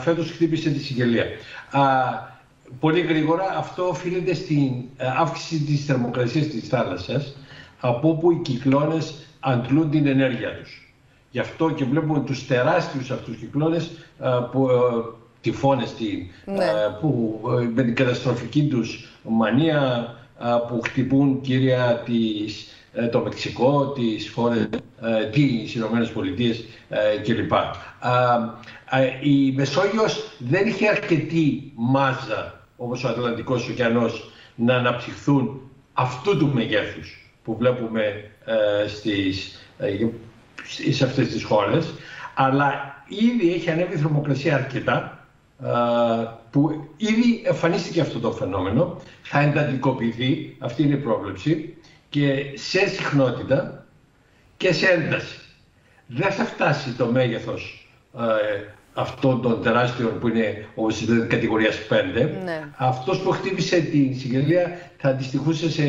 Φέτος 0.00 0.30
χτύπησε 0.30 0.70
τη 0.70 0.78
Σικελία. 0.78 1.24
Πολύ 2.80 3.00
γρήγορα 3.00 3.44
αυτό 3.58 3.88
οφείλεται 3.88 4.34
στην 4.34 4.72
αύξηση 5.18 5.64
της 5.64 5.84
θερμοκρασίας 5.84 6.46
της 6.46 6.68
θάλασσας 6.68 7.36
από 7.80 8.08
όπου 8.08 8.30
οι 8.30 8.40
κυκλώνες 8.42 9.14
αντλούν 9.40 9.90
την 9.90 10.06
ενέργεια 10.06 10.56
τους. 10.56 10.79
Γι' 11.30 11.38
αυτό 11.38 11.70
και 11.70 11.84
βλέπουμε 11.84 12.20
τους 12.20 12.46
τεράστιους 12.46 13.10
αυτούς 13.10 13.36
κυκλώνες 13.36 13.90
που, 14.52 14.68
τυφώνες 15.40 15.94
ναι. 16.44 16.64
που 17.00 17.40
με 17.74 17.82
την 17.82 17.94
καταστροφική 17.94 18.66
τους 18.66 19.08
μανία 19.22 20.14
που 20.68 20.80
χτυπούν 20.84 21.40
κύρια 21.40 22.02
τις, 22.04 22.66
ε, 22.92 23.06
το 23.06 23.20
Μεξικό, 23.20 23.92
τις 23.92 24.30
χώρες, 24.30 24.68
ε, 25.00 25.24
τις 25.30 25.74
Ηνωμένες 25.74 26.10
Πολιτείες 26.10 26.64
ε, 26.88 27.16
κλπ. 27.22 27.52
Η 29.22 29.52
Μεσόγειος 29.52 30.32
δεν 30.38 30.66
είχε 30.66 30.88
αρκετή 30.88 31.72
μάζα 31.74 32.60
όπως 32.76 33.04
ο 33.04 33.08
Ατλαντικός 33.08 33.68
ωκεανός 33.68 34.30
να 34.54 34.74
αναψυχθούν 34.74 35.60
αυτού 35.92 36.36
του 36.36 36.50
μεγέθους 36.54 37.32
που 37.44 37.56
βλέπουμε 37.56 38.30
ε, 38.44 38.88
στις, 38.88 39.60
ε, 39.78 40.08
σε 40.90 41.04
αυτές 41.04 41.28
τις 41.28 41.44
χώρες, 41.44 41.94
αλλά 42.34 42.94
ήδη 43.08 43.52
έχει 43.54 43.70
ανέβει 43.70 43.94
η 43.94 43.98
θερμοκρασία 43.98 44.54
αρκετά, 44.54 45.26
ε, 45.64 45.68
που 46.50 46.88
ήδη 46.96 47.42
εμφανίστηκε 47.44 48.00
αυτό 48.00 48.18
το 48.18 48.32
φαινόμενο, 48.32 49.00
θα 49.22 49.40
εντατικοποιηθεί, 49.40 50.56
αυτή 50.58 50.82
είναι 50.82 50.94
η 50.94 50.98
πρόβλεψη, 50.98 51.74
και 52.08 52.44
σε 52.54 52.88
συχνότητα 52.88 53.86
και 54.56 54.72
σε 54.72 54.86
ένταση. 54.86 55.38
Δεν 56.06 56.32
θα 56.32 56.44
φτάσει 56.44 56.92
το 56.92 57.06
μέγεθος 57.06 57.88
ε, 58.18 58.62
αυτών 58.94 59.42
των 59.42 59.62
τεράστιων 59.62 60.18
που 60.18 60.28
είναι 60.28 60.68
όπως 60.74 61.08
λέτε 61.08 61.26
κατηγορίας 61.26 61.78
5. 61.88 62.30
Ναι. 62.44 62.68
Αυτός 62.76 63.20
που 63.20 63.30
χτύπησε 63.30 63.80
την 63.80 64.18
συγγελία 64.18 64.78
θα 64.96 65.08
αντιστοιχούσε 65.08 65.70
σε 65.70 65.82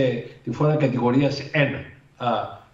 τη 0.43 0.51
φόρα 0.51 0.75
κατηγορίας 0.75 1.41
1. 1.53 1.57
Α, 2.17 2.27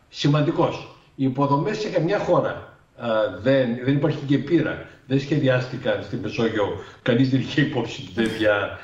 σημαντικός. 0.10 0.97
Οι 1.20 1.24
υποδομές 1.26 1.78
σε 1.78 1.90
καμιά 1.90 2.20
χώρα 2.20 2.78
α, 2.98 3.08
δεν, 3.42 3.68
δεν 3.84 3.96
υπάρχει 3.96 4.26
και 4.26 4.38
πείρα. 4.38 4.86
Δεν 5.08 5.20
σχεδιάστηκαν 5.20 6.04
στην 6.04 6.20
Μεσόγειο, 6.20 6.68
κανείς 7.02 7.30
δεν 7.30 7.40
είχε 7.40 7.62
υπόψη 7.62 8.10
τέτοια, 8.16 8.80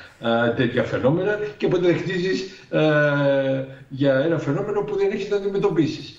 τέτοια 0.56 0.82
φαινόμενα 0.82 1.38
και 1.56 1.66
οπότε 1.66 1.86
για 3.88 4.14
ένα 4.14 4.38
φαινόμενο 4.38 4.80
που 4.80 4.96
δεν 4.96 5.10
έχεις 5.10 5.30
να 5.30 5.36
αντιμετωπίσεις. 5.36 6.18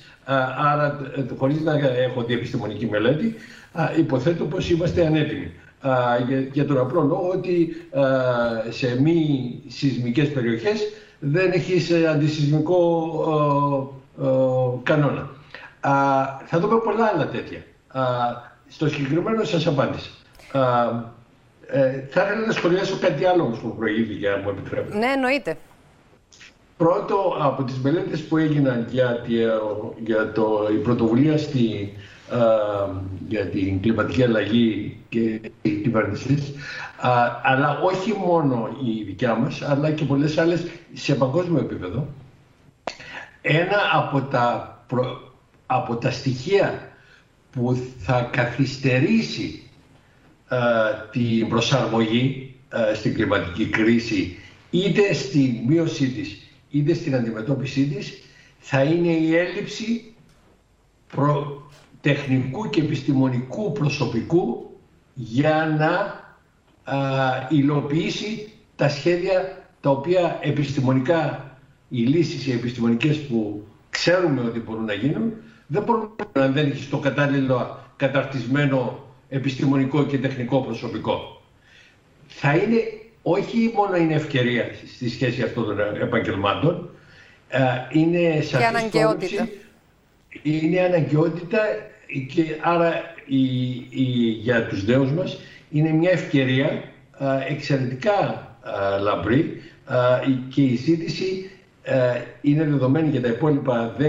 Άρα, 0.72 1.12
ε, 1.16 1.24
χωρίς 1.38 1.62
να 1.62 1.74
έχω 1.78 2.24
δει 2.24 2.34
επιστημονική 2.34 2.86
μελέτη, 2.86 3.36
υποθέτω 3.98 4.46
πως 4.46 4.70
είμαστε 4.70 5.06
ανέτοιμοι. 5.06 5.52
Για, 6.28 6.40
για 6.40 6.66
τον 6.66 6.78
απλό 6.78 7.02
λόγο 7.02 7.30
ότι 7.34 7.76
σε 8.70 9.02
μη 9.02 9.62
σεισμικές 9.68 10.32
περιοχές 10.32 10.80
δεν 11.20 11.52
έχεις 11.52 11.92
αντισυσμικό 11.92 12.72
κανόνα. 14.84 15.30
Θα 16.46 16.60
δούμε 16.60 16.80
πολλά 16.80 17.06
άλλα 17.06 17.28
τέτοια. 17.28 17.64
Στο 18.68 18.90
συγκεκριμένο 18.90 19.44
σας 19.44 19.68
απάντησα. 19.68 20.10
Ε, 21.68 22.00
θα 22.10 22.24
ήθελα 22.24 22.46
να 22.46 22.52
σχολιάσω 22.52 22.98
κάτι 22.98 23.26
άλλο 23.26 23.44
όμως 23.44 23.60
που 23.60 23.76
προηγήθηκε, 23.76 24.30
αν 24.30 24.42
μου 24.44 24.50
επιτρέπετε. 24.50 24.98
Ναι, 24.98 25.06
εννοείται. 25.06 25.58
Πρώτο, 26.78 27.38
από 27.42 27.64
τις 27.64 27.80
μελέτες 27.80 28.24
που 28.24 28.38
έγιναν 28.38 28.88
για, 28.90 29.26
για 29.98 30.32
το, 30.32 30.68
η 30.72 30.76
πρωτοβουλία 30.76 31.38
στη, 31.38 31.94
για 33.28 33.46
την 33.46 33.82
κλιματική 33.82 34.24
αλλαγή 34.24 34.98
και 35.10 35.42
οι 35.62 35.70
κυβερνήσεις, 35.70 36.54
αλλά 37.44 37.80
όχι 37.84 38.14
μόνο 38.26 38.70
η 38.86 39.04
δικιά 39.04 39.36
μας, 39.36 39.62
αλλά 39.62 39.92
και 39.92 40.06
πολλές 40.06 40.38
άλλες 40.38 40.66
σε 40.94 41.16
παγκόσμιο 41.16 41.60
επίπεδο. 41.60 42.08
Ένα 43.42 43.78
από 43.94 44.22
τα, 44.22 44.78
από 45.66 45.96
τα 45.96 46.12
στοιχεία 46.12 46.90
που 47.52 47.78
θα 47.98 48.22
καθυστερήσει 48.22 49.70
την 51.12 51.50
προσαρμογή 51.50 52.56
στην 52.94 53.14
κλιματική 53.14 53.66
κρίση 53.66 54.38
είτε 54.70 55.14
στη 55.14 55.64
μείωσή 55.68 56.10
της 56.10 56.38
είτε 56.70 56.94
στην 56.94 57.16
αντιμετώπιση 57.16 57.86
της 57.88 58.22
θα 58.60 58.84
είναι 58.84 59.12
η 59.12 59.36
έλλειψη 59.36 60.14
προ 61.16 61.64
τεχνικού 62.02 62.70
και 62.70 62.82
επιστημονικού 62.82 63.72
προσωπικού 63.72 64.70
για 65.14 65.76
να 65.78 66.24
α, 66.96 67.48
υλοποιήσει 67.50 68.50
τα 68.76 68.90
σχέδια 68.90 69.64
τα 69.82 69.90
οποία 69.90 70.40
επιστημονικά, 70.42 71.52
οι 71.90 72.02
λύσεις 72.02 72.48
οι 72.48 72.52
επιστημονικές 72.52 73.22
που 73.22 73.68
ξέρουμε 73.90 74.42
ότι 74.42 74.60
μπορούν 74.60 74.86
να 74.86 74.94
γίνουν, 74.94 75.34
δεν 75.68 75.84
μπορούν 75.84 76.16
να 76.34 76.48
δεν 76.48 76.72
έχεις 76.72 76.90
το 76.90 76.98
κατάλληλο 76.98 77.80
καταρτισμένο 77.96 79.06
επιστημονικό 79.30 80.06
και 80.06 80.18
τεχνικό 80.18 80.62
προσωπικό. 80.62 81.42
Θα 82.28 82.56
είναι 82.56 82.78
όχι 83.22 83.72
μόνο 83.76 83.96
είναι 83.96 84.14
ευκαιρία 84.14 84.66
στη 84.96 85.10
σχέση 85.10 85.42
αυτών 85.42 85.66
των 85.66 85.80
επαγγελμάτων, 86.02 86.90
είναι 87.92 88.42
σαφής 88.42 89.42
είναι 90.44 90.80
αναγκαιότητα 90.80 91.60
και 92.34 92.44
άρα 92.62 92.94
η, 93.26 93.74
η, 93.90 94.04
για 94.42 94.68
τους 94.68 94.86
νέους 94.86 95.12
μας 95.12 95.40
είναι 95.72 95.90
μια 95.90 96.12
ευκαιρία 96.12 96.84
εξαιρετικά 97.48 98.48
λαμπρή 99.02 99.62
και 100.50 100.62
η 100.62 100.76
ζήτηση 100.76 101.50
είναι 102.42 102.64
δεδομένη 102.64 103.10
για 103.10 103.22
τα 103.22 103.28
υπόλοιπα 103.28 103.96
10-20 104.00 104.04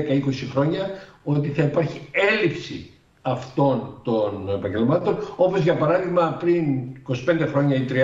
χρόνια 0.51 0.91
ότι 1.27 1.49
θα 1.49 1.62
υπάρχει 1.62 2.01
έλλειψη 2.11 2.91
αυτών 3.22 4.01
των 4.03 4.49
επαγγελμάτων 4.49 5.16
όπως 5.37 5.61
για 5.61 5.74
παράδειγμα 5.77 6.37
πριν 6.41 6.64
25 7.09 7.14
χρόνια 7.51 7.77
ή 7.77 7.85
30 7.89 7.95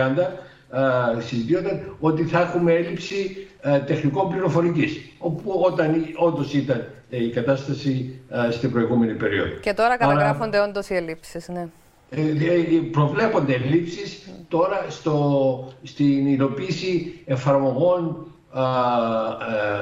συζητιόταν 1.18 1.96
ότι 2.00 2.22
θα 2.24 2.40
έχουμε 2.40 2.72
έλλειψη 2.72 3.46
τεχνικών 3.86 4.28
πληροφορικής 4.28 5.00
όπου 5.18 5.60
όταν 5.64 5.94
όντως 6.16 6.54
ήταν 6.54 6.86
ε, 7.10 7.24
η 7.24 7.30
κατάσταση 7.30 8.20
στην 8.50 8.70
προηγούμενη 8.70 9.12
περίοδο. 9.12 9.54
Και 9.60 9.72
τώρα 9.72 9.96
καταγράφονται 9.96 10.60
όντως 10.60 10.88
οι 10.88 10.94
ελλείψεις, 10.94 11.48
ναι. 11.48 11.66
Ε, 12.10 12.20
ε, 12.20 12.80
προβλέπονται 12.90 13.52
ελλείψεις 13.54 14.28
τώρα 14.48 14.86
στο, 14.88 15.72
στην 15.82 16.26
υλοποίηση 16.26 17.20
εφαρμογών 17.24 18.26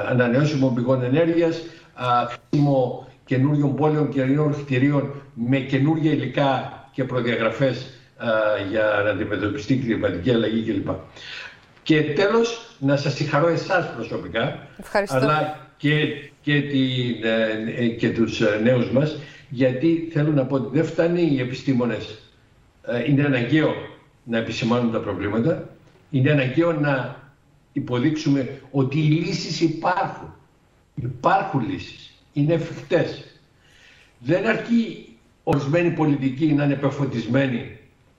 ανανεώσιμων 0.09 0.75
πηγών 0.75 1.03
ενέργειας, 1.03 1.63
χτίσιμο 2.31 3.07
καινούριων 3.31 3.75
πόλεων, 3.75 4.09
καινούριων 4.09 4.65
κτηρίων 4.65 5.13
με 5.35 5.59
καινούργια 5.59 6.13
υλικά 6.13 6.73
και 6.93 7.05
προδιαγραφές 7.05 7.91
για 8.71 9.01
να 9.05 9.11
αντιμετωπιστεί 9.11 9.73
η 9.73 9.77
κλιματική 9.77 10.31
αλλαγή 10.31 10.73
κλπ. 10.73 10.89
Και 11.83 12.03
τέλος, 12.03 12.77
να 12.79 12.97
σας 12.97 13.15
συγχαρώ 13.15 13.49
εσάς 13.49 13.95
προσωπικά, 13.95 14.69
αλλά 15.07 15.69
και, 15.77 15.95
και, 16.43 16.61
την, 16.61 17.25
ε, 17.77 17.87
και 17.87 18.11
τους 18.11 18.41
ε, 18.41 18.61
νέους 18.63 18.91
μας, 18.91 19.17
γιατί 19.49 20.09
θέλω 20.13 20.33
να 20.33 20.45
πω 20.45 20.55
ότι 20.55 20.77
δεν 20.77 20.85
φτάνει 20.85 21.23
οι 21.33 21.41
επιστήμονες. 21.41 22.19
Ε, 22.87 23.11
είναι 23.11 23.25
αναγκαίο 23.25 23.75
να 24.25 24.39
επισημάνουν 24.39 24.93
τα 24.93 24.99
προβλήματα, 24.99 25.69
είναι 26.11 26.31
αναγκαίο 26.31 26.73
να 26.73 27.17
υποδείξουμε 27.73 28.61
ότι 28.71 28.99
οι 28.99 29.11
λύσεις 29.11 29.61
υπάρχουν. 29.61 30.35
Υπάρχουν 30.95 31.69
λύσεις, 31.71 32.10
είναι 32.33 32.55
εφικτές. 32.55 33.25
Δεν 34.19 34.47
αρκεί 34.47 35.17
ορισμένοι 35.45 35.91
πολιτικοί 35.91 36.53
να 36.53 36.65
είναι 36.65 36.75
πεφωτισμένοι 36.75 37.79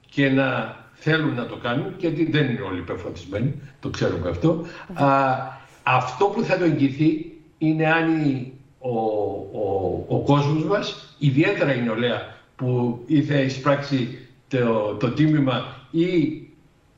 και 0.10 0.30
να 0.30 0.76
θέλουν 0.94 1.34
να 1.34 1.46
το 1.46 1.56
κάνουν, 1.56 1.96
γιατί 1.98 2.32
δεν 2.32 2.50
είναι 2.50 2.62
όλοι 2.62 2.80
υπερφωτισμένοι, 2.80 3.54
το 3.80 3.90
ξέρουμε 3.90 4.30
αυτό. 4.30 4.66
Α, 4.94 5.38
αυτό 5.84 6.26
που 6.26 6.44
θα 6.44 6.58
το 6.58 6.64
εγγυηθεί 6.64 7.32
είναι 7.58 7.92
αν 7.92 8.48
ο, 8.80 8.90
ο, 8.90 10.06
ο 10.08 10.20
κόσμος 10.20 10.64
μας, 10.64 11.16
ιδιαίτερα 11.20 11.76
η 11.76 11.82
νεολαία 11.82 12.36
που 12.56 13.00
ήρθε 13.06 13.42
εισπράξει 13.42 14.18
το, 14.48 14.96
το 15.00 15.12
τίμημα 15.12 15.76
ή 15.92 16.42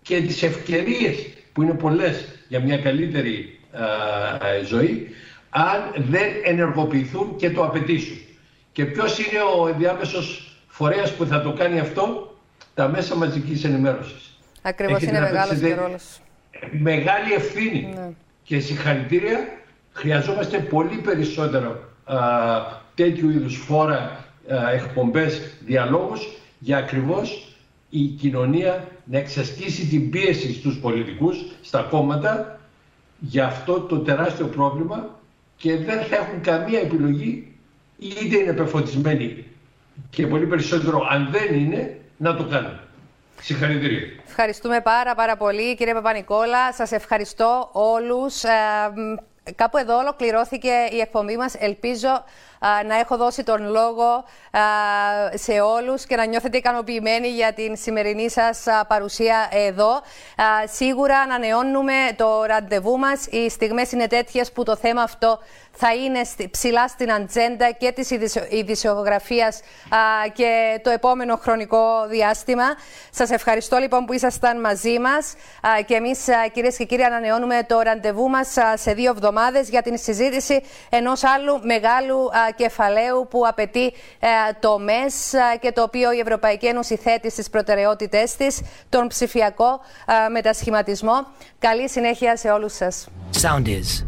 και 0.02 0.22
τις 0.22 0.44
ευκαιρίες 0.44 1.28
που 1.54 1.62
είναι 1.62 1.74
πολλές 1.74 2.26
για 2.48 2.60
μια 2.60 2.78
καλύτερη 2.78 3.60
ζωή, 4.68 5.08
αν 5.54 6.04
δεν 6.10 6.30
ενεργοποιηθούν 6.44 7.36
και 7.36 7.52
το 7.52 7.64
απαιτήσουν. 7.64 8.18
Και 8.72 8.86
ποιος 8.86 9.20
είναι 9.20 9.40
ο 9.58 9.68
ενδιάμεσος 9.68 10.58
φορέας 10.68 11.16
που 11.16 11.26
θα 11.26 11.42
το 11.42 11.54
κάνει 11.54 11.80
αυτό, 11.80 12.36
τα 12.74 12.88
μέσα 12.88 13.16
μαζικής 13.16 13.64
ενημέρωσης. 13.64 14.40
Ακριβώς 14.62 15.02
είναι 15.02 15.20
μεγάλος 15.20 15.60
και 15.60 15.74
ρόλος. 15.74 16.20
Μεγάλη 16.72 17.34
ευθύνη 17.34 17.94
ναι. 17.96 18.10
και 18.44 18.60
συγχαρητήρια. 18.60 19.40
Χρειαζόμαστε 19.92 20.58
πολύ 20.58 20.96
περισσότερο 20.96 21.80
α, 22.06 22.18
τέτοιου 22.96 23.30
είδους 23.30 23.56
φόρα, 23.56 24.26
α, 24.54 24.72
εκπομπές, 24.72 25.58
διαλόγους 25.66 26.28
για 26.60 26.78
ακριβώς 26.78 27.56
η 27.90 28.06
κοινωνία 28.06 28.88
να 29.06 29.18
εξασκήσει 29.18 29.86
την 29.86 30.10
πίεση 30.10 30.54
στους 30.54 30.80
πολιτικούς, 30.80 31.38
στα 31.62 31.82
κόμματα 31.82 32.60
για 33.20 33.46
αυτό 33.46 33.80
το 33.80 34.00
τεράστιο 34.00 34.46
πρόβλημα 34.46 35.22
και 35.58 35.78
δεν 35.78 36.04
θα 36.04 36.16
έχουν 36.16 36.42
καμία 36.42 36.80
επιλογή 36.80 37.56
είτε 37.98 38.38
είναι 38.38 38.54
πεφωτισμένοι 38.54 39.46
και 40.10 40.28
πολύ 40.28 40.46
περισσότερο 40.46 41.08
αν 41.10 41.30
δεν 41.32 41.54
είναι 41.54 41.98
να 42.18 42.36
το 42.36 42.44
κάνουμε. 42.44 42.80
Συγχαρητήρια. 43.42 44.00
Ευχαριστούμε 44.28 44.82
πάρα 44.82 45.16
πάρα 45.16 45.38
πολύ 45.38 45.76
κύριε 45.76 45.94
Παπα-Νικόλα. 45.94 46.74
Σας 46.74 46.92
ευχαριστώ 46.92 47.70
όλους. 47.72 48.44
Ε, 48.44 48.50
κάπου 49.56 49.78
εδώ 49.78 49.98
ολοκληρώθηκε 49.98 50.72
η 50.92 51.00
εκπομπή 51.00 51.38
μας. 51.38 51.56
Ελπίζω 51.56 52.24
να 52.86 53.00
έχω 53.00 53.18
δώσει 53.18 53.44
τον 53.44 53.70
λόγο 53.70 54.24
σε 55.34 55.60
όλους 55.60 56.06
και 56.06 56.16
να 56.16 56.26
νιώθετε 56.26 56.58
ικανοποιημένοι 56.58 57.28
για 57.28 57.54
την 57.54 57.76
σημερινή 57.76 58.30
σας 58.30 58.64
παρουσία 58.88 59.50
εδώ. 59.52 60.02
Σίγουρα 60.74 61.20
ανανεώνουμε 61.20 61.94
το 62.16 62.44
ραντεβού 62.44 62.98
μας. 62.98 63.26
Οι 63.26 63.50
στιγμές 63.50 63.92
είναι 63.92 64.08
τέτοιες 64.08 64.52
που 64.52 64.64
το 64.64 64.76
θέμα 64.76 65.02
αυτό 65.02 65.40
θα 65.76 65.94
είναι 65.94 66.22
ψηλά 66.52 66.88
στην 66.88 67.12
ατζέντα 67.12 67.72
και 67.72 67.92
της 67.92 68.10
ειδησιογραφίας 68.50 69.60
και 70.34 70.80
το 70.84 70.90
επόμενο 70.90 71.36
χρονικό 71.36 72.08
διάστημα. 72.08 72.64
Σας 73.10 73.30
ευχαριστώ 73.30 73.78
λοιπόν 73.78 74.06
που 74.06 74.14
ήσασταν 74.14 74.60
μαζί 74.60 75.00
μας 75.00 75.34
και 75.86 75.94
εμείς 75.94 76.20
κυρίες 76.52 76.78
και 76.78 76.84
κύριοι 76.86 77.04
ανανεώνουμε 77.04 77.64
το 77.68 77.80
ραντεβού 77.80 78.30
μας 78.30 78.56
σε 78.74 78.94
δύο 78.94 79.10
εβδομάδες 79.10 79.70
για 79.70 79.82
την 79.82 79.98
συζήτηση 79.98 80.64
ενός 80.90 81.24
άλλου 81.24 81.60
μεγάλου 81.64 82.30
κεφαλαίου 82.56 83.28
που 83.30 83.48
απαιτεί 83.48 83.86
ε, 84.20 84.28
το 84.60 84.80
ΜΕΣ 84.80 85.34
ε, 85.34 85.40
και 85.60 85.72
το 85.72 85.82
οποίο 85.82 86.12
η 86.12 86.20
Ευρωπαϊκή 86.20 86.66
Ένωση 86.66 86.96
θέτει 86.96 87.32
στις 87.32 87.50
προτεραιότητές 87.50 88.36
της, 88.36 88.62
τον 88.90 89.08
ψηφιακό 89.08 89.80
ε, 90.26 90.30
μετασχηματισμό. 90.30 91.28
Καλή 91.60 91.90
συνέχεια 91.90 92.38
σε 92.38 92.50
όλους 92.50 92.74
σας. 92.74 93.08
Sound 93.42 93.68
is. 93.68 94.06